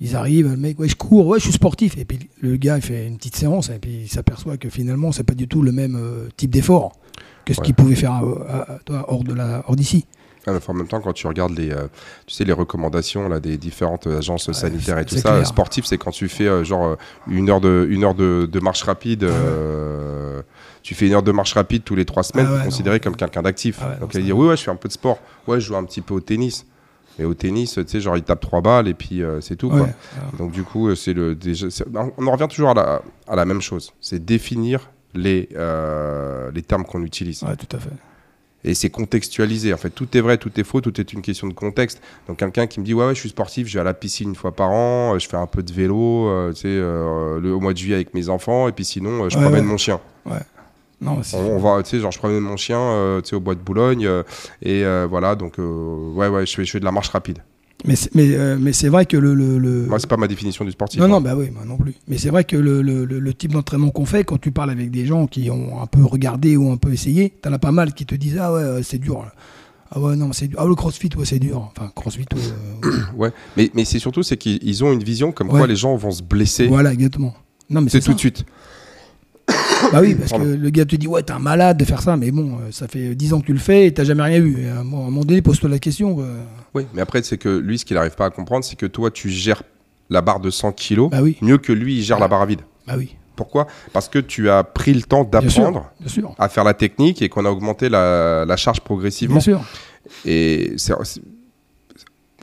Ils 0.00 0.14
arrivent, 0.14 0.50
le 0.50 0.56
mec, 0.58 0.78
ouais, 0.78 0.88
je 0.88 0.96
cours, 0.96 1.26
ouais, 1.26 1.38
je 1.38 1.44
suis 1.44 1.52
sportif. 1.54 1.96
Et 1.96 2.04
puis 2.04 2.18
le 2.42 2.56
gars, 2.56 2.76
il 2.76 2.82
fait 2.82 3.06
une 3.06 3.16
petite 3.16 3.36
séance 3.36 3.70
et 3.70 3.78
puis 3.78 4.00
il 4.04 4.08
s'aperçoit 4.08 4.56
que 4.58 4.68
finalement, 4.68 5.10
c'est 5.12 5.24
pas 5.24 5.32
du 5.34 5.48
tout 5.48 5.62
le 5.62 5.72
même 5.72 5.96
euh, 5.96 6.28
type 6.36 6.50
d'effort 6.50 6.92
que 7.46 7.54
ce 7.54 7.60
Ouais. 7.60 7.66
qu'il 7.66 7.74
pouvait 7.76 7.94
faire 7.94 8.12
à- 8.12 8.78
hors 9.08 9.22
de 9.24 9.32
la 9.32 9.64
hors 9.68 9.76
d'ici. 9.76 10.04
Ah, 10.48 10.52
mais 10.52 10.60
en 10.66 10.74
même 10.74 10.86
temps, 10.86 11.00
quand 11.00 11.12
tu 11.12 11.26
regardes 11.26 11.56
les, 11.58 11.72
euh, 11.72 11.88
tu 12.26 12.34
sais, 12.34 12.44
les 12.44 12.52
recommandations 12.52 13.28
là, 13.28 13.40
des 13.40 13.56
différentes 13.56 14.06
agences 14.06 14.52
sanitaires 14.52 14.98
et 14.98 15.04
tout 15.04 15.16
ça, 15.16 15.30
clair. 15.32 15.46
sportif, 15.46 15.84
c'est 15.86 15.98
quand 15.98 16.12
tu 16.12 16.28
fais 16.28 16.46
euh, 16.46 16.62
genre 16.62 16.86
euh, 16.86 16.96
une 17.26 17.50
heure 17.50 17.60
de, 17.60 17.86
une 17.90 18.04
heure 18.04 18.14
de, 18.14 18.48
de 18.50 18.60
marche 18.60 18.82
rapide. 18.84 19.24
euh, 19.24 20.42
tu 20.82 20.94
fais 20.94 21.08
une 21.08 21.14
heure 21.14 21.22
de 21.24 21.32
marche 21.32 21.54
rapide 21.54 21.82
tous 21.84 21.96
les 21.96 22.04
trois 22.04 22.22
semaines, 22.22 22.46
Ah 22.48 22.58
ouais, 22.58 22.64
considéré 22.64 22.96
non. 22.98 23.02
comme 23.02 23.16
quelqu'un 23.16 23.42
d'actif. 23.42 23.78
Ah 23.80 23.86
ouais, 23.88 23.94
non, 23.94 24.00
Donc 24.02 24.12
ça- 24.12 24.18
elle 24.20 24.24
dit 24.24 24.32
oui, 24.32 24.46
ouais, 24.48 24.56
je 24.56 24.62
fais 24.62 24.70
un 24.70 24.76
peu 24.76 24.86
de 24.88 24.92
sport. 24.92 25.18
Ouais, 25.48 25.58
je 25.60 25.66
joue 25.66 25.76
un 25.76 25.84
petit 25.84 26.00
peu 26.00 26.14
au 26.14 26.20
tennis. 26.20 26.64
Mais 27.18 27.24
au 27.24 27.34
tennis, 27.34 27.74
tu 27.74 27.82
sais, 27.88 27.98
genre 28.00 28.16
il 28.16 28.22
tape 28.22 28.40
trois 28.40 28.60
balles 28.60 28.86
et 28.88 28.94
puis 28.94 29.22
euh, 29.22 29.40
c'est 29.40 29.56
tout. 29.56 29.68
Ouais. 29.70 29.78
Quoi. 29.80 29.88
Donc 30.38 30.52
du 30.52 30.62
coup, 30.62 30.94
c'est 30.94 31.14
le 31.14 31.34
déjà, 31.34 31.66
on 32.18 32.26
en 32.26 32.30
revient 32.30 32.46
toujours 32.48 32.70
à 32.70 32.74
la, 32.74 33.02
à 33.26 33.34
la 33.36 33.44
même 33.46 33.62
chose. 33.62 33.92
C'est 34.00 34.22
définir 34.24 34.90
les, 35.14 35.48
euh, 35.56 36.50
les 36.54 36.62
termes 36.62 36.84
qu'on 36.84 37.02
utilise. 37.02 37.42
Ouais, 37.42 37.56
tout 37.56 37.74
à 37.74 37.80
fait. 37.80 37.88
Et 38.64 38.74
c'est 38.74 38.90
contextualisé. 38.90 39.72
En 39.72 39.76
fait, 39.76 39.90
tout 39.90 40.08
est 40.16 40.20
vrai, 40.20 40.38
tout 40.38 40.50
est 40.58 40.64
faux, 40.64 40.80
tout 40.80 41.00
est 41.00 41.12
une 41.12 41.22
question 41.22 41.46
de 41.46 41.52
contexte. 41.54 42.00
Donc 42.26 42.38
quelqu'un 42.38 42.66
qui 42.66 42.80
me 42.80 42.84
dit 42.84 42.94
ouais, 42.94 43.06
ouais, 43.06 43.14
je 43.14 43.20
suis 43.20 43.28
sportif, 43.28 43.68
je 43.68 43.74
vais 43.74 43.80
à 43.80 43.84
la 43.84 43.94
piscine 43.94 44.30
une 44.30 44.34
fois 44.34 44.50
par 44.52 44.70
an, 44.70 45.14
euh, 45.14 45.18
je 45.20 45.28
fais 45.28 45.36
un 45.36 45.46
peu 45.46 45.62
de 45.62 45.72
vélo, 45.72 46.28
euh, 46.28 46.52
tu 46.52 46.62
sais, 46.62 46.68
euh, 46.68 47.38
le, 47.40 47.52
au 47.54 47.60
mois 47.60 47.72
de 47.72 47.78
juillet 47.78 47.94
avec 47.94 48.12
mes 48.14 48.28
enfants, 48.28 48.66
et 48.66 48.72
puis 48.72 48.84
sinon, 48.84 49.24
euh, 49.24 49.28
je 49.28 49.36
Ouais, 49.36 49.42
promène 49.44 49.64
ouais. 49.64 49.70
mon 49.70 49.76
chien. 49.76 50.00
Non, 51.00 51.22
c'est- 51.22 51.36
On, 51.36 51.56
on 51.56 51.58
va, 51.58 51.82
tu 51.82 51.90
sais, 51.90 52.00
genre 52.00 52.10
je 52.10 52.18
promène 52.18 52.40
mon 52.40 52.56
chien, 52.56 53.20
tu 53.22 53.28
sais, 53.30 53.36
au 53.36 53.40
bois 53.40 53.54
de 53.54 53.60
Boulogne, 53.60 54.08
et 54.62 54.82
voilà. 55.08 55.34
Donc 55.36 55.58
ouais, 55.58 56.26
ouais, 56.28 56.46
je 56.46 56.54
fais, 56.56 56.64
je 56.64 56.70
fais 56.72 56.80
de 56.80 56.84
la 56.86 56.92
marche 56.92 57.10
rapide. 57.10 57.38
Mais 57.84 57.94
c'est- 57.96 58.14
mais 58.14 58.34
euh, 58.34 58.56
mais 58.60 58.72
c'est 58.72 58.88
vrai 58.88 59.06
que 59.06 59.16
le, 59.16 59.34
le, 59.34 59.58
le- 59.58 59.86
Moi, 59.86 59.98
c'est 59.98 60.08
pas 60.08 60.16
ma 60.16 60.28
définition 60.28 60.64
du 60.64 60.70
sportif. 60.72 60.98
Non, 61.00 61.06
hein. 61.06 61.08
non, 61.08 61.20
bah 61.20 61.34
oui, 61.36 61.50
moi 61.52 61.64
non 61.66 61.76
plus. 61.76 61.94
Mais 62.08 62.18
c'est 62.18 62.30
vrai 62.30 62.44
que 62.44 62.56
le, 62.56 62.82
le- 62.82 63.34
type 63.34 63.52
d'entraînement 63.52 63.90
qu'on 63.90 64.06
fait, 64.06 64.24
quand 64.24 64.40
tu 64.40 64.50
parles 64.50 64.70
avec 64.70 64.90
des 64.90 65.04
gens 65.06 65.26
qui 65.26 65.50
ont 65.50 65.80
un 65.80 65.86
peu 65.86 66.02
regardé 66.04 66.56
ou 66.56 66.70
un 66.72 66.76
peu 66.78 66.92
essayé, 66.92 67.30
t'en 67.42 67.52
as 67.52 67.58
pas 67.58 67.72
mal 67.72 67.92
qui 67.94 68.06
te 68.06 68.14
disent 68.14 68.38
Ah 68.40 68.52
ouais, 68.52 68.82
c'est 68.82 68.98
dur. 68.98 69.24
Ah 69.90 70.00
ouais, 70.00 70.16
non, 70.16 70.32
c'est 70.32 70.48
dur. 70.48 70.58
Ah, 70.60 70.66
le 70.66 70.74
crossfit, 70.74 71.10
ouais, 71.16 71.24
c'est 71.24 71.38
dur. 71.38 71.70
Enfin, 71.76 71.90
crossfit, 71.94 72.24
euh, 72.34 72.90
Ouais. 73.16 73.30
Mais, 73.56 73.70
mais 73.74 73.84
c'est 73.84 73.98
surtout 74.00 74.22
c'est 74.24 74.36
qu'ils 74.36 74.58
ils 74.62 74.82
ont 74.82 74.92
une 74.92 75.04
vision 75.04 75.30
comme 75.30 75.48
Ouais. 75.50 75.58
quoi 75.58 75.66
les 75.66 75.76
gens 75.76 75.94
vont 75.96 76.10
se 76.10 76.22
blesser. 76.22 76.66
voilà, 76.66 76.92
exactement. 76.92 77.34
Non, 77.70 77.80
mais 77.82 77.90
C'est 77.90 78.00
c'est 78.00 78.06
tout 78.06 78.14
de 78.14 78.18
suite. 78.18 78.44
Bah 79.92 80.00
oui, 80.02 80.14
parce 80.14 80.32
que 80.32 80.42
le 80.46 80.70
gars 80.70 80.84
te 80.84 80.96
dit 80.96 81.06
Ouais, 81.06 81.22
t'es 81.22 81.32
un 81.32 81.38
malade 81.38 81.76
de 81.78 81.84
faire 81.84 82.00
ça, 82.02 82.16
mais 82.16 82.30
bon, 82.30 82.54
euh, 82.58 82.70
ça 82.72 82.88
fait 82.88 83.14
10 83.14 83.32
ans 83.34 83.40
que 83.40 83.46
tu 83.46 83.52
le 83.52 83.58
fais 83.58 83.86
et 83.86 83.94
t'as 83.94 84.04
jamais 84.04 84.22
rien 84.22 84.38
eu. 84.42 84.62
Et 84.64 84.68
à 84.68 84.80
un 84.80 84.84
moment 84.84 85.22
donné, 85.24 85.42
pose-toi 85.42 85.68
la 85.70 85.78
question. 85.78 86.18
Oui. 86.74 86.86
Mais 86.94 87.02
après, 87.02 87.22
c'est 87.22 87.38
que 87.38 87.48
lui, 87.48 87.78
ce 87.78 87.84
qu'il 87.84 87.96
n'arrive 87.96 88.14
pas 88.16 88.26
à 88.26 88.30
comprendre, 88.30 88.64
c'est 88.64 88.76
que 88.76 88.86
toi, 88.86 89.10
tu 89.10 89.28
gères 89.30 89.62
la 90.10 90.20
barre 90.22 90.40
de 90.40 90.50
100 90.50 90.72
kilos 90.72 91.10
Bah 91.10 91.18
oui, 91.22 91.36
mieux 91.42 91.58
que 91.58 91.72
lui, 91.72 91.98
il 91.98 92.02
gère 92.02 92.18
la 92.18 92.28
barre 92.28 92.42
à 92.42 92.46
vide. 92.46 92.60
bah 92.86 92.94
oui. 92.96 93.16
Pourquoi? 93.34 93.66
Parce 93.92 94.08
que 94.08 94.18
tu 94.18 94.48
as 94.48 94.64
pris 94.64 94.94
le 94.94 95.02
temps 95.02 95.22
d'apprendre 95.22 95.90
à 96.38 96.48
faire 96.48 96.64
la 96.64 96.72
technique 96.72 97.20
et 97.20 97.28
qu'on 97.28 97.44
a 97.44 97.50
augmenté 97.50 97.90
la, 97.90 98.46
la 98.46 98.56
charge 98.56 98.80
progressivement. 98.80 99.34
Bien 99.34 99.40
sûr. 99.42 99.64
Et 100.24 100.72
c'est- 100.78 100.94
c'est- 101.04 101.20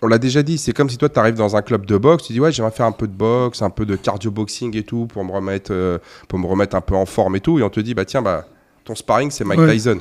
on 0.04 0.08
l'a 0.08 0.18
déjà 0.20 0.44
dit, 0.44 0.58
c'est 0.58 0.74
comme 0.74 0.90
si 0.90 0.98
toi 0.98 1.10
tu 1.10 1.18
arrives 1.18 1.36
dans 1.36 1.56
un 1.56 1.62
club 1.62 1.86
de 1.86 1.98
boxe, 1.98 2.26
tu 2.26 2.34
dis 2.34 2.40
ouais 2.40 2.52
j'aimerais 2.52 2.72
faire 2.72 2.86
un 2.86 2.92
peu 2.92 3.08
de 3.08 3.14
boxe, 3.14 3.62
un 3.62 3.70
peu 3.70 3.86
de 3.86 3.96
cardio 3.96 4.30
boxing 4.32 4.76
et 4.78 4.84
tout 4.84 5.08
pour 5.08 5.24
me 5.24 5.32
remettre, 5.32 5.72
euh, 5.74 5.98
pour 6.28 6.38
me 6.40 6.46
remettre 6.46 6.76
un 6.76 6.82
peu 6.82 6.96
en 6.96 7.06
forme 7.06 7.36
et 7.38 7.40
tout, 7.40 7.58
et 7.58 7.64
on 7.64 7.70
te 7.70 7.80
dit 7.80 7.94
bah 7.94 8.06
tiens 8.06 8.22
bah 8.22 8.46
ton 8.84 8.96
sparring 8.96 9.32
c'est 9.32 9.46
Mike 9.46 9.60
Ouais. 9.62 9.74
Tyson. 9.74 10.00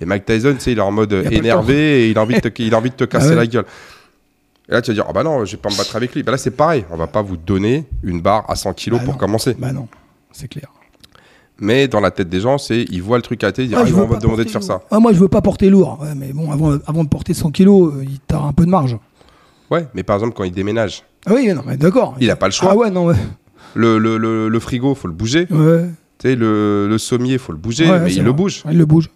Et 0.00 0.04
Mike 0.04 0.26
Tyson, 0.26 0.54
tu 0.54 0.60
sais, 0.60 0.72
il 0.72 0.78
est 0.78 0.82
en 0.82 0.90
mode 0.92 1.12
énervé 1.30 2.02
et 2.04 2.10
il 2.10 2.18
a 2.18 2.22
envie 2.22 2.34
de 2.34 2.40
te, 2.48 2.62
il 2.62 2.74
a 2.74 2.78
envie 2.78 2.90
de 2.90 2.94
te 2.96 3.04
casser 3.04 3.30
ouais. 3.30 3.34
la 3.36 3.46
gueule. 3.46 3.64
Et 4.68 4.72
là 4.72 4.82
tu 4.82 4.90
vas 4.90 4.94
dire 4.94 5.04
ah 5.08 5.12
bah 5.12 5.22
non 5.22 5.44
je 5.44 5.52
vais 5.52 5.62
pas 5.62 5.70
me 5.70 5.76
battre 5.76 5.96
avec 5.96 6.14
lui. 6.14 6.22
Bah 6.22 6.32
là 6.32 6.38
c'est 6.38 6.50
pareil, 6.50 6.84
on 6.90 6.96
va 6.96 7.06
pas 7.06 7.22
vous 7.22 7.36
donner 7.36 7.86
une 8.02 8.20
barre 8.20 8.44
à 8.50 8.56
100 8.56 8.74
kilos 8.74 8.98
Bah 9.00 9.04
pour 9.06 9.14
non. 9.14 9.18
commencer. 9.20 9.54
Bah 9.58 9.72
non, 9.72 9.88
c'est 10.32 10.48
clair. 10.48 10.68
Mais 11.60 11.86
dans 11.86 12.00
la 12.00 12.10
tête 12.10 12.28
des 12.28 12.40
gens 12.40 12.58
c'est 12.58 12.84
ils 12.90 13.02
voient 13.02 13.16
le 13.16 13.22
truc 13.22 13.44
à 13.44 13.52
télé, 13.52 13.66
ils 13.66 13.70
disent 13.70 13.78
Ah, 13.78 13.82
ah, 13.82 13.90
veux 13.90 13.92
vont 14.06 14.08
me 14.08 14.18
demander 14.20 14.44
de 14.44 14.50
faire 14.50 14.60
lourd. 14.60 14.66
ça. 14.68 14.82
Ah, 14.90 14.98
moi, 14.98 15.12
je 15.12 15.18
veux 15.20 15.28
pas 15.28 15.40
porter 15.40 15.70
lourd. 15.70 15.98
Ouais, 16.02 16.14
mais 16.16 16.32
bon, 16.32 16.50
avant, 16.50 16.76
avant 16.86 17.04
de 17.04 17.08
porter 17.08 17.32
100 17.32 17.52
kilos, 17.52 17.94
euh, 17.94 18.02
il 18.04 18.18
t'as 18.26 18.40
un 18.40 18.52
peu 18.52 18.64
de 18.64 18.70
marge. 18.70 18.98
Ouais, 19.74 19.86
mais 19.94 20.02
par 20.02 20.16
exemple 20.16 20.34
quand 20.34 20.44
il 20.44 20.52
déménage, 20.52 21.02
Ah 21.26 21.32
oui, 21.34 21.52
non, 21.52 21.62
mais 21.66 21.76
d'accord. 21.76 22.16
il 22.20 22.30
a 22.30 22.36
pas 22.36 22.46
le 22.46 22.52
choix. 22.52 22.70
Ah 22.72 22.76
ouais, 22.76 22.90
non, 22.90 23.06
ouais. 23.06 23.16
Le, 23.74 23.98
le, 23.98 24.18
le, 24.18 24.48
le 24.48 24.60
frigo 24.60 24.94
faut 24.94 25.08
le 25.08 25.14
bouger. 25.14 25.46
ouais. 25.50 25.86
Tu 26.18 26.28
sais, 26.28 26.36
le, 26.36 26.86
le 26.88 26.98
sommier, 26.98 27.38
faut 27.38 27.50
le 27.52 27.58
bouger, 27.58 27.90
Ouais, 27.90 27.98
mais 27.98 28.08
c'est 28.08 28.16
il 28.16 28.22
le 28.22 28.30
vrai. 28.30 28.36
bouge. 28.36 28.62
Il 28.70 28.78
le 28.78 28.86
bouge. 28.86 29.10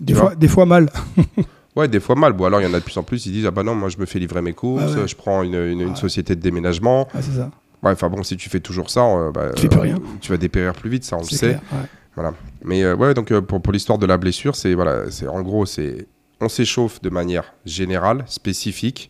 Des 0.00 0.12
Tu 0.12 0.18
fois, 0.18 0.28
vois 0.30 0.34
des 0.34 0.48
fois 0.48 0.66
mal. 0.66 0.90
Ouais, 1.76 1.88
des 1.88 2.00
fois 2.00 2.16
mal. 2.16 2.34
Bon, 2.34 2.44
alors 2.44 2.60
il 2.60 2.64
y 2.64 2.66
en 2.66 2.74
a 2.74 2.80
de 2.80 2.84
plus 2.84 2.98
en 2.98 3.02
plus, 3.02 3.24
ils 3.24 3.32
disent 3.32 3.46
Ah 3.46 3.50
bah 3.50 3.62
non, 3.62 3.74
moi 3.74 3.88
je 3.88 3.96
me 3.96 4.04
fais 4.04 4.18
livrer 4.18 4.42
mes 4.42 4.52
courses, 4.52 4.82
Ah 4.94 5.00
ouais. 5.00 5.08
je 5.08 5.16
prends 5.16 5.42
une, 5.42 5.54
une- 5.54 5.80
une 5.80 5.88
Ouais. 5.90 5.94
société 5.96 6.36
de 6.36 6.40
déménagement. 6.42 7.08
Ah, 7.14 7.22
c'est 7.22 7.30
ça. 7.38 7.50
Ouais, 7.82 7.92
enfin 7.92 8.10
bon, 8.10 8.22
si 8.22 8.36
tu 8.36 8.50
fais 8.50 8.60
toujours 8.60 8.90
ça, 8.90 9.06
euh, 9.06 9.30
bah, 9.32 9.52
Tu 9.54 9.62
fais 9.62 9.68
plus 9.68 9.80
rien. 9.80 9.96
tu 10.20 10.30
vas 10.32 10.36
dépérir 10.36 10.74
plus 10.74 10.90
vite, 10.90 11.04
ça 11.04 11.16
on 11.16 11.20
le 11.20 11.24
C'est 11.24 11.36
sait. 11.36 11.46
clair, 11.48 11.60
ouais. 11.72 11.86
Voilà. 12.14 12.34
Mais 12.62 12.82
euh, 12.82 12.94
ouais, 12.94 13.14
donc 13.14 13.30
euh, 13.32 13.40
pour, 13.40 13.62
pour 13.62 13.72
l'histoire 13.72 13.98
de 13.98 14.04
la 14.04 14.18
blessure, 14.18 14.54
c'est 14.54 14.74
voilà, 14.74 15.10
c'est 15.10 15.26
en 15.28 15.40
gros, 15.40 15.64
c'est 15.64 16.06
on 16.42 16.48
s'échauffe 16.50 17.00
de 17.00 17.08
manière 17.08 17.54
générale, 17.64 18.24
spécifique, 18.26 19.08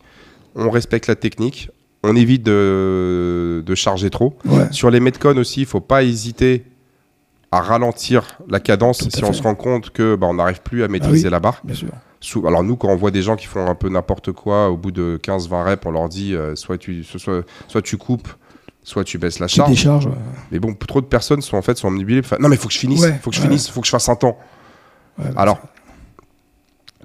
on 0.55 0.69
respecte 0.69 1.07
la 1.07 1.15
technique, 1.15 1.69
on 2.03 2.15
évite 2.15 2.43
de, 2.43 3.63
de 3.65 3.75
charger 3.75 4.09
trop. 4.09 4.35
Ouais. 4.45 4.67
Sur 4.71 4.89
les 4.91 4.99
Metcon 4.99 5.37
aussi, 5.37 5.61
il 5.61 5.65
faut 5.65 5.79
pas 5.81 6.03
hésiter 6.03 6.65
à 7.51 7.61
ralentir 7.61 8.37
la 8.49 8.59
cadence 8.59 8.97
Tout 8.99 9.09
si 9.15 9.23
on 9.23 9.27
fait. 9.27 9.33
se 9.33 9.43
rend 9.43 9.55
compte 9.55 9.91
que 9.91 10.15
bah, 10.15 10.27
on 10.27 10.33
n'arrive 10.35 10.61
plus 10.61 10.83
à 10.83 10.87
maîtriser 10.87 11.25
oui. 11.27 11.31
la 11.31 11.39
barre. 11.39 11.61
Bien 11.63 11.75
sûr. 11.75 11.89
Sou- 12.19 12.47
Alors 12.47 12.63
nous, 12.63 12.75
quand 12.77 12.87
on 12.89 12.95
voit 12.95 13.11
des 13.11 13.21
gens 13.21 13.35
qui 13.35 13.45
font 13.45 13.67
un 13.67 13.75
peu 13.75 13.89
n'importe 13.89 14.31
quoi, 14.31 14.69
au 14.69 14.77
bout 14.77 14.91
de 14.91 15.19
15-20 15.23 15.63
reps, 15.63 15.85
on 15.85 15.91
leur 15.91 16.09
dit 16.09 16.35
euh, 16.35 16.55
soit, 16.55 16.77
tu, 16.77 17.03
soit, 17.03 17.43
soit 17.67 17.81
tu 17.81 17.97
coupes, 17.97 18.27
soit 18.81 19.03
tu 19.03 19.17
baisses 19.17 19.39
la 19.39 19.47
charge. 19.47 19.85
ouais. 19.85 20.11
Mais 20.51 20.59
bon, 20.59 20.73
trop 20.73 20.99
de 21.01 21.05
personnes 21.05 21.41
sont 21.41 21.57
en 21.57 21.61
fait 21.61 21.77
sont 21.77 21.89
omnibulées. 21.89 22.21
Non 22.39 22.49
mais 22.49 22.55
faut 22.57 22.67
que 22.69 22.73
je 22.73 22.79
finisse, 22.79 23.01
Ouais, 23.01 23.19
faut 23.21 23.29
que 23.29 23.35
je 23.35 23.41
ouais. 23.41 23.47
finisse, 23.47 23.69
faut 23.69 23.81
que 23.81 23.87
je 23.87 23.91
fasse 23.91 24.09
un 24.09 24.15
temps. 24.15 24.37
Alors, 25.35 25.59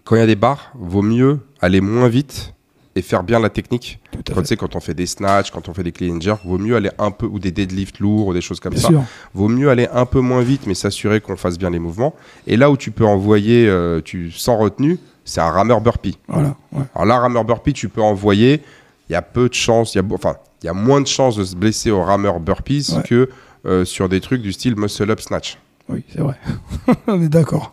quand 0.04 0.16
il 0.16 0.20
y 0.20 0.22
a 0.22 0.26
des 0.26 0.37
barres, 0.37 0.72
vaut 0.74 1.02
mieux 1.02 1.40
aller 1.61 1.80
moins 1.82 2.08
vite 2.08 2.54
et 2.98 3.02
faire 3.02 3.22
bien 3.22 3.38
la 3.38 3.48
technique. 3.48 3.98
Quand, 4.34 4.40
tu 4.42 4.46
sais, 4.48 4.56
quand 4.56 4.74
on 4.76 4.80
fait 4.80 4.94
des 4.94 5.06
snatchs, 5.06 5.50
quand 5.50 5.68
on 5.68 5.74
fait 5.74 5.82
des 5.84 5.92
clean 5.92 6.16
and 6.16 6.20
jerk, 6.20 6.40
vaut 6.44 6.58
mieux 6.58 6.76
aller 6.76 6.90
un 6.98 7.11
peu, 7.11 7.26
ou 7.26 7.38
des 7.38 7.50
deadlifts 7.52 8.00
lourds, 8.00 8.26
ou 8.28 8.34
des 8.34 8.40
choses 8.40 8.61
comme 8.61 8.72
Bien 8.74 8.82
ça. 8.82 8.88
sûr. 8.88 9.02
Vaut 9.34 9.48
mieux 9.48 9.70
aller 9.70 9.88
un 9.92 10.04
peu 10.06 10.20
moins 10.20 10.42
vite, 10.42 10.66
mais 10.66 10.74
s'assurer 10.74 11.20
qu'on 11.20 11.37
fasse 11.37 11.58
bien 11.58 11.70
les 11.70 11.78
mouvements. 11.78 12.14
Et 12.46 12.56
là 12.56 12.70
où 12.70 12.76
tu 12.76 12.90
peux 12.90 13.04
envoyer, 13.06 13.68
euh, 13.68 14.00
tu, 14.04 14.30
sans 14.32 14.56
retenue, 14.56 14.98
c'est 15.24 15.40
un 15.40 15.50
rameur 15.50 15.80
burpee. 15.80 16.18
Voilà. 16.28 16.56
ouais. 16.72 16.82
Alors 16.94 17.06
là, 17.06 17.18
rameur 17.20 17.44
burpee, 17.44 17.72
tu 17.72 17.88
peux 17.88 18.02
envoyer. 18.02 18.62
Il 19.08 19.12
y 19.12 19.16
a 19.16 19.22
peu 19.22 19.48
de 19.48 19.54
chances, 19.54 19.94
il 19.94 19.98
y 19.98 20.00
a, 20.00 20.04
enfin, 20.12 20.37
il 20.62 20.66
y 20.66 20.68
a 20.68 20.74
moins 20.74 21.00
de 21.00 21.06
chances 21.06 21.37
de 21.37 21.44
se 21.44 21.54
blesser 21.56 21.90
au 21.90 22.02
rameur 22.02 22.40
burpees 22.40 22.94
Ouais. 22.96 23.02
que 23.04 23.28
euh, 23.66 23.84
sur 23.84 24.08
des 24.08 24.20
trucs 24.20 24.42
du 24.42 24.52
style 24.52 24.76
muscle 24.76 25.11
up 25.11 25.20
snatch. 25.20 25.58
Oui, 25.88 26.04
c'est 26.12 26.20
vrai. 26.20 26.34
On 27.06 27.22
est 27.22 27.30
d'accord. 27.30 27.72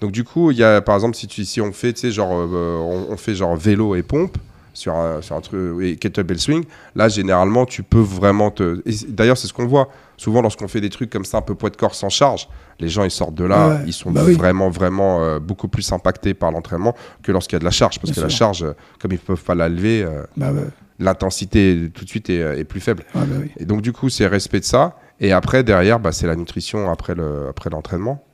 Donc 0.00 0.10
du 0.12 0.24
coup, 0.24 0.50
il 0.50 0.56
y 0.56 0.64
a 0.64 0.80
par 0.80 0.94
exemple 0.94 1.14
si 1.16 1.26
tu 1.26 1.44
si 1.44 1.60
on 1.60 1.70
fait, 1.72 1.92
tu 1.92 2.00
sais, 2.00 2.10
genre 2.10 2.30
euh, 2.32 2.76
on, 2.78 3.12
on 3.12 3.16
fait 3.18 3.34
genre 3.34 3.54
vélo 3.54 3.94
et 3.94 4.02
pompe 4.02 4.38
sur 4.74 4.94
un, 4.94 5.20
sur 5.22 5.36
un 5.36 5.40
truc 5.40 5.80
et 5.82 5.96
kettlebell 5.96 6.38
swing, 6.38 6.64
là 6.94 7.08
généralement 7.08 7.66
tu 7.66 7.82
peux 7.82 8.00
vraiment 8.00 8.50
te. 8.50 8.82
D'ailleurs, 9.08 9.36
c'est 9.36 9.46
ce 9.46 9.52
qu'on 9.52 9.66
voit 9.66 9.88
souvent 10.16 10.40
lorsqu'on 10.42 10.68
fait 10.68 10.80
des 10.80 10.90
trucs 10.90 11.10
comme 11.10 11.24
ça, 11.24 11.38
un 11.38 11.42
peu 11.42 11.54
poids 11.54 11.70
de 11.70 11.76
corps 11.76 11.94
sans 11.94 12.08
charge. 12.08 12.48
Les 12.80 12.88
gens 12.88 13.04
ils 13.04 13.10
sortent 13.10 13.34
de 13.34 13.44
là, 13.44 13.68
Ouais, 13.68 13.76
ils 13.86 13.92
sont 13.92 14.10
bah 14.10 14.22
oui. 14.26 14.34
vraiment 14.34 14.70
vraiment 14.70 15.22
euh, 15.22 15.38
beaucoup 15.38 15.68
plus 15.68 15.92
impactés 15.92 16.34
par 16.34 16.50
l'entraînement 16.52 16.94
que 17.22 17.30
lorsqu'il 17.32 17.54
y 17.54 17.58
a 17.58 17.60
de 17.60 17.64
la 17.64 17.70
charge, 17.70 17.98
parce 18.00 18.12
Bien 18.12 18.22
que 18.22 18.26
la 18.26 18.28
charge, 18.30 18.62
euh, 18.64 18.72
comme 19.00 19.12
ils 19.12 19.18
peuvent 19.18 19.42
pas 19.44 19.54
la 19.54 19.68
lever, 19.68 20.02
euh, 20.02 20.22
Bah 20.36 20.52
ouais. 20.52 20.62
l'intensité 20.98 21.90
tout 21.94 22.04
de 22.04 22.08
suite 22.08 22.30
est, 22.30 22.38
est 22.58 22.64
plus 22.64 22.80
faible. 22.80 23.04
Ah, 23.14 23.20
bah 23.26 23.36
oui. 23.40 23.50
Et 23.58 23.64
donc, 23.64 23.82
du 23.82 23.92
coup, 23.92 24.08
c'est 24.08 24.26
respect 24.26 24.60
de 24.60 24.64
ça. 24.64 24.96
Et 25.20 25.32
après, 25.32 25.62
derrière, 25.62 26.00
c'est 26.12 26.26
la 26.26 26.34
nutrition 26.36 26.90
après 26.90 27.14
le- 27.14 27.46
après 27.50 27.70
l'entraînement. 27.70 28.24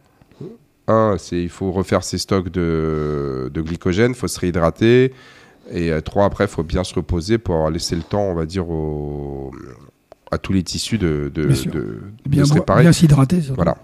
Un, 0.91 1.17
c'est 1.19 1.43
il 1.43 1.51
faut 1.51 1.71
refaire 1.71 2.03
ses 2.03 2.17
stocks 2.17 2.49
de, 2.49 3.51
de 3.53 3.61
glycogène, 3.61 4.13
il 4.13 4.17
faut 4.17 4.29
se 4.29 4.41
réhydrater. 4.41 5.13
Et 5.71 5.91
euh, 5.91 6.01
trois, 6.01 6.25
après, 6.25 6.45
il 6.45 6.51
faut 6.51 6.63
bien 6.63 6.85
se 6.85 6.95
reposer 6.95 7.39
pour 7.39 7.69
laisser 7.71 7.95
le 7.97 8.03
temps, 8.03 8.23
on 8.23 8.35
va 8.35 8.47
dire, 8.47 8.69
au- 8.71 9.51
à 10.31 10.39
tous 10.39 10.53
les 10.53 10.63
tissus 10.63 10.99
de, 10.99 11.31
de, 11.35 11.45
Bien 11.47 11.63
de- 11.65 11.71
de 11.71 12.01
Bien, 12.27 12.45
se 12.45 12.53
réparer. 12.55 12.83
bien 12.83 12.93
s'hydrater. 12.93 13.41
Voilà. 13.55 13.77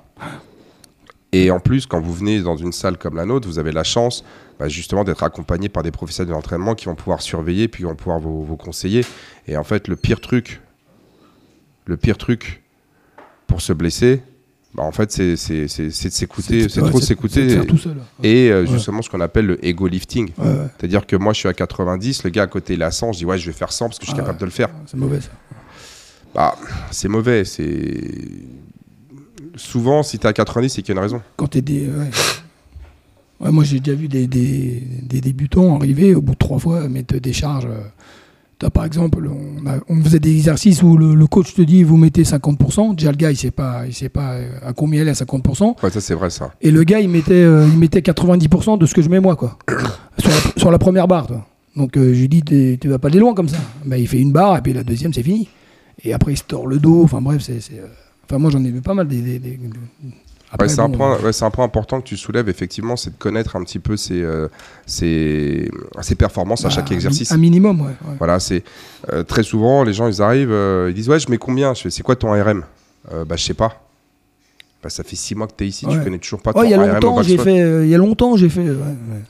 Et 1.32 1.50
en 1.50 1.58
plus, 1.60 1.86
quand 1.86 2.00
vous 2.00 2.12
venez 2.14 2.40
dans 2.42 2.56
une 2.56 2.72
salle 2.72 2.96
comme 2.96 3.16
la 3.16 3.24
nôtre, 3.26 3.48
vous 3.48 3.58
avez 3.58 3.72
la 3.72 3.82
chance 3.84 4.24
bah, 4.58 4.68
justement 4.68 5.02
d'être 5.04 5.22
accompagné 5.24 5.68
par 5.68 5.82
des 5.82 5.90
professionnels 5.90 6.28
de 6.28 6.32
l'entraînement 6.34 6.74
qui 6.74 6.84
vont 6.86 6.94
pouvoir 6.94 7.22
surveiller 7.22 7.66
puis 7.66 7.82
qui 7.82 7.84
vont 7.88 7.96
pouvoir 7.96 8.20
vous, 8.20 8.44
vous 8.44 8.56
conseiller. 8.56 9.04
Et 9.48 9.56
en 9.56 9.64
fait, 9.64 9.88
le 9.88 9.96
pire 9.96 10.20
truc, 10.20 10.60
le 11.86 11.96
pire 11.96 12.18
truc 12.18 12.62
pour 13.48 13.60
se 13.62 13.72
blesser, 13.72 14.22
bah, 14.74 14.82
en 14.82 14.92
fait, 14.92 15.12
c'est 15.12 15.30
de 15.34 15.36
s'écouter, 16.10 16.68
c'est 16.68 16.80
trop 16.82 17.00
s'écouter. 17.00 17.48
seul. 17.78 17.96
Et 18.22 18.50
euh, 18.50 18.62
Ouais. 18.62 18.66
justement, 18.66 19.02
ce 19.02 19.08
qu'on 19.10 19.20
appelle 19.20 19.46
le 19.46 19.64
ego 19.64 19.86
lifting. 19.86 20.30
Ouais, 20.38 20.46
ouais. 20.46 20.54
C'est-à-dire 20.78 21.06
que 21.06 21.16
moi, 21.16 21.32
je 21.32 21.38
suis 21.38 21.48
à 21.48 21.54
90, 21.54 22.24
le 22.24 22.30
gars 22.30 22.42
à 22.42 22.46
côté, 22.46 22.74
il 22.74 22.82
à 22.82 22.90
100, 22.90 23.12
je 23.12 23.18
dis 23.18 23.24
ouais, 23.24 23.38
je 23.38 23.46
vais 23.46 23.52
faire 23.56 23.72
100 23.72 23.86
parce 23.86 23.98
que 23.98 24.04
je 24.04 24.10
suis 24.10 24.18
Ah 24.18 24.22
capable 24.22 24.40
de 24.40 24.44
le 24.46 24.50
faire. 24.50 24.68
C'est 24.86 24.96
mauvais 24.96 25.20
ça. 25.20 25.30
Bah, 26.34 26.56
c'est 26.90 27.08
mauvais. 27.08 27.44
C'est 27.44 28.00
souvent 29.56 30.02
si 30.02 30.18
tu 30.18 30.24
es 30.26 30.28
à 30.28 30.32
90, 30.32 30.68
c'est 30.68 30.82
qu'il 30.82 30.94
y 30.94 30.98
a 30.98 31.00
une 31.00 31.04
raison. 31.04 31.22
Quand 31.36 31.46
t'es 31.46 31.62
des. 31.62 31.88
Moi, 33.40 33.62
j'ai 33.64 33.78
déjà 33.80 33.96
vu 33.96 34.08
des, 34.08 34.26
des, 34.26 34.82
des 35.02 35.20
débutants 35.20 35.76
arriver 35.76 36.14
au 36.14 36.22
bout 36.22 36.32
de 36.32 36.38
trois 36.38 36.58
fois 36.58 36.88
mettre 36.88 37.16
des 37.18 37.32
charges. 37.32 37.66
euh, 37.66 37.80
Par 38.72 38.84
exemple, 38.84 39.28
on, 39.28 39.66
a- 39.68 39.80
on 39.88 40.02
faisait 40.02 40.20
des 40.20 40.30
exercices 40.36 40.82
où 40.82 40.96
le, 40.96 41.14
le 41.14 41.26
coach 41.26 41.54
te 41.54 41.62
dit 41.62 41.82
vous 41.82 41.96
mettez 41.96 42.22
50%. 42.22 42.94
Déjà, 42.96 43.10
le 43.10 43.16
gars, 43.16 43.30
il 43.30 43.36
sait 43.36 43.50
pas, 43.50 43.82
il 43.86 43.92
sait 43.94 44.08
pas 44.08 44.32
euh, 44.34 44.48
à 44.64 44.72
combien 44.72 45.02
il 45.02 45.08
est 45.08 45.10
à 45.10 45.24
50%. 45.24 45.82
Ouais, 45.82 45.90
ça 45.90 46.00
c'est 46.00 46.14
vrai 46.14 46.30
ça. 46.30 46.52
Et 46.62 46.70
le 46.70 46.82
gars, 46.84 47.00
il 47.00 47.08
mettait, 47.08 47.32
euh, 47.34 47.66
il 47.70 47.78
mettait 47.78 48.00
90% 48.00 48.78
de 48.78 48.86
ce 48.86 48.94
que 48.94 49.02
je 49.02 49.08
mets 49.08 49.20
moi, 49.20 49.36
quoi. 49.36 49.58
sur, 50.18 50.30
la, 50.30 50.36
sur 50.56 50.70
la 50.70 50.78
première 50.78 51.06
barre, 51.08 51.26
toi. 51.26 51.46
Donc, 51.76 51.96
euh, 51.96 52.14
je 52.14 52.20
lui 52.20 52.28
dis 52.28 52.42
tu 52.80 52.88
vas 52.88 52.98
pas 52.98 53.08
aller 53.08 53.18
loin 53.18 53.34
comme 53.34 53.48
ça. 53.48 53.58
Ben, 53.84 53.96
il 53.96 54.06
fait 54.08 54.20
une 54.20 54.32
barre, 54.32 54.56
et 54.56 54.62
puis 54.62 54.72
la 54.72 54.84
deuxième, 54.84 55.12
c'est 55.12 55.22
fini. 55.24 55.48
Et 56.04 56.12
après, 56.12 56.32
il 56.32 56.36
se 56.36 56.44
tord 56.44 56.66
le 56.66 56.78
dos. 56.78 57.02
Enfin, 57.02 57.20
bref, 57.20 57.42
c'est. 57.42 57.58
Enfin, 58.26 58.38
moi, 58.38 58.50
j'en 58.50 58.62
ai 58.64 58.70
vu 58.70 58.80
pas 58.80 58.94
mal 58.94 59.08
des. 59.08 59.40
Ouais, 60.60 60.68
c'est 60.68 60.80
un, 60.80 60.88
point- 60.90 61.18
ouais, 61.20 61.32
c'est 61.32 61.44
un 61.44 61.50
point 61.50 61.64
important 61.64 62.00
que 62.00 62.06
tu 62.06 62.16
soulèves, 62.16 62.48
effectivement, 62.48 62.96
c'est 62.96 63.10
de 63.10 63.16
connaître 63.16 63.56
un 63.56 63.64
petit 63.64 63.78
peu 63.78 63.96
ses, 63.96 64.22
euh, 64.22 64.48
ses, 64.86 65.70
ses 66.00 66.14
performances 66.14 66.64
à 66.64 66.68
bah, 66.68 66.74
chaque 66.74 66.92
exercice. 66.92 67.32
Un 67.32 67.36
minimum, 67.38 67.80
ouais. 67.80 67.86
ouais. 67.88 68.14
Voilà, 68.18 68.38
c'est 68.40 68.62
euh, 69.12 69.22
très 69.24 69.42
souvent, 69.42 69.82
les 69.84 69.92
gens, 69.92 70.06
ils 70.06 70.22
arrivent, 70.22 70.52
euh, 70.52 70.88
ils 70.90 70.94
disent 70.94 71.08
Ouais, 71.08 71.18
je 71.18 71.30
mets 71.30 71.38
combien? 71.38 71.74
Je 71.74 71.82
fais 71.82 71.90
C'est 71.90 72.02
quoi 72.02 72.16
ton 72.16 72.30
RM 72.32 72.62
Euh, 73.12 73.24
Bah, 73.24 73.36
je 73.36 73.44
sais 73.44 73.54
pas. 73.54 73.83
Bah, 74.84 74.90
ça 74.90 75.02
fait 75.02 75.16
six 75.16 75.34
mois 75.34 75.46
que 75.46 75.54
tu 75.56 75.64
es 75.64 75.66
ici, 75.68 75.86
tu 75.88 75.96
Ouais. 75.96 76.04
connais 76.04 76.18
toujours 76.18 76.42
pas 76.42 76.52
ton 76.52 76.60
Ouais, 76.60 76.66
il 76.66 76.70
y 76.70 76.74
a 76.74 76.86
longtemps, 76.86 77.22
j'ai 77.22 77.38
fait. 77.38 77.58
euh, 77.62 77.86
Il 77.86 77.90
y 77.90 77.94
a 77.94 77.98
longtemps, 77.98 78.36
j'ai 78.36 78.50
fait. 78.50 78.60
ouais. 78.68 78.76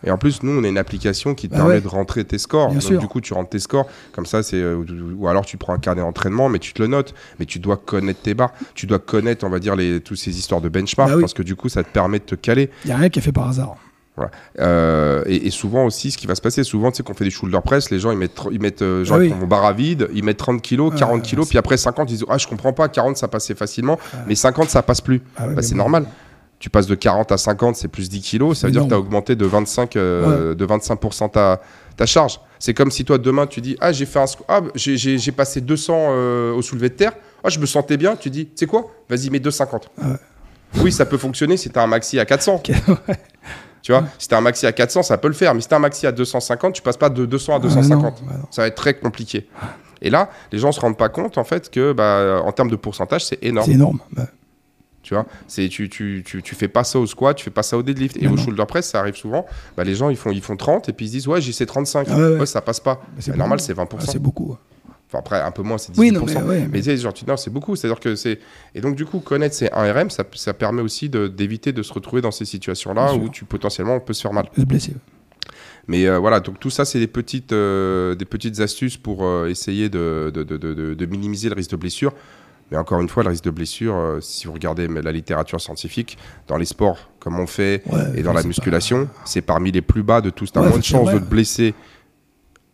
Et 0.03 0.11
en 0.11 0.19
plus, 0.19 0.43
nous, 0.43 0.51
on 0.61 0.65
a 0.65 0.69
une 0.69 0.77
application 0.79 1.37
qui 1.37 1.49
te 1.49 1.53
Bah 1.55 1.61
permet 1.61 1.81
de 1.81 1.87
rentrer 1.87 2.25
tes 2.25 2.39
scores. 2.39 2.71
Bien 2.71 2.81
Donc, 2.81 2.83
sûr. 2.83 2.99
du 2.99 3.07
coup, 3.07 3.21
tu 3.21 3.33
rentres 3.35 3.51
tes 3.51 3.61
scores. 3.61 3.87
Comme 4.11 4.27
ça, 4.27 4.43
c'est. 4.43 4.57
euh, 4.57 4.83
ou 5.17 5.29
alors, 5.29 5.47
tu 5.47 5.57
prends 5.57 5.73
un 5.73 5.79
carnet 5.79 6.01
d'entraînement, 6.03 6.49
mais 6.49 6.59
tu 6.59 6.73
te 6.73 6.83
le 6.83 6.89
notes. 6.89 7.15
Mais 7.39 7.47
tu 7.47 7.61
dois 7.61 7.77
connaître 7.77 8.21
tes 8.21 8.35
barres. 8.35 8.53
Tu 8.75 8.87
dois 8.87 8.99
connaître, 8.99 9.45
on 9.47 9.49
va 9.51 9.61
dire, 9.61 9.77
les, 9.77 10.01
toutes 10.01 10.19
ces 10.19 10.37
histoires 10.37 10.61
de 10.61 10.69
benchmark. 10.69 11.09
Bah 11.11 11.17
oui. 11.17 11.23
Parce 11.23 11.35
que 11.35 11.45
du 11.45 11.55
coup, 11.55 11.69
ça 11.69 11.85
te 11.85 11.89
permet 11.91 12.19
de 12.19 12.25
te 12.25 12.35
caler. 12.35 12.69
Il 12.85 12.91
y 12.91 12.93
a 12.93 12.97
rien 12.97 13.09
qui 13.09 13.21
est 13.21 13.23
fait 13.23 13.31
par 13.31 13.49
hasard. 13.49 13.77
Euh, 14.61 15.23
et, 15.27 15.47
et 15.47 15.51
souvent 15.51 15.85
aussi, 15.85 16.11
ce 16.11 16.19
qui 16.19 16.27
va 16.27 16.35
se 16.35 16.41
passer, 16.41 16.63
souvent, 16.65 16.91
sais, 16.93 17.03
qu'on 17.03 17.15
fait 17.15 17.25
des 17.25 17.31
shoulder 17.31 17.59
press, 17.65 17.91
les 17.91 17.99
gens, 17.99 18.11
ils 18.13 18.19
mettent, 18.19 18.39
ils 18.53 18.61
mettent 18.61 18.83
euh, 18.83 19.05
genre, 19.05 19.17
Ah 19.17 19.21
oui. 19.21 19.33
ils 19.35 19.35
font 19.41 19.47
barre 19.47 19.65
à 19.65 19.73
vide, 19.73 20.09
ils 20.15 20.23
mettent 20.25 20.37
30 20.39 20.63
kilos, 20.63 20.93
Ah, 20.95 20.99
40 21.01 21.23
kilos, 21.23 21.47
c'est- 21.47 21.51
puis 21.51 21.59
après 21.59 21.77
50, 21.77 22.11
ils 22.11 22.19
disent, 22.19 22.27
ah, 22.29 22.39
je 22.39 22.47
comprends 22.47 22.73
pas, 22.73 22.89
40, 22.89 23.17
ça 23.17 23.29
passait 23.29 23.55
facilement, 23.55 23.99
Ah. 24.13 24.19
mais 24.29 24.35
50, 24.35 24.71
ça 24.71 24.83
passe 24.83 25.01
plus. 25.01 25.23
Ah 25.37 25.49
ouais, 25.49 25.55
Bah, 25.55 25.63
c'est 25.63 25.73
bon. 25.73 25.79
normal. 25.79 26.07
Tu 26.61 26.71
passes 26.71 26.87
de 26.87 26.95
40 26.95 27.31
à 27.33 27.37
50, 27.37 27.77
c'est 27.77 27.89
plus 27.89 28.09
10 28.09 28.21
kilos, 28.21 28.59
ça 28.59 28.69
veut 28.69 28.73
dire 28.73 28.85
que 28.85 28.89
tu 28.89 28.95
as 28.95 28.99
augmenté 28.99 29.35
de 29.37 29.45
25, 29.45 29.97
euh, 29.97 30.55
de 30.55 30.65
25% 30.65 31.29
ta, 31.29 31.61
ta 31.97 32.07
charge. 32.07 32.41
C'est 32.59 32.73
comme 32.73 32.91
si 32.91 33.05
toi, 33.05 33.19
demain, 33.19 33.47
tu 33.47 33.61
dis, 33.61 33.77
ah, 33.81 33.93
j'ai 33.93 34.07
fait 34.07 34.21
un 34.21 34.25
ah, 34.49 34.61
j'ai- 34.77 35.33
passé 35.33 35.61
200 35.61 35.95
euh, 36.11 36.55
au 36.55 36.63
soulevé 36.63 36.89
de 36.89 36.95
terre, 36.95 37.13
ah, 37.43 37.49
je 37.51 37.59
me 37.59 37.67
sentais 37.67 37.97
bien, 37.99 38.17
tu 38.17 38.31
dis, 38.31 38.47
tu 38.47 38.53
sais 38.55 38.67
quoi, 38.67 38.87
vas-y, 39.11 39.29
mets 39.29 39.41
250. 39.41 39.91
Ah 40.01 40.07
ouais. 40.13 40.17
Oui, 40.83 40.91
ça 40.91 41.05
peut 41.05 41.19
fonctionner 41.19 41.57
si 41.57 41.71
tu 41.71 41.79
as 41.79 41.83
un 41.83 41.87
maxi 41.87 42.19
à 42.19 42.25
400. 42.25 42.55
Ok, 42.65 42.69
ouais. 43.09 43.17
Tu 43.85 43.93
vois, 43.93 44.03
si 44.19 44.27
t'as 44.29 44.39
un 44.39 44.41
maxi 44.41 44.67
à 44.67 44.73
400, 44.73 45.03
ça 45.03 45.19
peut 45.19 45.29
le 45.29 45.35
faire. 45.35 45.55
Mais 45.55 45.61
si 45.61 45.69
t'as 45.69 45.77
un 45.77 45.81
maxi 45.81 46.07
à 46.07 46.13
250, 46.13 46.73
tu 46.75 46.81
passes 46.81 46.97
pas 46.97 47.11
de 47.11 47.27
200 47.27 47.53
à 47.53 47.57
Ah, 47.57 47.59
250. 47.61 48.23
non, 48.23 48.27
bah 48.29 48.35
non. 48.41 48.47
Ça 48.51 48.63
va 48.63 48.69
être 48.69 48.77
très 48.77 48.95
compliqué. 48.95 49.47
Et 50.01 50.09
là, 50.09 50.31
les 50.53 50.59
gens 50.59 50.73
se 50.73 50.81
rendent 50.81 50.97
pas 50.97 51.11
compte 51.11 51.37
en 51.39 51.45
fait 51.45 51.71
que, 51.71 51.93
bah, 51.93 52.41
en 52.45 52.51
termes 52.53 52.71
de 52.71 52.77
pourcentage, 52.77 53.27
c'est 53.27 53.39
énorme. 53.45 53.67
C'est 53.67 53.73
énorme. 53.75 54.01
Bah, 54.13 54.27
Tu 55.03 55.13
vois, 55.13 55.27
c'est 55.49 55.69
tu, 55.69 55.91
tu, 55.91 56.23
tu, 56.27 56.43
tu 56.43 56.55
fais 56.55 56.67
pas 56.69 56.83
ça 56.83 56.99
au 56.99 57.07
squat, 57.07 57.37
tu 57.37 57.45
fais 57.45 57.51
pas 57.51 57.63
ça 57.63 57.77
au 57.77 57.83
deadlift. 57.83 58.17
Et 58.17 58.25
Non, 58.25 58.33
au 58.33 58.37
non. 58.37 58.43
shoulder 58.43 58.65
press, 58.67 58.89
ça 58.89 59.01
arrive 59.01 59.17
souvent. 59.17 59.45
Bah, 59.77 59.85
les 59.85 59.95
gens, 59.95 60.09
ils 60.09 60.17
font, 60.17 60.31
ils 60.31 60.41
font 60.41 60.57
30 60.57 60.89
et 60.89 60.95
puis 60.95 61.05
ils 61.05 61.09
se 61.09 61.13
disent, 61.13 61.29
ouais, 61.29 61.43
j'ai 61.43 61.53
ces 61.53 61.67
35. 61.67 62.07
Ah 62.11 62.17
ouais, 62.17 62.39
ouais. 62.39 62.47
ça 62.47 62.63
passe 62.63 62.81
pas. 62.81 63.03
c'est 63.19 63.33
Bah, 63.33 63.37
normal, 63.37 63.61
c'est 63.61 63.75
20%. 63.77 63.87
ah, 63.99 64.05
c'est 64.11 64.19
beaucoup. 64.19 64.57
Enfin, 65.15 65.19
après, 65.21 65.41
un 65.41 65.51
peu 65.51 65.63
moins, 65.63 65.79
c'est 65.79 65.93
18%. 65.93 65.99
Oui, 66.01 66.11
non, 66.13 66.25
mais 66.27 66.35
ouais, 66.43 66.69
Mais 66.71 66.81
mais- 66.85 66.97
genre, 66.97 67.15
tu- 67.15 67.25
c'est 67.37 67.51
beaucoup. 67.53 67.77
C'est-à-dire 67.77 68.01
que 68.01 68.17
c'est. 68.17 68.41
Et 68.75 68.81
donc, 68.81 68.97
du 68.97 69.05
coup, 69.07 69.21
connaître 69.21 69.55
ces 69.55 69.69
1RM, 69.69 70.11
ça, 70.11 70.25
ça 70.35 70.53
permet 70.55 70.83
aussi 70.83 71.09
d'éviter 71.09 71.73
de, 71.73 71.83
se 71.83 71.93
retrouver 71.93 72.21
dans 72.23 72.31
ces 72.31 72.45
situations-là 72.45 73.15
où 73.15 73.29
tu 73.29 73.45
potentiellement 73.45 73.95
on 73.97 74.01
peut 74.01 74.13
se 74.13 74.23
faire 74.23 74.33
mal. 74.33 74.47
se 74.57 74.63
blesser. 74.65 74.95
Mais 75.87 76.07
euh, 76.07 76.19
voilà, 76.19 76.41
donc 76.41 76.59
tout 76.59 76.71
ça, 76.71 76.85
c'est 76.85 76.99
des 76.99 77.07
petites, 77.07 77.53
euh, 77.53 78.15
des 78.15 78.25
petites 78.25 78.59
astuces 78.61 78.97
pour 78.97 79.25
euh, 79.25 79.49
essayer 79.49 79.89
de, 79.91 80.31
de, 80.35 80.43
de, 80.43 80.57
de- 80.57 80.95
de 80.95 81.07
minimiser 81.07 81.49
le 81.51 81.55
risque 81.55 81.73
de 81.73 81.77
blessure. 81.77 82.13
Mais 82.71 82.79
encore 82.79 83.01
une 83.03 83.11
fois, 83.11 83.23
le 83.23 83.29
risque 83.29 83.45
de 83.45 83.51
blessure, 83.51 84.17
si 84.23 84.47
vous 84.47 84.55
regardez 84.55 84.89
la 84.89 85.13
littérature 85.13 85.61
scientifique, 85.61 86.17
dans 86.49 86.57
les 86.57 86.65
sports 86.65 87.11
comme 87.21 87.39
on 87.39 87.47
fait 87.47 87.83
Ouais, 87.93 88.01
et 88.17 88.23
dans 88.23 88.33
la 88.33 88.43
musculation, 88.43 89.09
c'est 89.27 89.43
parmi 89.43 89.71
les 89.71 89.83
plus 89.83 90.03
bas 90.03 90.23
de 90.23 90.31
tous. 90.31 90.51
Tu 90.51 90.59
as 90.59 90.63
Ouais, 90.63 90.69
moins 90.71 90.79
de 90.79 90.83
chances 90.85 91.13
de 91.13 91.19
te 91.19 91.25
blesser 91.25 91.75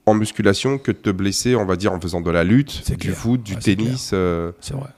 en 0.06 0.14
musculation 0.14 0.78
que 0.78 0.92
de 0.92 0.96
te 0.96 1.10
blesser, 1.10 1.54
on 1.56 1.64
va 1.66 1.76
dire, 1.76 1.92
en 1.92 2.00
faisant 2.00 2.20
de 2.20 2.30
la 2.30 2.42
lutte, 2.44 2.90
du 2.90 2.96
clair. 2.96 3.14
foot, 3.14 3.42
du 3.42 3.54
Ouais, 3.54 3.60
tennis. 3.60 4.10
euh, 4.12 4.52
C'est 4.60 4.74
vrai. 4.74 4.88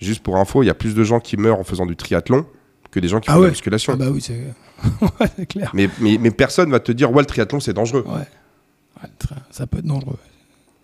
Juste 0.00 0.22
pour 0.22 0.36
info, 0.36 0.62
il 0.62 0.66
y 0.66 0.70
a 0.70 0.74
plus 0.74 0.94
de 0.94 1.04
gens 1.04 1.20
qui 1.20 1.36
meurent 1.36 1.58
en 1.58 1.64
faisant 1.64 1.86
du 1.86 1.94
triathlon 1.96 2.46
que 2.90 3.00
des 3.00 3.08
gens 3.08 3.20
qui 3.20 3.28
Ah 3.30 3.34
font 3.34 3.38
de 3.38 3.42
ouais. 3.42 3.48
la 3.48 3.52
musculation. 3.52 3.92
Ah 3.92 3.96
bah 3.96 4.10
oui, 4.10 4.20
c'est 5.36 5.46
clair. 5.46 5.70
mais, 5.74 5.88
mais, 6.00 6.18
mais 6.18 6.30
personne 6.30 6.70
va 6.70 6.80
te 6.80 6.90
dire, 6.92 7.10
ouais, 7.12 7.20
le 7.22 7.26
triathlon, 7.26 7.60
c'est 7.60 7.72
dangereux. 7.74 8.04
Ouais. 8.06 8.26
Ça 9.50 9.66
peut 9.66 9.78
être 9.78 9.86
dangereux. 9.86 10.16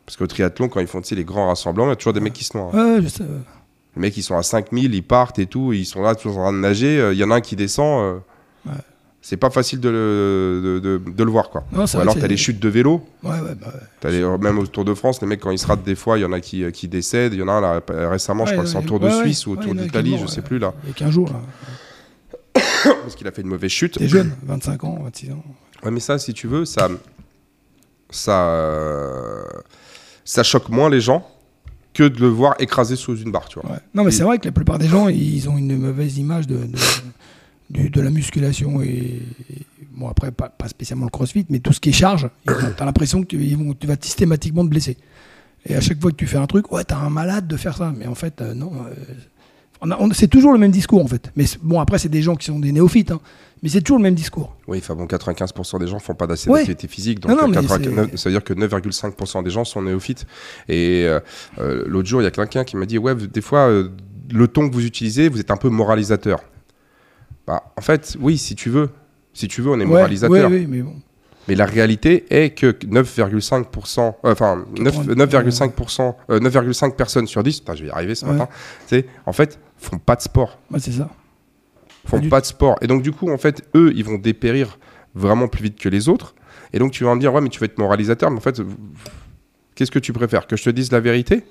Parce 0.04 0.16
qu'au 0.16 0.26
triathlon, 0.26 0.68
quand 0.68 0.80
ils 0.80 0.86
font 0.86 1.02
les 1.10 1.24
grands 1.24 1.48
rassemblements, 1.48 1.86
il 1.88 1.90
y 1.90 1.92
a 1.92 1.96
toujours 1.96 2.12
des 2.12 2.20
mecs 2.20 2.32
qui 2.32 2.44
se 2.44 2.56
noient. 2.56 2.70
hein. 2.72 2.94
Ouais, 2.96 3.02
je 3.02 3.08
sais. 3.08 3.24
Les 3.96 4.00
mecs, 4.02 4.16
ils 4.16 4.22
sont 4.22 4.36
à 4.36 4.42
5000, 4.42 4.94
ils 4.94 5.02
partent 5.02 5.38
et 5.38 5.46
tout, 5.46 5.72
ils 5.72 5.84
sont 5.86 6.02
là, 6.02 6.14
toujours 6.14 6.38
en 6.38 6.42
train 6.44 6.52
de 6.52 6.58
nager. 6.58 6.98
euh, 7.00 7.12
Il 7.14 7.18
y 7.18 7.24
en 7.24 7.30
a 7.30 7.36
un 7.36 7.40
qui 7.40 7.56
descend. 7.56 8.00
euh, 8.02 8.18
Ouais. 8.66 8.72
C'est 9.28 9.36
pas 9.36 9.50
facile 9.50 9.80
de 9.80 9.88
le, 9.88 10.60
de, 10.62 10.98
de- 10.98 11.10
de 11.10 11.24
le 11.24 11.30
voir, 11.32 11.50
quoi. 11.50 11.64
Non, 11.72 11.84
Ou 11.84 11.98
alors, 11.98 12.14
t'as 12.14 12.28
les 12.28 12.36
chutes 12.36 12.60
de 12.60 12.68
vélo. 12.68 13.04
Ouais, 13.24 13.30
ouais, 13.40 13.56
bah 13.60 13.72
ouais. 13.74 13.80
T'as 13.98 14.10
les- 14.10 14.22
même 14.38 14.56
au 14.60 14.66
Tour 14.68 14.84
de 14.84 14.94
France, 14.94 15.20
les 15.20 15.26
mecs, 15.26 15.40
quand 15.40 15.50
ils 15.50 15.58
se 15.58 15.66
ratent 15.66 15.82
des 15.82 15.96
fois, 15.96 16.16
il 16.16 16.20
y 16.20 16.24
en 16.24 16.30
a 16.30 16.38
qui, 16.38 16.62
euh, 16.62 16.70
qui 16.70 16.86
décèdent. 16.86 17.32
Il 17.34 17.40
y 17.40 17.42
en 17.42 17.48
a 17.48 17.52
un 17.54 17.60
là, 17.60 17.82
récemment, 18.08 18.46
je 18.46 18.52
crois 18.52 18.62
que 18.62 18.70
c'est 18.70 18.76
en 18.76 18.82
Tour 18.82 19.00
de 19.00 19.10
Suisse 19.10 19.44
ou 19.48 19.54
au 19.54 19.56
Tour 19.56 19.74
d'Italie, 19.74 20.16
je 20.22 20.28
sais 20.28 20.42
plus 20.42 20.60
là. 20.60 20.72
Il 20.84 20.90
y 20.90 20.92
a 20.92 20.94
15 20.94 21.10
jours, 21.10 21.28
là. 21.28 22.62
Parce 23.02 23.16
qu'il 23.16 23.26
a 23.26 23.32
fait 23.32 23.42
une 23.42 23.48
mauvaise 23.48 23.68
chute. 23.72 23.98
T'es 23.98 24.06
jeune, 24.06 24.30
25 24.44 24.84
ans, 24.84 25.00
26 25.02 25.32
ans. 25.32 25.42
Ouais, 25.82 25.90
mais 25.90 25.98
ça, 25.98 26.18
si 26.20 26.32
tu 26.32 26.46
veux, 26.46 26.64
ça, 26.64 26.88
ça, 28.10 28.48
euh, 28.50 29.42
ça 30.24 30.44
choque 30.44 30.68
moins 30.68 30.88
les 30.88 31.00
gens 31.00 31.28
que 31.94 32.04
de 32.04 32.20
le 32.20 32.28
voir 32.28 32.54
écrasé 32.60 32.94
sous 32.94 33.16
une 33.16 33.32
barre, 33.32 33.48
tu 33.48 33.58
vois. 33.58 33.70
Non, 33.92 34.04
mais 34.04 34.10
Et- 34.10 34.12
c'est 34.12 34.22
vrai 34.22 34.38
que 34.38 34.44
la 34.44 34.52
plupart 34.52 34.78
des 34.78 34.86
gens, 34.86 35.08
ils 35.08 35.48
ont 35.48 35.56
une 35.58 35.76
mauvaise 35.76 36.16
image 36.16 36.46
de, 36.46 36.60
du- 37.70 37.90
de 37.90 38.00
la 38.00 38.10
musculation 38.10 38.80
et, 38.82 38.86
et- 39.50 39.62
bon 39.92 40.08
après 40.08 40.30
pas, 40.30 40.48
pas 40.48 40.68
spécialement 40.68 41.04
le 41.06 41.10
CrossFit, 41.10 41.46
mais 41.48 41.58
tout 41.60 41.72
ce 41.72 41.80
qui 41.80 41.88
est 41.88 41.92
charge, 41.92 42.28
t'as 42.76 42.84
l'impression 42.84 43.22
que 43.22 43.26
tu, 43.26 43.36
ils 43.42 43.56
vont- 43.56 43.74
tu 43.74 43.86
vas 43.86 43.96
systématiquement 44.00 44.64
te 44.64 44.68
blesser. 44.70 44.96
Et 45.68 45.74
à 45.74 45.80
chaque 45.80 46.00
fois 46.00 46.10
que 46.12 46.16
tu 46.16 46.26
fais 46.26 46.36
un 46.38 46.46
truc, 46.46 46.70
ouais, 46.72 46.84
t'as 46.84 46.98
un 46.98 47.10
malade 47.10 47.46
de 47.48 47.56
faire 47.56 47.76
ça, 47.76 47.92
mais 47.96 48.06
en 48.06 48.14
fait 48.14 48.40
euh, 48.40 48.54
non. 48.54 48.70
euh, 48.86 48.92
c'est 50.12 50.28
toujours 50.28 50.52
le 50.52 50.58
même 50.58 50.70
discours 50.70 51.02
en 51.04 51.06
fait. 51.08 51.30
Mais 51.36 51.44
bon 51.62 51.80
après 51.80 51.98
c'est 51.98 52.08
des 52.08 52.22
gens 52.22 52.36
qui 52.36 52.46
sont 52.46 52.58
des 52.60 52.72
néophytes, 52.72 53.10
hein, 53.10 53.20
mais 53.62 53.68
c'est 53.68 53.80
toujours 53.80 53.98
le 53.98 54.02
même 54.04 54.14
discours. 54.14 54.54
Oui, 54.68 54.78
enfin 54.78 54.94
bon, 54.94 55.06
95% 55.06 55.78
des 55.80 55.86
gens 55.88 55.98
font 55.98 56.14
pas 56.14 56.26
d'assez 56.26 56.48
Ouais. 56.50 56.60
d'activité 56.60 56.88
physique, 56.88 57.20
donc 57.20 57.30
Non, 57.32 57.36
non, 57.38 57.44
euh, 57.44 57.46
mais 57.48 57.56
89 57.66 58.08
c'est- 58.12 58.16
ça 58.16 58.28
veut 58.28 58.34
dire 58.34 58.44
que 58.44 58.52
9,5% 58.54 59.42
des 59.42 59.50
gens 59.50 59.64
sont 59.64 59.82
néophytes. 59.82 60.26
Et 60.68 61.04
euh, 61.06 61.20
l'autre 61.86 62.08
jour, 62.08 62.20
il 62.20 62.24
y 62.24 62.28
a 62.28 62.30
quelqu'un 62.30 62.64
qui 62.64 62.76
m'a 62.76 62.86
dit, 62.86 62.98
ouais, 62.98 63.14
des 63.14 63.40
fois, 63.40 63.68
le 63.70 64.48
ton 64.48 64.68
que 64.68 64.74
vous 64.74 64.84
utilisez, 64.84 65.28
vous 65.28 65.40
êtes 65.40 65.50
un 65.50 65.56
peu 65.56 65.68
moralisateur. 65.68 66.40
Bah, 67.46 67.72
en 67.76 67.80
fait, 67.80 68.16
oui, 68.20 68.38
si 68.38 68.54
tu 68.56 68.70
veux, 68.70 68.90
si 69.32 69.48
tu 69.48 69.62
veux, 69.62 69.70
on 69.70 69.74
est 69.80 69.84
Ouais, 69.84 69.90
moralisateur. 69.90 70.50
ouais, 70.50 70.66
mais 70.68 70.82
bon. 70.82 70.94
Mais 71.48 71.54
la 71.54 71.64
réalité 71.64 72.24
est 72.30 72.50
que 72.50 72.72
9,5%, 72.72 74.16
euh, 74.24 74.32
enfin 74.32 74.64
9 74.78 75.06
9,5%, 75.06 76.16
euh, 76.30 76.40
9,5 76.40 76.96
personnes 76.96 77.28
sur 77.28 77.42
10, 77.44 77.60
putain, 77.60 77.74
je 77.76 77.82
vais 77.82 77.88
y 77.88 77.92
arriver 77.92 78.16
ce 78.16 78.26
Ouais. 78.26 78.32
matin, 78.32 78.48
tu 78.88 78.96
sais, 78.96 79.06
en 79.26 79.32
fait, 79.32 79.60
font 79.76 79.98
pas 79.98 80.16
de 80.16 80.22
sport 80.22 80.58
Ouais, 80.72 80.80
c'est 80.80 80.90
ça. 80.90 81.08
font 82.04 82.20
Pas 82.20 82.28
pas 82.28 82.40
de 82.40 82.46
sport. 82.46 82.76
Et 82.80 82.88
donc, 82.88 83.02
du 83.02 83.12
coup, 83.12 83.30
en 83.30 83.38
fait, 83.38 83.62
eux, 83.76 83.92
ils 83.94 84.04
vont 84.04 84.18
dépérir 84.18 84.78
vraiment 85.14 85.46
plus 85.46 85.62
vite 85.62 85.78
que 85.78 85.88
les 85.88 86.08
autres. 86.08 86.34
Et 86.72 86.80
donc, 86.80 86.90
tu 86.90 87.04
vas 87.04 87.14
me 87.14 87.20
dire, 87.20 87.32
ouais, 87.32 87.40
mais 87.40 87.48
tu 87.48 87.60
vas 87.60 87.66
être 87.66 87.78
moralisateur, 87.78 88.28
mais 88.30 88.38
en 88.38 88.40
fait, 88.40 88.60
qu'est-ce 89.76 89.90
que 89.92 90.00
tu 90.00 90.12
préfères? 90.12 90.48
Que 90.48 90.56
je 90.56 90.64
te 90.64 90.70
dise 90.70 90.90
la 90.90 90.98
vérité? 91.00 91.44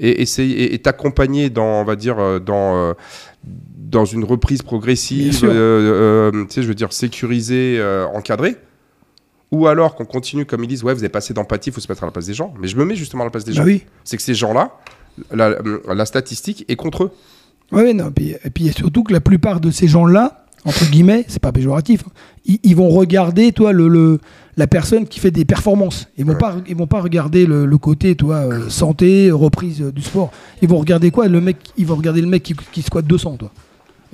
Et 0.00 0.22
essayer 0.22 0.74
et- 0.74 0.78
t'accompagner 0.78 1.50
dans, 1.50 1.80
on 1.80 1.84
va 1.84 1.96
dire, 1.96 2.18
euh, 2.18 2.38
dans, 2.38 2.76
euh, 2.76 2.92
dans 3.44 4.04
une 4.04 4.24
reprise 4.24 4.62
progressive, 4.62 5.40
euh, 5.44 6.30
euh, 6.32 6.44
tu 6.46 6.54
sais, 6.54 6.62
je 6.62 6.68
veux 6.68 6.74
dire, 6.74 6.92
sécurisée, 6.92 7.76
euh, 7.78 8.06
encadrée 8.06 8.56
ou 9.50 9.66
alors 9.66 9.94
qu'on 9.94 10.04
continue 10.04 10.44
comme 10.44 10.62
ils 10.62 10.66
disent, 10.66 10.84
ouais, 10.84 10.92
vous 10.92 11.00
avez 11.00 11.08
pas 11.08 11.18
assez 11.20 11.32
d'empathie, 11.32 11.70
il 11.70 11.72
faut 11.72 11.80
se 11.80 11.90
mettre 11.90 12.02
à 12.02 12.06
la 12.06 12.12
place 12.12 12.26
des 12.26 12.34
gens. 12.34 12.52
Mais 12.60 12.68
je 12.68 12.76
me 12.76 12.84
mets 12.84 12.96
justement 12.96 13.22
à 13.22 13.26
la 13.26 13.30
place 13.30 13.44
des 13.44 13.52
Bah 13.52 13.58
gens. 13.58 13.64
oui. 13.64 13.82
C'est 14.04 14.18
que 14.18 14.22
ces 14.22 14.34
gens-là, 14.34 14.72
la, 15.32 15.56
la 15.94 16.04
statistique 16.04 16.66
est 16.68 16.76
contre 16.76 17.04
eux. 17.04 17.10
Ouais, 17.72 17.94
non, 17.94 18.10
puis, 18.10 18.34
et 18.44 18.50
puis 18.50 18.70
surtout 18.74 19.04
que 19.04 19.12
la 19.12 19.20
plupart 19.20 19.60
de 19.60 19.70
ces 19.70 19.88
gens-là, 19.88 20.44
entre 20.68 20.90
guillemets, 20.90 21.24
c'est 21.28 21.40
pas 21.42 21.52
péjoratif, 21.52 22.04
hein, 22.06 22.10
ils, 22.44 22.58
ils 22.62 22.76
vont 22.76 22.88
regarder, 22.88 23.52
toi, 23.52 23.72
le, 23.72 23.88
le- 23.88 24.20
la 24.56 24.66
personne 24.66 25.06
qui 25.06 25.20
fait 25.20 25.30
des 25.30 25.44
performances. 25.44 26.08
Ils 26.18 26.24
vont 26.24 26.32
Ouais. 26.32 26.38
pas, 26.38 26.56
ils 26.68 26.76
vont 26.76 26.86
pas 26.88 27.00
regarder 27.00 27.46
le, 27.46 27.64
le 27.64 27.78
côté, 27.78 28.14
toi, 28.16 28.36
euh, 28.36 28.68
santé, 28.68 29.30
reprise 29.30 29.80
euh, 29.82 29.92
du 29.92 30.02
sport. 30.02 30.30
Ils 30.62 30.68
vont 30.68 30.78
regarder 30.78 31.10
quoi? 31.10 31.28
Le 31.28 31.40
mec, 31.40 31.56
ils 31.76 31.86
vont 31.86 31.94
regarder 31.96 32.20
le 32.20 32.26
mec 32.26 32.42
qui, 32.42 32.54
qui 32.72 32.82
squatte 32.82 33.06
200, 33.06 33.36
toi. 33.36 33.50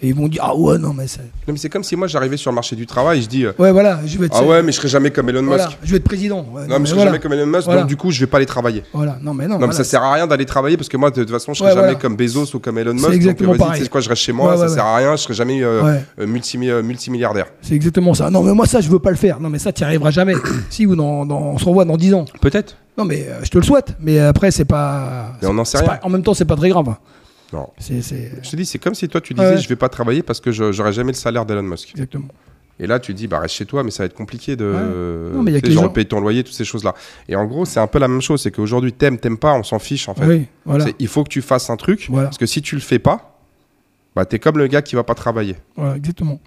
Et 0.03 0.09
ils 0.09 0.15
vont 0.15 0.27
dire 0.27 0.43
ah 0.45 0.57
ouais 0.57 0.77
non 0.77 0.93
mais 0.93 1.07
c'est, 1.07 1.21
Non, 1.21 1.53
mais 1.53 1.57
c'est 1.57 1.69
comme 1.69 1.85
si 1.85 1.95
moi 1.95 2.09
j'arrivais 2.09 2.37
sur 2.37 2.51
le 2.51 2.55
marché 2.57 2.75
du 2.75 2.85
travail 2.85 3.21
et 3.21 3.23
je 3.23 3.29
dis, 3.29 3.45
euh, 3.47 3.53
ouais 3.61 3.71
voilà, 3.71 4.01
je 4.05 4.19
vais 4.19 4.27
être, 4.27 4.37
ah 4.37 4.43
ouais, 4.43 4.61
mais 4.63 4.73
je 4.73 4.77
serai 4.79 4.89
jamais 4.89 5.11
comme 5.13 5.29
Elon 5.29 5.45
voilà, 5.45 5.67
Musk. 5.67 5.79
je 5.85 5.91
vais 5.93 5.97
être 5.99 6.05
président. 6.05 6.45
Ouais, 6.53 6.63
Non, 6.63 6.75
non, 6.75 6.79
mais 6.81 6.85
je 6.85 6.91
serai 6.91 6.95
voilà. 6.97 7.11
jamais 7.13 7.21
comme 7.23 7.33
Elon 7.33 7.47
Musk, 7.47 7.65
Voilà. 7.67 7.81
donc 7.83 7.89
du 7.89 7.97
coup, 7.97 8.11
je 8.11 8.19
vais 8.21 8.27
pas 8.27 8.39
aller 8.39 8.47
travailler. 8.47 8.83
Voilà, 8.93 9.19
non 9.23 9.33
mais 9.35 9.47
non. 9.47 9.59
Non, 9.59 9.69
mais 9.69 9.73
ça 9.73 9.85
sert 9.85 10.03
à 10.03 10.13
rien 10.15 10.27
d'aller 10.27 10.47
travailler 10.47 10.77
parce 10.77 10.89
que 10.89 10.97
moi, 10.97 11.11
de 11.13 11.23
toute 11.23 11.31
façon, 11.31 11.55
je 11.55 11.61
serai 11.61 11.71
Ouais, 11.71 11.81
jamais 11.81 11.95
comme 11.95 12.17
Bezos 12.17 12.55
ou 12.55 12.59
comme 12.59 12.77
Elon 12.79 12.93
Musk. 12.93 13.05
donc, 13.05 13.15
exactement 13.15 13.51
vas-y, 13.53 13.59
pareil. 13.59 13.79
Tu 13.79 13.85
sais 13.85 13.91
quoi, 13.91 14.01
je 14.01 14.09
reste 14.09 14.23
chez 14.23 14.33
moi, 14.33 14.57
ça 14.57 14.69
sert 14.69 14.85
à 14.85 14.97
rien, 14.97 15.15
je 15.17 15.23
serai 15.23 15.35
jamais 15.35 15.63
euh, 15.63 15.99
euh, 16.19 16.27
multimi- 16.27 16.69
euh, 16.71 16.83
multimilliardaire. 16.83 17.47
C'est 17.63 17.75
exactement 17.75 18.15
ça. 18.15 18.31
Non 18.31 18.43
mais 18.43 18.53
moi 18.53 18.67
ça 18.67 18.81
je 18.81 18.89
veux 18.91 18.99
pas 18.99 19.11
le 19.11 19.17
faire. 19.17 19.39
Non 19.41 19.49
mais 19.49 19.59
ça 19.61 19.73
tu 19.73 19.85
arriveras 19.85 20.11
jamais. 20.11 20.35
si 20.71 20.87
ou 20.87 20.97
dans, 20.97 21.25
dans- 21.25 21.39
on 21.41 21.59
se 21.59 21.65
revoit 21.65 21.85
dans 21.85 21.97
10 21.97 22.15
ans. 22.15 22.25
Peut-être. 22.41 22.77
Non 22.99 23.05
mais 23.05 23.27
euh, 23.29 23.41
je 23.45 23.51
te 23.51 23.59
le 23.59 23.65
souhaite. 23.65 23.95
Mais 24.01 24.19
après 24.19 24.51
c'est 24.51 24.65
pas. 24.65 25.33
Mais 25.41 25.49
on 25.49 25.55
n'en 25.55 25.65
sait 25.65 25.79
rien. 25.79 25.99
en 26.03 26.09
même 26.11 26.23
temps 26.23 26.35
c'est 26.35 26.45
pas 26.45 26.57
très 26.57 26.69
grave. 26.69 26.95
Non. 27.55 27.69
C'est 27.79 28.03
c'est- 28.03 28.33
Je 28.43 28.51
te 28.51 28.57
dis, 28.57 28.67
c'est 28.67 28.79
comme 28.79 28.95
si 28.95 29.09
toi, 29.09 29.21
tu 29.21 29.33
disais, 29.33 29.51
Ouais. 29.55 29.59
je 29.59 29.69
vais 29.69 29.77
pas 29.77 29.89
travailler 29.89 30.23
parce 30.23 30.41
que 30.41 30.51
je 30.51 30.73
j'aurai 30.73 30.93
jamais 30.93 31.13
le 31.13 31.17
salaire 31.17 31.47
d'Elon 31.47 31.63
Musk. 31.63 31.91
exactement. 31.93 32.29
Et 32.81 32.89
là, 32.89 32.99
tu 32.99 33.15
dis, 33.15 33.29
bah 33.29 33.39
reste 33.39 33.55
chez 33.55 33.67
toi, 33.67 33.85
mais 33.85 33.93
ça 33.93 34.03
va 34.03 34.07
être 34.07 34.15
compliqué 34.15 34.57
de. 34.57 34.65
Non, 35.33 35.43
mais 35.45 35.53
il 35.53 35.55
y 35.55 35.57
a 35.57 35.61
tu 35.61 35.63
que 35.63 35.67
sais, 35.69 35.71
les 35.71 35.75
genre 35.77 35.85
gens- 35.85 35.91
payer 35.91 36.09
ton 36.09 36.19
loyer, 36.21 36.43
toutes 36.43 36.55
ces 36.57 36.65
choses-là. 36.65 36.93
Et 37.29 37.37
en 37.37 37.45
gros, 37.45 37.65
c'est 37.65 37.79
un 37.79 37.87
peu 37.87 38.01
la 38.01 38.09
même 38.09 38.21
chose. 38.21 38.43
C'est 38.43 38.51
qu'aujourd'hui, 38.51 38.93
t'aimes, 38.93 39.19
t'aimes 39.19 39.39
pas, 39.39 39.55
on 39.55 39.63
s'en 39.63 39.79
fiche 39.79 40.09
en 40.09 40.15
fait. 40.15 40.27
Oui, 40.27 40.47
voilà. 40.67 40.87
C'est- 40.87 40.95
Il 40.99 41.07
faut 41.07 41.23
que 41.23 41.29
tu 41.29 41.41
fasses 41.41 41.71
un 41.71 41.77
truc. 41.77 42.07
Voilà. 42.11 42.27
Parce 42.27 42.39
que 42.39 42.47
si 42.47 42.61
tu 42.63 42.75
le 42.75 42.81
fais 42.81 42.99
pas, 42.99 43.39
bah 44.17 44.25
t'es 44.25 44.41
comme 44.41 44.59
le 44.59 44.67
gars 44.67 44.83
qui 44.83 44.97
va 44.97 45.05
pas 45.05 45.15
travailler. 45.15 45.55
Voilà, 45.77 45.95
exactement. 45.97 46.41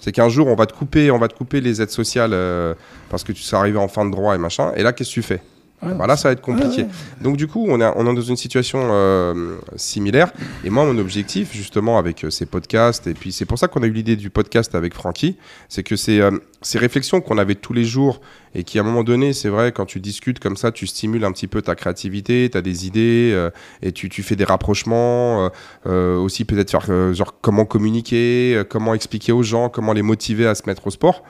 C'est 0.00 0.12
qu'un 0.12 0.28
jour, 0.28 0.46
on 0.48 0.54
va 0.54 0.66
te 0.66 0.72
couper, 0.72 1.10
on 1.10 1.18
va 1.18 1.26
te 1.28 1.34
couper 1.34 1.60
les 1.60 1.82
aides 1.82 1.90
sociales 1.90 2.30
euh, 2.32 2.74
parce 3.10 3.24
que 3.24 3.32
tu 3.32 3.42
sais 3.42 3.56
arriver 3.56 3.78
en 3.78 3.88
fin 3.88 4.04
de 4.04 4.10
droit 4.12 4.34
et 4.34 4.38
machin. 4.38 4.72
Et 4.76 4.82
là, 4.84 4.92
qu'est-ce 4.92 5.10
que 5.10 5.14
tu 5.14 5.22
fais? 5.22 5.40
Ouais, 5.82 5.94
Bah 5.94 6.06
Là, 6.06 6.16
ça 6.16 6.28
va 6.28 6.32
être 6.32 6.40
compliqué. 6.40 6.82
Ouais, 6.82 6.88
Donc, 7.20 7.36
du 7.36 7.46
coup, 7.48 7.64
on 7.68 7.80
est, 7.80 7.92
on 7.96 8.02
est 8.10 8.14
dans 8.14 8.20
une 8.20 8.36
situation 8.36 8.78
euh, 8.90 9.56
similaire. 9.76 10.32
Et 10.64 10.70
moi, 10.70 10.84
mon 10.84 10.98
objectif, 10.98 11.52
justement, 11.52 11.98
avec 11.98 12.24
euh, 12.24 12.30
ces 12.30 12.46
podcasts, 12.46 13.06
et 13.06 13.14
puis 13.14 13.32
c'est 13.32 13.44
pour 13.46 13.58
ça 13.58 13.68
qu'on 13.68 13.82
a 13.82 13.86
eu 13.86 13.92
l'idée 13.92 14.16
du 14.16 14.30
podcast 14.30 14.74
avec 14.74 14.94
Francky, 14.94 15.36
c'est 15.68 15.82
que 15.82 15.96
c'est, 15.96 16.20
euh, 16.20 16.30
ces 16.60 16.78
réflexions 16.78 17.20
qu'on 17.20 17.38
avait 17.38 17.54
tous 17.56 17.72
les 17.72 17.84
jours 17.84 18.20
et 18.54 18.64
qui, 18.64 18.78
à 18.78 18.82
un 18.82 18.84
moment 18.84 19.02
donné, 19.02 19.32
c'est 19.32 19.48
vrai, 19.48 19.72
quand 19.72 19.86
tu 19.86 19.98
discutes 19.98 20.38
comme 20.38 20.56
ça, 20.56 20.72
tu 20.72 20.86
stimules 20.86 21.24
un 21.24 21.32
petit 21.32 21.46
peu 21.46 21.62
ta 21.62 21.74
créativité, 21.74 22.48
tu 22.50 22.58
as 22.58 22.62
des 22.62 22.86
idées, 22.86 23.30
euh, 23.32 23.50
et 23.80 23.92
tu, 23.92 24.08
tu 24.08 24.22
fais 24.22 24.36
des 24.36 24.44
rapprochements, 24.44 25.46
euh, 25.46 25.48
euh, 25.86 26.16
aussi 26.18 26.44
peut-être 26.44 26.70
faire, 26.70 26.86
euh, 26.90 27.14
genre, 27.14 27.34
comment 27.40 27.64
communiquer, 27.64 28.54
euh, 28.56 28.64
comment 28.64 28.94
expliquer 28.94 29.32
aux 29.32 29.42
gens, 29.42 29.68
comment 29.68 29.92
les 29.92 30.02
motiver 30.02 30.46
à 30.46 30.54
se 30.54 30.62
mettre 30.66 30.86
au 30.86 30.90
sport. 30.90 31.24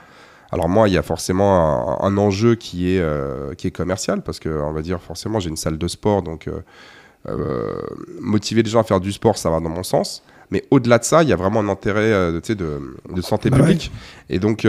Alors 0.53 0.69
moi, 0.69 0.87
il 0.87 0.93
y 0.93 0.97
a 0.97 1.01
forcément 1.01 1.99
un, 1.99 2.05
un 2.05 2.17
enjeu 2.17 2.53
qui 2.53 2.95
est, 2.95 2.99
euh, 2.99 3.55
qui 3.55 3.65
est 3.65 3.71
commercial, 3.71 4.21
parce 4.21 4.39
que, 4.39 4.49
on 4.49 4.71
va 4.71 4.83
dire, 4.83 5.01
forcément, 5.01 5.39
j'ai 5.39 5.49
une 5.49 5.57
salle 5.57 5.79
de 5.79 5.87
sport, 5.87 6.21
donc 6.21 6.47
euh, 6.47 6.59
euh, 7.27 7.81
motiver 8.21 8.61
les 8.61 8.69
gens 8.69 8.81
à 8.81 8.83
faire 8.83 8.99
du 8.99 9.11
sport, 9.11 9.35
ça 9.35 9.49
va 9.49 9.59
dans 9.59 9.69
mon 9.69 9.81
sens. 9.81 10.21
Mais 10.51 10.63
au-delà 10.69 10.99
de 10.99 11.05
ça, 11.05 11.23
il 11.23 11.29
y 11.29 11.33
a 11.33 11.35
vraiment 11.35 11.61
un 11.61 11.69
intérêt 11.69 12.31
de, 12.31 12.39
de 12.39 13.21
santé 13.21 13.49
Bah 13.49 13.57
publique. 13.57 13.91
Et 14.29 14.37
donc, 14.37 14.67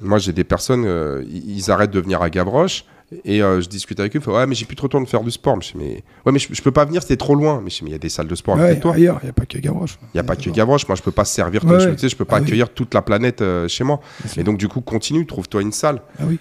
moi, 0.00 0.16
j'ai 0.16 0.32
des 0.32 0.44
personnes, 0.44 0.86
ils 1.28 1.58
ils 1.58 1.70
arrêtent 1.70 1.90
de 1.90 2.00
venir 2.00 2.22
à 2.22 2.30
Gavroche, 2.30 2.86
et 3.24 3.42
euh, 3.42 3.60
je 3.62 3.68
discute 3.68 3.98
avec 4.00 4.14
eux, 4.16 4.20
font, 4.20 4.34
ouais, 4.34 4.46
mais 4.46 4.54
j'ai 4.54 4.66
plus 4.66 4.76
trop 4.76 4.86
le 4.86 4.90
temps 4.90 5.00
de 5.00 5.08
faire 5.08 5.22
du 5.22 5.30
sport. 5.30 5.60
Je 5.62 5.72
dis, 5.72 5.78
mais, 5.78 6.04
ouais, 6.26 6.32
mais 6.32 6.38
je, 6.38 6.48
je 6.52 6.60
peux 6.62 6.70
pas 6.72 6.84
venir, 6.84 7.02
c'est 7.02 7.16
trop 7.16 7.34
loin. 7.34 7.60
Mais 7.64 7.70
je 7.70 7.78
dis, 7.78 7.84
mais 7.84 7.90
il 7.90 7.92
y 7.94 7.96
a 7.96 7.98
des 7.98 8.08
salles 8.10 8.28
de 8.28 8.34
sport 8.34 8.54
à 8.54 8.58
côté 8.58 8.68
Ouais, 8.70 8.76
de 8.76 8.80
toi. 8.82 8.94
ailleurs, 8.94 9.18
il 9.22 9.26
n'y 9.26 9.30
a 9.30 9.32
pas 9.32 9.46
que 9.46 9.56
Gavroche. 9.58 9.98
Il 10.02 10.08
n'y 10.16 10.20
a 10.20 10.24
pas 10.24 10.36
que 10.36 10.50
Gavroche, 10.50 10.86
moi 10.88 10.94
je 10.96 11.02
peux 11.02 11.10
pas 11.12 11.24
servir, 11.24 11.64
Ouais, 11.64 11.80
je, 11.80 11.88
ouais. 11.88 11.96
sais, 11.98 12.08
je 12.10 12.16
peux 12.16 12.24
pas 12.26 12.36
Ah 12.36 12.40
oui. 12.40 12.46
accueillir 12.46 12.68
toute 12.68 12.92
la 12.92 13.00
planète 13.02 13.40
euh, 13.40 13.66
chez 13.68 13.82
moi. 13.84 14.00
Et 14.36 14.42
donc 14.42 14.58
du 14.58 14.68
coup, 14.68 14.80
continue, 14.82 15.24
trouve-toi 15.26 15.62
une 15.62 15.72
salle. 15.72 16.02
Ah 16.18 16.24
oui. 16.26 16.38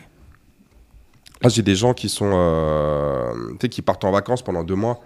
Là, 1.42 1.50
j'ai 1.50 1.62
des 1.62 1.76
gens 1.76 1.94
qui 1.94 2.10
sont, 2.10 2.32
euh, 2.34 3.32
tu 3.52 3.58
sais, 3.62 3.70
qui 3.70 3.82
partent 3.82 4.04
en 4.04 4.12
vacances 4.12 4.42
pendant 4.42 4.64
deux 4.64 4.76
mois. 4.76 5.00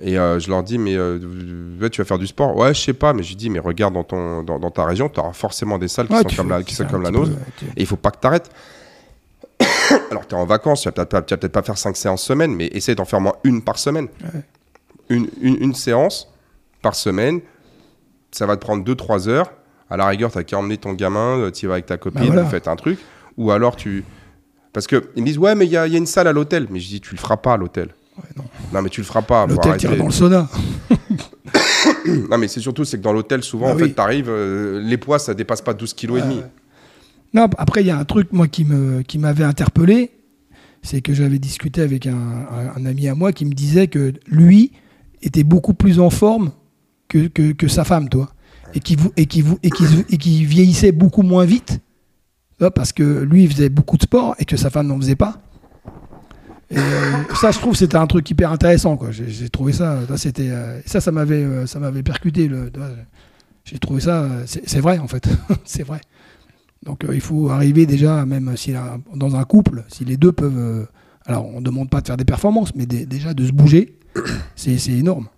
Et 0.00 0.14
je 0.14 0.48
leur 0.48 0.62
dis, 0.62 0.78
mais 0.78 0.92
tu 1.90 2.00
vas 2.00 2.04
faire 2.04 2.18
du 2.18 2.28
sport? 2.28 2.56
Ouais, 2.56 2.72
je 2.72 2.80
sais 2.80 2.92
pas, 2.92 3.12
mais 3.12 3.24
je 3.24 3.34
dis, 3.34 3.50
mais 3.50 3.58
regarde 3.58 3.94
dans, 3.94 4.04
ton, 4.04 4.44
dans, 4.44 4.60
dans 4.60 4.70
ta 4.70 4.84
région, 4.84 5.08
tu 5.08 5.18
auras 5.18 5.32
forcément 5.32 5.76
des 5.76 5.88
salles 5.88 6.06
qui 6.06 6.14
Ouais, 6.14 6.22
sont 6.22 6.36
comme 6.36 6.48
la, 6.50 6.62
qui 6.62 6.76
sont 6.76 6.84
comme 6.86 7.02
la 7.02 7.10
nôtre. 7.10 7.32
Et 7.76 7.80
il 7.80 7.86
faut 7.86 7.96
pas 7.96 8.12
que 8.12 8.20
tu 8.20 8.26
arrêtes. 8.28 8.48
Alors, 10.10 10.26
tu 10.26 10.34
es 10.34 10.38
en 10.38 10.44
vacances, 10.46 10.82
tu 10.82 10.88
vas 10.88 10.92
peut-être 10.92 11.08
pas, 11.10 11.22
tu 11.22 11.32
vas 11.34 11.38
peut-être 11.38 11.52
pas 11.52 11.62
faire 11.62 11.78
cinq 11.78 11.96
séances 11.96 12.22
semaine, 12.22 12.54
mais 12.54 12.66
essaie 12.68 12.94
d'en 12.94 13.04
faire 13.04 13.20
moins 13.20 13.34
une 13.44 13.62
par 13.62 13.78
semaine. 13.78 14.08
Ouais. 14.22 14.40
Une, 15.10 15.28
une, 15.40 15.56
une 15.62 15.74
séance 15.74 16.28
par 16.82 16.94
semaine, 16.94 17.40
ça 18.30 18.46
va 18.46 18.56
te 18.56 18.60
prendre 18.60 18.84
2-3 18.84 19.28
heures. 19.28 19.50
À 19.90 19.96
la 19.96 20.06
rigueur, 20.06 20.30
tu 20.30 20.38
as 20.38 20.44
qu'à 20.44 20.58
emmener 20.58 20.76
ton 20.76 20.92
gamin, 20.92 21.50
tu 21.50 21.64
y 21.64 21.68
vas 21.68 21.74
avec 21.74 21.86
ta 21.86 21.96
copine, 21.96 22.20
Bah 22.20 22.26
voilà. 22.26 22.42
vous 22.42 22.50
faites 22.50 22.68
un 22.68 22.76
truc. 22.76 22.98
Ou 23.38 23.50
alors 23.50 23.74
tu. 23.76 24.04
Parce 24.74 24.86
qu'ils 24.86 25.00
me 25.16 25.24
disent, 25.24 25.38
ouais, 25.38 25.54
mais 25.54 25.64
il 25.64 25.70
y, 25.70 25.72
y 25.72 25.76
a 25.78 25.86
une 25.86 26.04
salle 26.06 26.26
à 26.28 26.32
l'hôtel. 26.32 26.66
Mais 26.70 26.78
je 26.78 26.88
dis, 26.88 27.00
tu 27.00 27.14
le 27.14 27.20
feras 27.20 27.38
pas 27.38 27.54
à 27.54 27.56
l'hôtel. 27.56 27.88
Ouais, 28.18 28.24
non. 28.36 28.44
Non, 28.74 28.82
mais 28.82 28.90
tu 28.90 29.00
le 29.00 29.06
feras 29.06 29.22
pas. 29.22 29.46
L'hôtel, 29.46 29.76
tu 29.78 29.86
dans 29.88 30.04
le 30.06 30.10
sauna. 30.12 30.46
Non, 32.30 32.36
mais 32.38 32.48
c'est 32.48 32.60
surtout, 32.60 32.84
c'est 32.84 32.98
que 32.98 33.02
dans 33.02 33.12
l'hôtel, 33.12 33.42
souvent, 33.42 33.68
Ah 33.68 33.72
en 33.72 33.76
oui. 33.76 33.84
fait, 33.88 33.94
t'arrives, 33.94 34.28
euh, 34.28 34.80
les 34.82 34.98
poids, 34.98 35.18
ça 35.18 35.32
dépasse 35.34 35.62
pas 35.62 35.72
12 35.74 35.94
kg 35.94 36.16
et 36.16 36.20
demi. 36.22 36.42
Non, 37.34 37.48
après, 37.58 37.82
il 37.82 37.86
y 37.86 37.90
a 37.90 37.98
un 37.98 38.04
truc, 38.04 38.32
moi, 38.32 38.48
qui 38.48 38.64
me- 38.64 39.02
qui 39.02 39.18
m'avait 39.18 39.44
interpellé. 39.44 40.10
C'est 40.82 41.00
que 41.02 41.12
j'avais 41.12 41.38
discuté 41.38 41.82
avec 41.82 42.06
un, 42.06 42.14
un- 42.76 42.86
ami 42.86 43.08
à 43.08 43.14
moi 43.14 43.32
qui 43.32 43.44
me 43.44 43.52
disait 43.52 43.88
que 43.88 44.14
lui 44.26 44.72
était 45.22 45.42
beaucoup 45.44 45.74
plus 45.74 45.98
en 46.00 46.08
forme 46.10 46.52
que, 47.08 47.26
que, 47.26 47.52
que 47.52 47.68
sa 47.68 47.84
femme, 47.84 48.08
toi. 48.08 48.30
Et 48.74 48.80
qui, 48.80 48.96
et, 49.16 49.26
qui, 49.26 49.44
et, 49.62 49.70
qui, 49.70 49.84
et 50.10 50.16
qui 50.18 50.44
vieillissait 50.44 50.92
beaucoup 50.92 51.22
moins 51.22 51.44
vite. 51.44 51.80
Parce 52.74 52.92
que 52.92 53.22
lui, 53.22 53.46
faisait 53.48 53.68
beaucoup 53.68 53.96
de 53.96 54.02
sport 54.02 54.34
et 54.38 54.44
que 54.44 54.56
sa 54.56 54.70
femme 54.70 54.86
n'en 54.88 54.96
faisait 54.98 55.16
pas. 55.16 55.40
Ça, 57.40 57.50
je 57.50 57.58
trouve, 57.58 57.74
c'était 57.76 57.96
un 57.96 58.06
truc 58.06 58.28
hyper 58.30 58.52
intéressant. 58.52 58.96
quoi. 58.96 59.10
J'ai 59.10 59.48
trouvé 59.48 59.72
ça. 59.72 60.00
c'était, 60.16 60.50
euh, 60.50 60.80
ça, 60.86 61.00
ça 61.00 61.10
m'avait, 61.12 61.42
euh, 61.42 61.66
ça 61.66 61.78
m'avait 61.78 62.02
percuté. 62.02 62.50
J'ai 63.64 63.78
trouvé 63.78 64.00
ça. 64.00 64.22
euh, 64.24 64.42
c'est 64.46 64.80
vrai, 64.80 64.98
en 64.98 65.08
fait. 65.08 65.28
c'est 65.64 65.82
vrai. 65.82 66.00
Donc 66.84 67.04
euh, 67.04 67.14
il 67.14 67.20
faut 67.20 67.50
arriver 67.50 67.86
déjà, 67.86 68.24
même 68.24 68.56
si 68.56 68.72
là, 68.72 68.98
dans 69.14 69.36
un 69.36 69.44
couple, 69.44 69.84
si 69.88 70.04
les 70.04 70.16
deux 70.16 70.32
peuvent. 70.32 70.56
euh, 70.58 70.86
alors 71.26 71.46
on 71.46 71.60
ne 71.60 71.64
demande 71.64 71.90
pas 71.90 72.00
de 72.00 72.06
faire 72.06 72.16
des 72.16 72.24
performances, 72.24 72.74
mais 72.74 72.86
dé- 72.86 73.04
déjà 73.06 73.34
de 73.34 73.44
se 73.46 73.52
bouger, 73.52 73.98
c'est 74.56 74.76
énorme. 74.88 75.28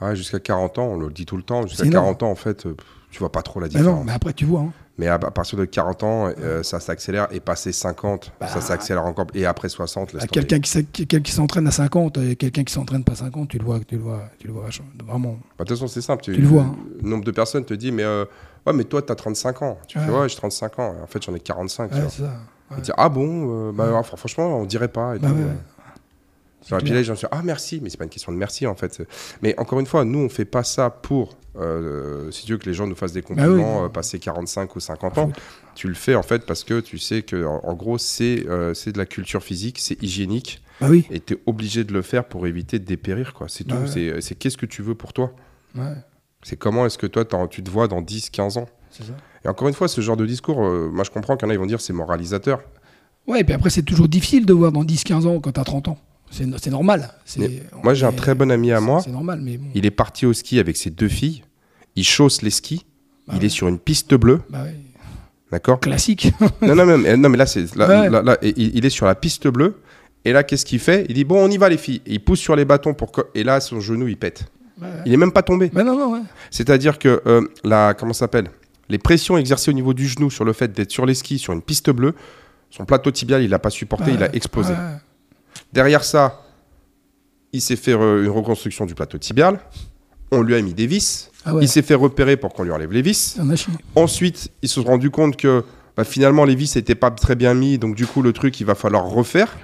Ouais, 0.00 0.16
jusqu'à 0.16 0.40
40 0.40 0.78
ans, 0.78 0.86
on 0.92 0.96
le 0.98 1.10
dit 1.10 1.26
tout 1.26 1.36
le 1.36 1.42
temps, 1.42 1.62
jusqu'à 1.66 1.82
C'est 1.84 1.88
énorme. 1.88 2.06
40 2.16 2.22
ans, 2.22 2.30
en 2.30 2.34
fait, 2.34 2.64
euh, 2.66 2.74
tu 3.10 3.18
vois 3.18 3.30
pas 3.30 3.42
trop 3.42 3.60
la 3.60 3.66
Mais 3.66 3.70
différence. 3.70 3.98
non, 3.98 4.04
mais 4.04 4.12
après 4.12 4.32
tu 4.32 4.46
vois. 4.46 4.60
hein. 4.60 4.72
Mais 4.96 5.06
à, 5.08 5.14
à 5.14 5.18
partir 5.18 5.58
de 5.58 5.64
40 5.64 6.02
ans, 6.02 6.28
euh, 6.38 6.62
ça 6.62 6.78
s'accélère. 6.80 7.28
Et 7.32 7.40
passé 7.40 7.72
50, 7.72 8.32
Bah, 8.40 8.48
ça 8.48 8.60
s'accélère 8.60 9.04
encore. 9.04 9.26
Et 9.34 9.46
après 9.46 9.68
60, 9.70 10.12
laisse 10.12 10.24
À 10.24 10.26
tomber. 10.26 10.46
Quelqu'un 10.46 11.20
qui, 11.20 11.32
s'entraîne 11.32 11.66
à 11.66 11.70
50 11.70 12.18
et 12.18 12.36
quelqu'un 12.36 12.64
qui 12.64 12.72
s'entraîne 12.72 13.02
pas 13.04 13.12
à 13.12 13.16
50, 13.16 13.48
tu 13.48 13.58
le 13.58 13.64
vois, 13.64 13.80
tu 13.80 13.96
le 13.96 14.02
vois, 14.02 14.24
tu 14.38 14.46
le 14.46 14.52
vois 14.52 14.66
vraiment. 15.06 15.38
Bah, 15.58 15.64
De 15.64 15.64
toute 15.64 15.68
façon, 15.78 15.86
c'est 15.86 16.02
simple. 16.02 16.22
Tu 16.22 16.32
le 16.32 16.46
vois, 16.46 16.64
hein. 16.64 16.76
Le 17.02 17.08
nombre 17.08 17.24
de 17.24 17.30
personnes 17.30 17.64
te 17.64 17.72
dit, 17.74 17.92
mais, 17.92 18.02
euh, 18.04 18.24
ouais, 18.66 18.72
mais 18.72 18.84
toi, 18.84 19.02
tu 19.02 19.12
as 19.12 19.14
35 19.16 19.62
ans. 19.62 19.78
Tu 19.86 19.98
fais, 19.98 20.10
Ouais. 20.10 20.18
ouais, 20.20 20.28
j'ai 20.28 20.36
35 20.36 20.78
ans. 20.78 20.94
En 21.02 21.06
fait, 21.06 21.22
j'en 21.22 21.34
ai 21.34 21.40
45. 21.40 21.88
tu 21.90 21.94
Ouais, 21.96 22.00
vois. 22.02 22.10
ça. 22.10 22.22
Ouais. 22.70 22.82
Ah 22.96 23.08
bon 23.08 23.68
euh, 23.68 23.72
bah, 23.72 23.84
alors, 23.88 24.06
Franchement, 24.06 24.58
on 24.60 24.64
dirait 24.64 24.88
pas. 24.88 25.16
Et 25.16 25.18
Bah 25.18 25.28
tout, 25.28 25.34
ouais. 25.34 25.40
ouais. 25.42 26.78
Et 26.78 26.82
puis 26.82 26.90
là, 26.90 26.96
les 26.98 27.04
gens 27.04 27.14
se 27.16 27.20
disent, 27.20 27.28
ah 27.32 27.40
merci, 27.42 27.80
mais 27.82 27.88
c'est 27.90 27.96
pas 27.96 28.04
une 28.04 28.10
question 28.10 28.30
de 28.32 28.36
merci 28.36 28.66
en 28.66 28.74
fait. 28.76 29.02
Mais 29.42 29.58
encore 29.58 29.80
une 29.80 29.86
fois, 29.86 30.04
nous, 30.04 30.18
on 30.20 30.28
fait 30.28 30.44
pas 30.44 30.62
ça 30.62 30.90
pour, 30.90 31.36
euh, 31.56 32.30
si 32.30 32.44
tu 32.46 32.52
veux 32.52 32.58
que 32.58 32.66
les 32.66 32.74
gens 32.74 32.86
nous 32.86 32.94
fassent 32.94 33.14
des 33.14 33.22
Bah 33.22 33.28
oui. 33.30 33.36
compliments, 33.36 33.84
euh, 33.86 33.88
passer 33.88 34.18
45 34.18 34.76
ou 34.76 34.80
50 34.80 35.18
ans. 35.18 35.32
Tu 35.74 35.88
le 35.88 35.94
fais 35.94 36.14
en 36.14 36.22
fait 36.22 36.44
parce 36.46 36.62
que 36.62 36.78
tu 36.80 36.98
sais 36.98 37.22
que, 37.22 37.44
en, 37.44 37.60
en 37.64 37.74
gros, 37.74 37.96
c'est 37.98 38.46
euh, 38.46 38.74
c'est 38.74 38.92
de 38.92 38.98
la 38.98 39.06
culture 39.06 39.42
physique, 39.42 39.78
c'est 39.80 40.00
hygiénique, 40.02 40.62
Bah 40.80 40.88
oui. 40.90 41.06
et 41.10 41.18
tu 41.18 41.34
es 41.34 41.38
obligé 41.46 41.82
de 41.82 41.92
le 41.94 42.02
faire 42.02 42.24
pour 42.26 42.46
éviter 42.46 42.78
de 42.78 42.84
dépérir, 42.84 43.32
quoi. 43.32 43.46
C'est 43.48 43.64
tout. 43.64 43.74
Ouais. 43.76 43.86
C'est- 43.88 44.20
C'est 44.20 44.34
qu'est-ce 44.36 44.58
que 44.58 44.66
tu 44.66 44.82
veux 44.82 44.94
pour 44.94 45.12
toi 45.14 45.32
Ouais, 45.74 45.82
C'est 46.42 46.56
comment 46.56 46.86
est-ce 46.86 46.98
que 46.98 47.06
toi, 47.06 47.24
tu 47.50 47.62
te 47.62 47.70
vois 47.70 47.86
dans 47.88 48.00
10, 48.00 48.30
15 48.30 48.56
ans 48.58 48.66
ça. 48.90 49.04
Et 49.44 49.48
encore 49.48 49.68
une 49.68 49.74
fois, 49.74 49.88
ce 49.88 50.00
genre 50.00 50.16
de 50.16 50.26
discours, 50.26 50.64
euh, 50.64 50.90
moi 50.92 51.04
je 51.04 51.10
comprends 51.10 51.36
qu'il 51.36 51.46
y 51.46 51.48
en 51.48 51.50
a, 51.50 51.54
ils 51.54 51.58
vont 51.60 51.66
dire 51.66 51.80
c'est 51.80 51.92
moralisateur. 51.92 52.60
Ouais, 53.26 53.40
et 53.40 53.44
puis 53.44 53.54
après 53.54 53.70
c'est 53.70 53.82
toujours 53.82 54.08
difficile 54.08 54.44
de 54.46 54.52
voir 54.52 54.72
dans 54.72 54.84
10-15 54.84 55.26
ans 55.26 55.38
quand 55.40 55.52
tu 55.52 55.60
as 55.60 55.64
30 55.64 55.88
ans. 55.88 55.98
C'est 56.30 56.70
normal. 56.70 57.10
Moi, 57.82 57.94
j'ai 57.94 58.06
un 58.06 58.12
très 58.12 58.34
bon 58.36 58.50
ami 58.52 58.70
à 58.70 58.80
moi. 58.80 59.00
C'est 59.04 59.10
normal, 59.10 59.40
mais 59.42 59.58
bon. 59.58 59.66
Il 59.74 59.84
est 59.84 59.90
parti 59.90 60.26
au 60.26 60.32
ski 60.32 60.60
avec 60.60 60.76
ses 60.76 60.90
deux 60.90 61.08
filles. 61.08 61.42
Il 61.96 62.04
chausse 62.04 62.42
les 62.42 62.50
skis. 62.50 62.86
Bah 63.26 63.34
il 63.36 63.40
ouais. 63.40 63.46
est 63.46 63.48
sur 63.48 63.66
une 63.68 63.78
piste 63.80 64.14
bleue, 64.14 64.40
Bah 64.48 64.62
ouais. 64.62 64.76
d'accord 65.50 65.80
Classique. 65.80 66.32
non, 66.62 66.74
non, 66.76 66.86
mais, 66.98 67.16
non, 67.16 67.28
mais 67.28 67.36
là, 67.36 67.46
c'est 67.46 67.74
là, 67.76 67.88
Ouais. 67.88 68.10
là- 68.10 68.22
là, 68.22 68.38
et 68.42 68.54
il, 68.56 68.76
il 68.76 68.84
est 68.86 68.90
sur 68.90 69.06
la 69.06 69.14
piste 69.16 69.46
bleue. 69.48 69.80
Et 70.24 70.32
là, 70.32 70.42
qu'est-ce 70.44 70.64
qu'il 70.64 70.78
fait? 70.78 71.04
Il 71.08 71.14
dit 71.14 71.24
bon, 71.24 71.44
on 71.44 71.50
y 71.50 71.56
va 71.58 71.68
les 71.68 71.76
filles. 71.78 72.00
Et 72.06 72.14
il 72.14 72.24
pousse 72.24 72.38
sur 72.40 72.54
les 72.54 72.64
bâtons 72.64 72.94
pour. 72.94 73.10
Et 73.34 73.42
là, 73.44 73.60
son 73.60 73.80
genou, 73.80 74.06
il 74.08 74.16
pète. 74.16 74.44
Ouais, 74.80 74.86
ouais. 74.86 75.02
Il 75.06 75.12
est 75.12 75.16
même 75.16 75.32
pas 75.32 75.42
tombé. 75.42 75.70
Non, 75.74 75.84
non, 75.84 76.12
ouais. 76.12 76.20
C'est-à-dire 76.50 76.98
que 76.98 77.22
euh, 77.26 77.42
la 77.64 77.94
comment 77.94 78.12
s'appelle 78.12 78.50
Les 78.88 78.98
pressions 78.98 79.36
exercées 79.36 79.70
au 79.70 79.74
niveau 79.74 79.94
du 79.94 80.06
genou 80.06 80.30
sur 80.30 80.44
le 80.44 80.52
fait 80.52 80.72
d'être 80.72 80.90
sur 80.90 81.06
les 81.06 81.14
skis 81.14 81.38
sur 81.38 81.52
une 81.52 81.62
piste 81.62 81.90
bleue, 81.90 82.14
son 82.70 82.84
plateau 82.84 83.10
tibial, 83.10 83.42
il 83.42 83.50
n'a 83.50 83.58
pas 83.58 83.70
supporté, 83.70 84.12
il 84.12 84.22
a 84.22 84.34
explosé. 84.34 84.74
Derrière 85.72 86.04
ça, 86.04 86.42
il 87.52 87.60
s'est 87.60 87.76
fait 87.76 87.92
une 87.92 88.28
reconstruction 88.28 88.86
du 88.86 88.94
plateau 88.94 89.18
tibial. 89.18 89.60
On 90.32 90.42
lui 90.42 90.54
a 90.54 90.62
mis 90.62 90.74
des 90.74 90.86
vis. 90.86 91.30
Ah. 91.44 91.54
Il 91.60 91.68
s'est 91.68 91.82
fait 91.82 91.94
repérer 91.94 92.36
pour 92.36 92.52
qu'on 92.52 92.62
lui 92.62 92.70
enlève 92.70 92.92
les 92.92 93.02
vis. 93.02 93.38
Ensuite, 93.96 94.50
ils 94.62 94.68
se 94.68 94.76
sont 94.80 94.86
rendus 94.86 95.10
compte 95.10 95.36
que 95.36 95.64
bah, 96.00 96.04
finalement 96.04 96.44
les 96.46 96.54
vis 96.54 96.76
n'étaient 96.76 96.94
pas 96.94 97.10
très 97.10 97.34
bien 97.34 97.52
mis, 97.52 97.76
donc 97.76 97.94
du 97.94 98.06
coup 98.06 98.22
le 98.22 98.32
truc 98.32 98.58
il 98.58 98.64
va 98.64 98.74
falloir 98.74 99.04
refaire. 99.04 99.54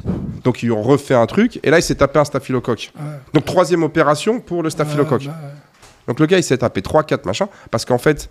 Donc 0.45 0.63
ils 0.63 0.71
ont 0.71 0.83
refait 0.83 1.15
un 1.15 1.25
truc 1.27 1.59
et 1.63 1.71
là 1.71 1.79
il 1.79 1.83
s'est 1.83 1.95
tapé 1.95 2.19
un 2.19 2.27
staphylocoque. 2.27 2.93
Ouais. 2.95 3.03
Donc 3.33 3.47
troisième 3.47 3.83
opération 3.83 4.39
pour 4.41 4.63
le 4.63 4.69
staphylocoque. 4.69 5.23
Ouais, 5.23 5.29
bah 5.29 5.39
ouais. 5.43 5.55
Donc 6.09 6.21
le 6.21 6.27
gars 6.27 6.37
il 6.37 6.45
s'est 6.45 6.59
tapé 6.59 6.83
3-4 6.83 7.25
machins 7.25 7.47
parce 7.71 7.87
qu'en 7.87 7.97
fait 7.97 8.29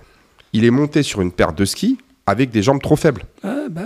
il 0.54 0.66
est 0.66 0.70
monté 0.70 1.02
sur 1.02 1.22
une 1.22 1.32
paire 1.32 1.52
de 1.54 1.66
skis 1.66 1.98
avec 2.28 2.52
des 2.52 2.62
jambes 2.62 2.80
trop 2.82 2.96
faibles. 2.96 3.24
Ouais, 3.44 3.70
bah 3.70 3.82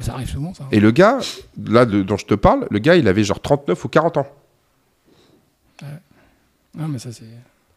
ça 0.00 0.14
arrive 0.14 0.28
souvent, 0.28 0.52
ça. 0.52 0.64
Et 0.72 0.80
le 0.80 0.90
gars, 0.90 1.18
là 1.64 1.86
de- 1.86 2.02
dont 2.02 2.16
je 2.16 2.26
te 2.26 2.34
parle, 2.34 2.66
le 2.72 2.80
gars 2.80 2.96
il 2.96 3.06
avait 3.06 3.22
genre 3.22 3.38
39 3.40 3.84
ou 3.84 3.88
40 3.88 4.16
ans. 4.16 4.26
Non, 6.76 6.88
mais 6.88 6.98
ça, 6.98 7.12
c'est. 7.12 7.22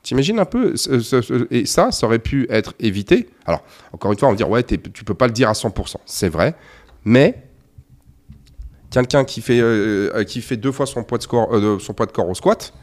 T'imagines 0.07 0.39
un 0.39 0.45
peu 0.45 0.73
Et 1.51 1.65
ça, 1.65 1.91
ça 1.91 2.07
aurait 2.07 2.19
pu 2.19 2.47
être 2.49 2.73
évité. 2.79 3.27
Alors, 3.45 3.61
encore 3.91 4.13
une 4.13 4.17
fois, 4.17 4.29
on 4.29 4.31
va 4.31 4.37
dire, 4.37 4.49
ouais, 4.49 4.63
tu 4.63 5.03
peux 5.03 5.13
pas 5.13 5.27
le 5.27 5.33
dire 5.33 5.49
à 5.49 5.51
100%. 5.51 5.95
C'est 6.05 6.29
vrai. 6.29 6.55
Mais 7.03 7.43
quelqu'un 8.89 9.25
qui, 9.25 9.41
fait, 9.41 9.59
euh, 9.59 10.23
qui 10.23 10.39
fait 10.39 10.55
deux 10.55 10.71
fois 10.71 10.85
son 10.85 11.03
poids 11.03 11.17
de, 11.17 11.25
euh, 11.35 11.79
son 11.79 11.93
poids 11.93 12.05
de 12.05 12.13
corps 12.13 12.29
au 12.29 12.35
squat, 12.35 12.73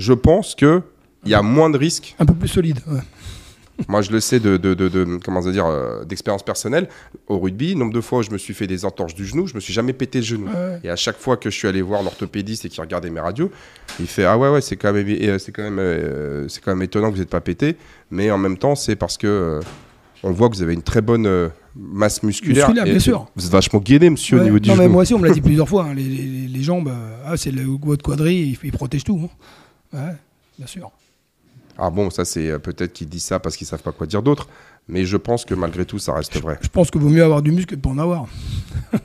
je 0.00 0.12
pense 0.14 0.56
qu'il 0.56 0.82
y 1.26 1.34
a 1.34 1.42
moins 1.42 1.70
de 1.70 1.78
risques. 1.78 2.16
Un 2.18 2.26
peu 2.26 2.34
plus 2.34 2.48
solide. 2.48 2.80
Ouais. 2.88 2.98
Moi, 3.88 4.02
je 4.02 4.12
le 4.12 4.20
sais 4.20 4.38
de, 4.40 4.56
de, 4.56 4.74
de- 4.74 4.88
de- 4.88 5.18
comment 5.24 5.40
dire, 5.40 5.66
euh, 5.66 6.04
d'expérience 6.04 6.42
personnelle. 6.44 6.88
Au 7.26 7.38
rugby, 7.38 7.74
nombre 7.74 7.92
de 7.92 8.00
fois 8.00 8.20
où 8.20 8.22
je 8.22 8.30
me 8.30 8.38
suis 8.38 8.54
fait 8.54 8.66
des 8.68 8.84
entorches 8.84 9.14
du 9.14 9.26
genou, 9.26 9.46
je 9.48 9.54
me 9.54 9.60
suis 9.60 9.72
jamais 9.72 9.92
pété 9.92 10.18
le 10.18 10.24
genou. 10.24 10.46
Ouais. 10.46 10.78
Et 10.84 10.90
à 10.90 10.96
chaque 10.96 11.18
fois 11.18 11.36
que 11.36 11.50
je 11.50 11.56
suis 11.56 11.66
allé 11.66 11.82
voir 11.82 12.02
l'orthopédiste 12.02 12.64
et 12.64 12.68
qui 12.68 12.80
regardait 12.80 13.10
mes 13.10 13.20
radios, 13.20 13.50
il 13.98 14.06
fait 14.06 14.24
ah 14.24 14.38
ouais 14.38 14.48
ouais 14.48 14.60
c'est 14.60 14.76
quand 14.76 14.92
même 14.92 15.06
euh, 15.08 15.38
c'est 15.38 15.50
quand 15.52 15.62
même 15.64 15.78
euh, 15.80 16.46
c'est 16.48 16.62
quand 16.62 16.70
même 16.74 16.82
étonnant 16.82 17.08
que 17.08 17.14
vous 17.14 17.20
n'êtes 17.20 17.28
pas 17.30 17.40
pété, 17.40 17.76
mais 18.10 18.30
en 18.30 18.38
même 18.38 18.56
temps 18.58 18.74
c'est 18.76 18.96
parce 18.96 19.16
que 19.18 19.60
on 20.22 20.30
voit 20.30 20.48
que 20.48 20.54
vous 20.56 20.62
avez 20.62 20.74
une 20.74 20.82
très 20.82 21.00
bonne 21.02 21.50
masse 21.76 22.22
musculaire. 22.22 22.68
Musculaire, 22.68 22.86
et 22.86 22.90
bien 22.92 23.00
sûr. 23.00 23.26
Vous 23.36 23.44
êtes 23.44 23.52
vachement 23.52 23.80
gainé 23.80 24.08
monsieur 24.08 24.38
au 24.40 24.44
niveau 24.44 24.58
du 24.60 24.68
non, 24.70 24.76
mais 24.76 24.84
genou. 24.84 24.92
moi 24.92 25.02
aussi, 25.02 25.12
on 25.14 25.18
me 25.18 25.26
l'a 25.28 25.34
dit 25.34 25.40
plusieurs 25.42 25.68
fois. 25.68 25.84
hein, 25.86 25.94
Les, 25.94 26.02
les- 26.04 26.48
les 26.48 26.62
jambes, 26.62 26.90
ah, 27.26 27.36
c'est 27.36 27.50
le 27.50 27.62
votre 27.82 28.02
quadri, 28.04 28.34
il, 28.36 28.58
il 28.62 28.72
protège 28.72 29.04
tout. 29.04 29.28
hein. 29.92 29.98
Ouais, 29.98 30.14
bien 30.58 30.66
sûr. 30.66 30.90
Ah 31.78 31.90
bon 31.90 32.10
ça 32.10 32.24
c'est 32.24 32.50
euh, 32.50 32.58
peut-être 32.58 32.92
qu'ils 32.92 33.08
disent 33.08 33.24
ça 33.24 33.38
parce 33.40 33.56
qu'ils 33.56 33.66
savent 33.66 33.82
pas 33.82 33.92
quoi 33.92 34.06
dire 34.06 34.22
d'autre, 34.22 34.48
mais 34.88 35.04
je 35.04 35.16
pense 35.16 35.44
que 35.44 35.54
malgré 35.54 35.84
tout 35.84 35.98
ça 35.98 36.12
reste 36.14 36.40
vrai. 36.40 36.58
Je 36.62 36.68
pense 36.68 36.90
qu'il 36.90 37.00
vaut 37.00 37.08
mieux 37.08 37.24
avoir 37.24 37.42
du 37.42 37.50
muscle 37.50 37.70
que 37.70 37.74
de 37.74 37.80
pas 37.80 37.90
en 37.90 37.98
avoir. 37.98 38.26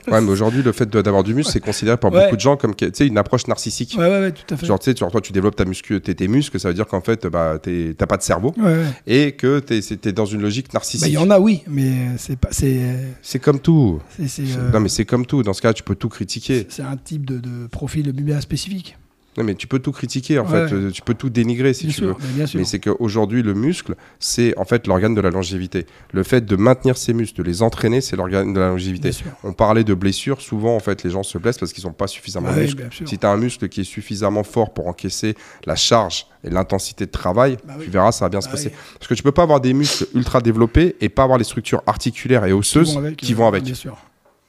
Ouais 0.08 0.22
mais 0.22 0.30
aujourd'hui 0.30 0.62
le 0.62 0.72
fait 0.72 0.88
d'avoir 0.88 1.24
du 1.24 1.34
muscle 1.34 1.52
c'est 1.52 1.60
considéré 1.60 1.98
par 1.98 2.12
Ouais. 2.14 2.24
beaucoup 2.26 2.36
de 2.36 2.42
gens 2.42 2.58
comme 2.58 2.76
tu 2.76 2.88
sais 2.94 3.08
une 3.08 3.18
approche 3.18 3.48
narcissique. 3.48 3.96
Ouais, 3.98 4.06
ouais, 4.08 4.20
ouais, 4.20 4.32
tout 4.32 4.54
à 4.54 4.58
fait. 4.58 4.66
Genre 4.68 4.78
tu 4.80 4.86
sais 4.86 4.94
tu- 4.94 5.04
toi 5.04 5.20
tu 5.22 5.32
développes 5.34 5.56
ta 5.56 5.66
muscu, 5.66 6.00
tes, 6.00 6.14
tes 6.14 6.28
muscles 6.28 6.60
ça 6.60 6.68
veut 6.68 6.74
dire 6.76 6.86
qu'en 6.86 7.02
fait 7.02 7.26
bah 7.26 7.58
t'as 7.60 8.06
pas 8.06 8.18
de 8.18 8.22
cerveau 8.22 8.54
Ouais, 8.58 8.84
et 9.08 9.32
que 9.32 9.60
t'es 9.60 9.80
t'es 9.82 10.12
dans 10.12 10.26
une 10.26 10.42
logique 10.42 10.68
Bah, 10.68 10.74
narcissique. 10.76 11.08
il 11.08 11.14
y 11.14 11.18
en 11.18 11.32
a, 11.32 11.40
oui, 11.40 11.64
mais 11.68 11.92
c'est 12.18 12.38
pas, 12.38 12.50
c'est, 12.52 12.82
C'est 13.24 13.40
comme 13.40 13.60
tout. 13.60 14.00
c'est, 14.16 14.28
C'est- 14.28 14.44
euh, 14.58 14.72
Non, 14.72 14.80
mais 14.80 14.90
c'est 14.90 15.06
comme 15.06 15.26
tout. 15.26 15.42
Dans 15.42 15.54
ce 15.54 15.62
cas, 15.62 15.74
tu 15.74 15.82
peux 15.84 15.96
tout 15.96 16.10
critiquer. 16.10 16.68
c'est 16.70 16.84
un 16.84 16.98
type 16.98 17.26
de, 17.26 17.40
de 17.40 17.68
profil 17.68 18.12
bien 18.12 18.40
spécifique. 18.42 18.98
Non, 19.40 19.46
mais 19.46 19.56
tu 19.56 19.68
peux 19.68 19.80
tout 19.80 19.94
critiquer, 19.94 20.38
en 20.38 20.44
Ouais. 20.46 20.68
fait. 20.68 20.76
Euh, 20.76 20.92
Tu 20.92 21.02
peux 21.02 21.14
tout 21.14 21.30
dénigrer 21.30 21.74
si 21.74 21.86
bien 21.86 21.94
tu 21.94 22.00
sûr, 22.02 22.18
veux. 22.20 22.46
mais 22.56 22.66
c'est 22.66 22.80
qu'aujourd'hui, 22.80 23.42
le 23.42 23.54
muscle, 23.54 23.96
c'est 24.20 24.58
en 24.58 24.66
fait 24.66 24.86
l'organe 24.86 25.16
de 25.16 25.22
la 25.22 25.30
longévité. 25.30 25.86
Le 26.12 26.24
fait 26.24 26.46
de 26.46 26.56
maintenir 26.58 26.98
ses 26.98 27.14
muscles, 27.14 27.38
de 27.38 27.44
les 27.44 27.62
entraîner, 27.62 28.02
c'est 28.02 28.18
l'organe 28.18 28.54
de 28.54 28.60
la 28.60 28.68
longévité. 28.70 29.12
On 29.46 29.54
parlait 29.54 29.86
de 29.86 29.94
blessures. 29.94 30.42
Souvent, 30.42 30.76
en 30.76 30.80
fait, 30.80 31.04
les 31.04 31.10
gens 31.10 31.24
se 31.24 31.38
blessent 31.38 31.58
parce 31.58 31.72
qu'ils 31.74 31.86
n'ont 31.86 31.94
pas 31.94 32.08
suffisamment 32.08 32.52
de 32.54 32.60
muscles. 32.60 32.88
Si 33.06 33.18
tu 33.18 33.26
as 33.26 33.30
un 33.32 33.38
muscle 33.38 33.70
qui 33.70 33.82
est 33.82 33.84
suffisamment 33.86 34.44
fort 34.44 34.74
pour 34.74 34.88
encaisser 34.88 35.36
la 35.66 35.76
charge 35.78 36.28
et 36.44 36.50
l'intensité 36.50 37.06
de 37.06 37.12
travail, 37.12 37.56
Bah 37.66 37.76
oui. 37.78 37.86
tu 37.86 37.92
verras, 37.92 38.12
ça 38.12 38.26
va 38.26 38.30
bien 38.30 38.42
se 38.42 38.48
Bah 38.48 38.52
passer. 38.54 38.70
oui. 38.74 38.94
Parce 39.00 39.08
que 39.08 39.14
tu 39.14 39.24
peux 39.24 39.32
pas 39.32 39.44
avoir 39.44 39.62
des 39.62 39.74
muscles 39.74 40.06
ultra 40.16 40.42
développés 40.42 40.98
et 41.00 41.08
pas 41.08 41.24
avoir 41.24 41.38
les 41.38 41.44
structures 41.46 41.82
articulaires 41.88 42.44
et 42.44 42.50
Qui 42.50 42.54
osseuses 42.54 42.94
vont 42.94 43.00
avec, 43.00 43.16
qui 43.16 43.32
euh, 43.32 43.36
vont 43.38 43.48
avec. 43.48 43.64
Bien 43.64 43.74
sûr. 43.74 43.98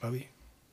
Bah 0.02 0.08
oui. 0.12 0.26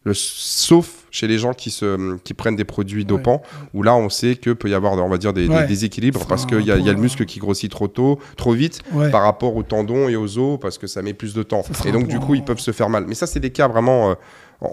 Le, 0.07 0.13
sauf 0.13 0.89
chez 1.11 1.27
les 1.27 1.37
gens 1.37 1.53
qui, 1.53 1.69
se, 1.71 2.17
qui 2.19 2.33
prennent 2.33 2.55
des 2.55 2.63
produits 2.65 3.03
dopants, 3.05 3.41
où 3.73 3.83
là, 3.83 3.95
on 3.95 4.09
sait 4.09 4.35
que 4.35 4.51
peut 4.51 4.69
y 4.69 4.73
avoir, 4.73 4.93
on 4.93 5.09
va 5.09 5.17
dire, 5.17 5.33
des, 5.33 5.47
déséquilibres 5.67 6.25
parce 6.27 6.45
qu'il 6.45 6.61
y, 6.61 6.71
a- 6.71 6.77
y 6.77 6.83
le 6.85 6.93
muscle 6.95 7.25
qui 7.25 7.39
grossit 7.39 7.69
trop 7.71 7.87
tôt, 7.87 8.19
trop 8.37 8.53
vite 8.53 8.81
Ouais. 8.93 9.09
par 9.09 9.23
rapport 9.23 9.55
aux 9.55 9.63
tendons 9.63 10.07
et 10.09 10.15
aux 10.15 10.37
os 10.37 10.59
parce 10.59 10.77
que 10.77 10.87
ça 10.87 11.01
met 11.01 11.13
plus 11.13 11.33
de 11.33 11.43
temps. 11.43 11.63
Et 11.85 11.91
donc, 11.91 12.07
du 12.07 12.19
coup, 12.19 12.35
ils 12.35 12.43
peuvent 12.43 12.59
se 12.59 12.71
faire 12.71 12.89
mal. 12.89 13.05
Mais 13.07 13.15
ça, 13.15 13.27
c'est 13.27 13.39
des 13.39 13.49
cas 13.51 13.67
vraiment. 13.67 14.11
euh, 14.11 14.13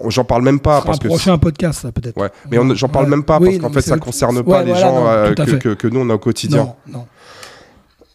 J'en 0.09 0.23
parle 0.23 0.41
même 0.43 0.59
pas 0.59 0.81
parce 0.81 0.97
un 0.97 1.01
que. 1.01 1.07
prochain 1.07 1.37
podcast, 1.37 1.81
ça, 1.81 1.91
peut-être. 1.91 2.17
Ouais, 2.19 2.29
mais 2.49 2.57
j'en 2.75 2.89
parle 2.89 3.07
même 3.07 3.23
pas 3.23 3.37
Oui, 3.39 3.59
parce 3.59 3.59
qu'en 3.59 3.69
fait, 3.73 3.81
ça 3.81 3.97
concerne 3.97 4.43
pas 4.43 4.63
les 4.63 4.71
voilà, 4.71 4.79
gens 4.87 4.95
non, 4.99 5.07
euh, 5.07 5.33
que, 5.33 5.45
fait. 5.45 5.59
que- 5.59 5.73
que 5.75 5.87
nous 5.87 5.99
on 5.99 6.09
a 6.09 6.15
au 6.15 6.19
quotidien. 6.19 6.73
Non, 6.87 6.99
non. 6.99 7.07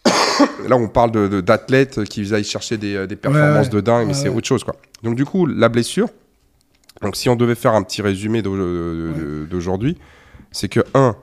Là, 0.67 0.75
on 0.75 0.87
parle 0.87 1.11
de- 1.11 1.27
de- 1.27 1.41
d'athlètes 1.41 2.03
qui 2.05 2.33
aillent 2.33 2.43
chercher 2.43 2.77
des, 2.77 3.05
des 3.07 3.15
performances 3.15 3.67
ouais. 3.67 3.71
de 3.73 3.81
dingue, 3.81 4.07
mais 4.07 4.13
c'est 4.13 4.29
ouais. 4.29 4.35
autre 4.35 4.47
chose, 4.47 4.63
quoi. 4.63 4.75
Donc, 5.03 5.15
du 5.15 5.25
coup, 5.25 5.45
la 5.45 5.69
blessure. 5.69 6.09
Donc, 7.01 7.15
si 7.15 7.29
on 7.29 7.35
devait 7.35 7.55
faire 7.55 7.73
un 7.73 7.83
petit 7.83 8.01
résumé 8.01 8.41
d'aujourd'hui, 8.41 9.97
c'est 10.51 10.69
que 10.69 10.81
un, 10.93 11.15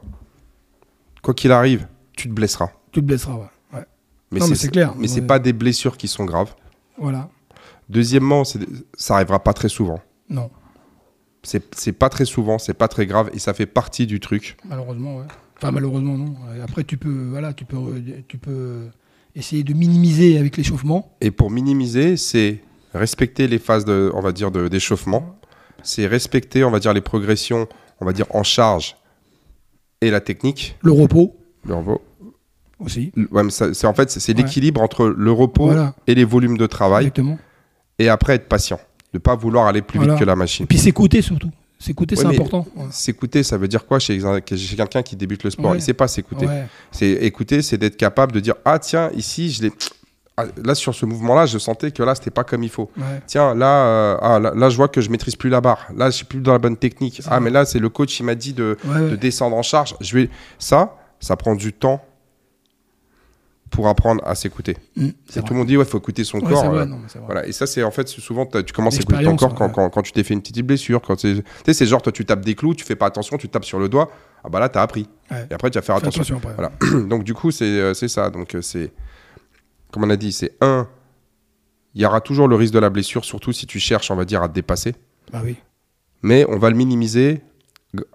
quoi 1.23 1.35
qu'il 1.35 1.53
arrive, 1.53 1.87
tu 2.17 2.29
te 2.29 2.33
blesseras. 2.35 2.71
Tu 2.93 3.01
te 3.01 3.05
blesseras, 3.05 3.35
ouais. 3.35 3.47
ouais. 3.75 3.85
Mais 4.33 4.41
Non, 4.41 4.49
mais 4.49 4.55
c'est 4.55 4.69
clair. 4.71 4.95
Mais 4.97 5.09
c'est 5.09 5.23
pas 5.23 5.39
des 5.39 5.53
blessures 5.53 5.97
qui 5.97 6.09
sont 6.09 6.25
graves. 6.25 6.55
Voilà. 6.99 7.29
Deuxièmement, 7.89 8.43
ça 8.45 9.15
arrivera 9.15 9.43
pas 9.43 9.53
très 9.53 9.69
souvent. 9.69 10.01
Non, 10.29 10.51
C'est 11.43 11.93
pas 11.93 12.09
très 12.11 12.25
souvent, 12.27 12.59
c'est 12.59 12.75
pas 12.75 12.89
très 12.89 13.07
grave 13.07 13.31
et 13.33 13.39
ça 13.39 13.55
fait 13.55 13.67
partie 13.67 14.07
du 14.07 14.21
truc. 14.21 14.57
malheureusement, 14.65 15.19
ouais. 15.19 15.25
Enfin, 15.57 15.73
malheureusement, 15.73 16.17
non. 16.17 16.37
Après, 16.63 16.85
tu 16.85 16.97
peux, 16.99 17.29
voilà, 17.31 17.53
tu 17.53 17.65
peux, 17.65 18.03
tu 18.29 18.39
peux 18.39 18.89
essayer 19.35 19.65
de 19.65 19.73
minimiser 19.73 20.39
avec 20.39 20.57
l'échauffement. 20.57 21.17
Et 21.21 21.31
pour 21.31 21.51
minimiser, 21.51 22.17
c'est 22.17 22.61
respecter 22.95 23.49
les 23.49 23.59
phases 23.59 23.85
de, 23.85 24.11
on 24.15 24.21
va 24.21 24.33
dire, 24.33 24.51
d'échauffement. 24.51 25.38
C'est 25.83 26.07
respecter, 26.07 26.65
on 26.65 26.71
va 26.71 26.81
dire, 26.81 26.93
les 26.93 27.01
progressions, 27.01 27.67
on 28.01 28.05
va 28.05 28.13
dire, 28.13 28.27
en 28.31 28.43
charge 28.43 28.97
et 30.01 30.11
la 30.11 30.21
technique. 30.21 30.77
Le 30.83 30.93
repos 30.93 31.37
Le 31.65 31.75
repos. 31.75 32.03
aussi. 32.81 33.13
Ouais, 33.31 33.43
c'est 33.51 33.87
en 33.87 33.95
fait, 33.95 34.11
c'est 34.11 34.37
Ouais. 34.37 34.43
l'équilibre 34.43 34.81
entre 34.83 35.07
le 35.07 35.33
repos 35.33 35.67
Voilà, 35.67 35.95
et 36.07 36.15
les 36.15 36.25
volumes 36.25 36.57
de 36.59 36.67
travail. 36.67 37.05
exactement. 37.07 37.39
Et 37.99 38.09
après, 38.09 38.35
être 38.35 38.49
patient. 38.49 38.81
Ne 39.15 39.19
pas 39.19 39.35
vouloir 39.35 39.67
aller 39.67 39.83
plus 39.83 39.99
Voilà. 39.99 40.15
vite 40.15 40.21
que 40.21 40.25
la 40.27 40.35
Et 40.35 40.37
machine. 40.37 40.67
puis 40.67 40.79
s'écouter 40.79 41.23
surtout. 41.23 41.51
S'écouter, 41.81 42.17
Ouais, 42.17 42.23
c'est 42.23 42.29
important. 42.29 42.67
S'écouter, 42.91 43.43
ça 43.45 43.57
veut 43.57 43.69
dire 43.69 43.87
quoi 43.87 44.01
chez, 44.01 44.19
chez 44.21 44.77
quelqu'un 44.77 45.03
qui 45.03 45.15
débute 45.15 45.45
le 45.45 45.51
sport? 45.51 45.77
Il 45.77 45.81
sait 45.83 45.95
pas 45.95 46.09
s'écouter. 46.09 46.47
C'est 46.91 47.11
écouter, 47.13 47.63
c'est 47.63 47.79
d'être 47.79 47.97
capable 47.97 48.33
de 48.33 48.41
dire 48.41 48.55
ah 48.65 48.79
tiens 48.81 49.11
ici 49.15 49.51
je 49.53 49.63
l'ai 49.63 49.73
là 50.63 50.75
sur 50.75 50.95
ce 50.95 51.07
mouvement-là 51.07 51.47
je 51.47 51.59
sentais 51.59 51.91
que 51.91 52.03
là 52.03 52.15
c'était 52.15 52.31
pas 52.31 52.45
comme 52.45 52.63
il 52.63 52.69
faut. 52.71 52.91
Ouais. 52.97 53.21
Tiens 53.27 53.55
là 53.55 53.85
euh, 53.87 54.17
ah, 54.21 54.39
là, 54.39 54.53
là, 54.55 54.69
je 54.71 54.77
vois 54.77 54.89
que 54.89 55.01
je 55.01 55.11
maîtrise 55.11 55.37
plus 55.37 55.51
la 55.51 55.61
barre. 55.61 55.87
Là 55.97 56.11
je 56.11 56.17
suis 56.17 56.25
plus 56.25 56.41
dans 56.41 56.53
la 56.53 56.59
bonne 56.59 56.77
technique. 56.77 57.21
Ah 57.27 57.31
vrai. 57.31 57.41
mais 57.41 57.51
là 57.51 57.65
c'est 57.65 57.79
le 57.79 57.89
coach 57.89 58.19
il 58.21 58.25
m'a 58.25 58.35
dit 58.35 58.53
de, 58.53 58.77
Ouais, 58.85 58.95
ouais. 59.01 59.11
de 59.11 59.17
descendre 59.17 59.57
en 59.57 59.63
charge. 59.63 59.95
Je 60.01 60.15
vais 60.17 60.31
ça 60.59 60.97
ça 61.21 61.37
prend 61.37 61.55
du 61.55 61.73
temps 61.73 62.05
pour 63.71 63.87
apprendre 63.87 64.23
à 64.27 64.35
s'écouter. 64.35 64.77
Mm, 64.97 65.09
c'est 65.29 65.45
tout 65.45 65.53
le 65.53 65.59
monde 65.59 65.69
dit 65.69 65.77
ouais 65.77 65.85
faut 65.85 65.99
écouter 65.99 66.25
son 66.25 66.39
Ouais, 66.39 66.51
corps. 66.51 66.71
vrai, 66.71 66.81
euh, 66.81 66.85
non, 66.87 67.01
voilà, 67.27 67.47
et 67.47 67.53
ça, 67.53 67.67
c'est 67.67 67.83
en 67.83 67.91
fait, 67.91 68.09
souvent, 68.09 68.47
tu 68.47 68.73
commences 68.73 68.97
à 68.97 69.01
écouter 69.03 69.25
ton 69.25 69.37
corps 69.37 69.55
quand, 69.55 69.67
ouais. 69.67 69.73
quand, 69.75 69.91
quand 69.91 70.03
tu 70.03 70.13
t'es 70.13 70.23
fait 70.23 70.33
une 70.33 70.41
petite 70.41 70.65
blessure. 70.65 71.03
Quand 71.03 71.21
c'est- 71.21 71.35
tu 71.35 71.43
sais, 71.67 71.75
c'est 71.75 71.85
genre, 71.85 72.01
toi, 72.01 72.11
tu 72.11 72.25
tapes 72.25 72.41
des 72.47 72.55
clous, 72.55 72.75
tu 72.75 72.83
fais 72.85 72.97
pas 72.97 73.05
attention, 73.07 73.37
tu 73.37 73.47
tapes 73.51 73.67
sur 73.67 73.79
le 73.79 73.91
doigt. 73.91 74.11
Ah 74.43 74.49
bah 74.49 74.59
là, 74.59 74.71
t'as 74.71 74.81
appris. 74.81 75.07
Ouais. 75.31 75.47
Et 75.51 75.55
après, 75.55 75.69
tu 75.71 75.77
vas 75.79 75.83
faire 75.83 75.99
Fais 76.01 76.07
attention. 76.07 76.39
après. 76.39 76.55
Voilà. 76.55 76.73
Donc, 77.09 77.25
du 77.25 77.35
coup, 77.35 77.51
c'est 77.51 77.65
euh, 77.67 77.93
c'est 77.93 78.09
ça. 78.09 78.31
Donc, 78.31 78.57
c'est, 78.63 78.91
comme 79.93 80.05
on 80.05 80.11
a 80.11 80.17
dit, 80.17 80.33
c'est 80.33 80.53
un, 80.61 80.89
il 81.95 82.03
y 82.03 82.07
aura 82.07 82.21
toujours 82.21 82.49
le 82.49 82.57
risque 82.57 82.75
de 82.75 82.79
la 82.79 82.91
blessure, 82.91 83.25
surtout 83.25 83.53
si 83.53 83.67
tu 83.67 83.79
cherches, 83.81 84.11
on 84.11 84.17
va 84.17 84.25
dire, 84.25 84.43
à 84.43 84.49
te 84.49 84.55
dépasser. 84.55 84.95
Bah 85.33 85.41
oui. 85.45 85.57
Mais 86.23 86.45
on 86.49 86.59
va 86.59 86.71
le 86.71 86.77
minimiser 86.77 87.41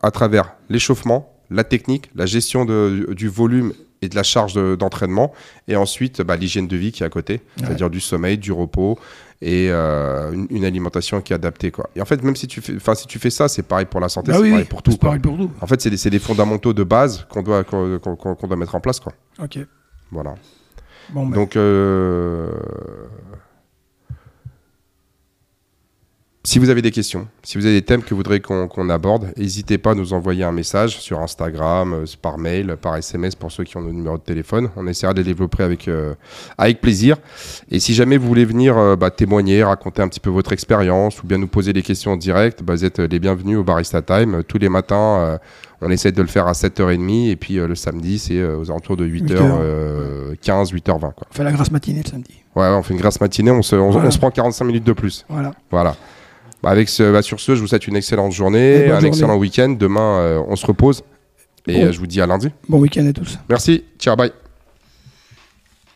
à 0.01 0.11
travers 0.11 0.55
l'échauffement, 0.69 1.34
la 1.49 1.63
technique, 1.63 2.09
la 2.15 2.26
gestion 2.26 2.65
de- 2.65 3.13
du 3.15 3.28
volume 3.28 3.74
et 4.01 4.09
de 4.09 4.15
la 4.15 4.24
charge 4.24 4.53
de- 4.53 4.76
d'entraînement, 4.76 5.32
et 5.67 5.76
ensuite 5.76 6.21
bah, 6.21 6.36
l'hygiène 6.36 6.67
de 6.67 6.76
vie 6.76 6.91
qui 6.91 7.03
est 7.03 7.05
à 7.05 7.09
côté, 7.09 7.41
c'est-à-dire 7.57 7.89
du 7.89 7.99
sommeil, 8.01 8.38
du 8.38 8.51
repos 8.51 8.99
et 9.41 9.69
euh, 9.71 10.32
une, 10.34 10.47
une 10.49 10.65
alimentation 10.65 11.21
qui 11.21 11.34
est 11.34 11.36
adaptée. 11.36 11.71
Quoi. 11.71 11.89
Et 11.95 12.01
en 12.01 12.05
fait, 12.05 12.21
même 12.24 12.36
si 12.36 12.47
tu 12.47 12.61
fais, 12.61 12.74
si 12.95 13.07
tu 13.07 13.19
fais 13.19 13.30
ça, 13.30 13.47
c'est 13.47 13.63
pareil 13.63 13.86
pour 13.86 13.99
la 14.01 14.09
santé, 14.09 14.32
Bah 14.32 14.38
c'est 14.38 14.43
oui, 14.43 14.49
pareil 14.51 14.65
pour 14.65 14.84
tout. 14.84 14.91
C'est 14.91 14.99
pareil 14.99 15.19
pour 15.19 15.38
tout. 15.38 15.51
En 15.61 15.67
fait, 15.67 15.82
c'est 15.82 15.89
des, 15.89 16.09
des 16.09 16.19
fondamentaux 16.19 16.74
de 16.74 16.84
base 16.84 17.26
qu'on 17.30 17.41
doit, 17.43 17.63
qu'on 17.63 18.47
doit 18.47 18.55
mettre 18.57 18.76
en 18.76 18.80
place. 18.82 18.99
Quoi. 18.99 19.13
Ok. 19.41 19.59
Voilà. 20.11 20.36
Bah, 21.10 21.22
Donc, 21.34 21.56
euh, 21.56 22.49
si 26.45 26.60
vous 26.60 26.70
avez 26.70 26.82
des 26.82 26.91
questions, 26.91 27.28
si 27.41 27.58
vous 27.58 27.66
avez 27.66 27.76
des 27.76 27.86
thèmes 27.86 28.04
que 28.04 28.10
vous 28.10 28.18
voudrez 28.18 28.41
qu'on 28.41 28.89
aborde, 28.89 29.32
n'hésitez 29.38 29.78
pas 29.78 29.91
à 29.91 29.95
nous 29.95 30.14
envoyer 30.14 30.43
un 30.43 30.51
message 30.51 30.99
sur 30.99 31.22
Instagram, 31.22 31.93
euh, 31.93 32.06
par 32.22 32.38
mail, 32.38 32.78
par 32.82 32.97
SMS 32.97 33.36
pour 33.36 33.51
ceux 33.51 33.64
qui 33.64 33.78
ont 33.78 33.82
nos 33.82 33.93
numéros 33.93 34.18
de 34.18 34.24
téléphone. 34.24 34.70
On 34.76 34.88
essaiera 34.88 35.14
de 35.14 35.20
les 35.20 35.26
développer 35.26 35.64
avec, 35.64 35.88
euh, 35.88 36.16
plaisir. 36.82 37.18
Et 37.70 37.80
si 37.80 37.93
jamais 37.93 38.18
vous 38.18 38.28
voulez 38.28 38.45
venir 38.45 38.97
bah, 38.97 39.12
témoigner, 39.12 39.64
raconter 39.64 40.01
un 40.01 40.08
petit 40.08 40.20
peu 40.20 40.30
votre 40.30 40.54
expérience 40.54 41.22
ou 41.24 41.28
bien 41.28 41.38
nous 41.38 41.47
poser 41.47 41.72
des 41.74 41.82
questions 41.82 42.12
en 42.12 42.18
direct, 42.18 42.64
bah, 42.64 42.74
vous 42.74 42.86
êtes 42.86 42.99
les 42.99 43.20
bienvenus 43.20 43.58
au 43.58 43.64
Barista 43.64 44.01
Time. 44.01 44.43
Tous 44.43 44.58
les 44.58 44.70
matins, 44.70 45.39
on 45.86 45.89
essaie 45.91 46.11
de 46.11 46.21
le 46.21 46.27
faire 46.27 46.47
à 46.47 46.53
7h30 46.53 47.29
et 47.29 47.36
puis 47.36 47.59
euh, 47.59 47.67
le 47.67 47.75
samedi, 47.75 48.17
c'est 48.19 48.38
euh, 48.38 48.57
aux 48.57 48.69
alentours 48.71 48.97
de 48.97 49.05
8h15, 49.07 50.73
8h20. 50.73 50.99
Quoi. 50.99 51.13
on 51.29 51.34
fait 51.34 51.43
la 51.43 51.51
grasse 51.51 51.71
matinée 51.71 52.01
le 52.03 52.09
samedi. 52.09 52.31
Ouais, 52.55 52.67
on 52.67 52.84
fait 52.84 52.93
une 52.93 52.99
grasse 52.99 53.19
matinée, 53.19 53.51
on 53.51 53.61
se, 53.61 53.75
on, 53.75 53.89
Voilà. 53.91 54.07
on 54.07 54.11
se 54.11 54.17
prend 54.17 54.31
45 54.31 54.65
minutes 54.65 54.84
de 54.84 54.93
plus. 54.93 55.25
Voilà. 55.29 55.51
Voilà. 55.71 55.95
Bah, 56.61 56.69
avec 56.69 56.88
ce, 56.89 57.11
bah, 57.11 57.21
sur 57.21 57.39
ce, 57.39 57.55
je 57.55 57.61
vous 57.61 57.67
souhaite 57.67 57.88
une 57.88 57.95
excellente 57.95 58.31
journée, 58.31 58.86
un 58.86 58.93
journée. 58.93 59.07
excellent 59.07 59.36
week-end. 59.38 59.75
Demain, 59.77 60.19
euh, 60.19 60.41
on 60.47 60.55
se 60.55 60.65
repose. 60.65 61.03
Et 61.67 61.73
Bon. 61.79 61.86
euh, 61.88 61.91
je 61.91 61.99
vous 61.99 62.07
dis 62.07 62.21
à 62.21 62.27
lundi. 62.27 62.49
Bon 62.69 62.79
week-end 62.79 63.05
à 63.07 63.13
tous. 63.13 63.38
Merci. 63.49 63.84
Ciao, 63.99 64.15
bye. 64.15 64.31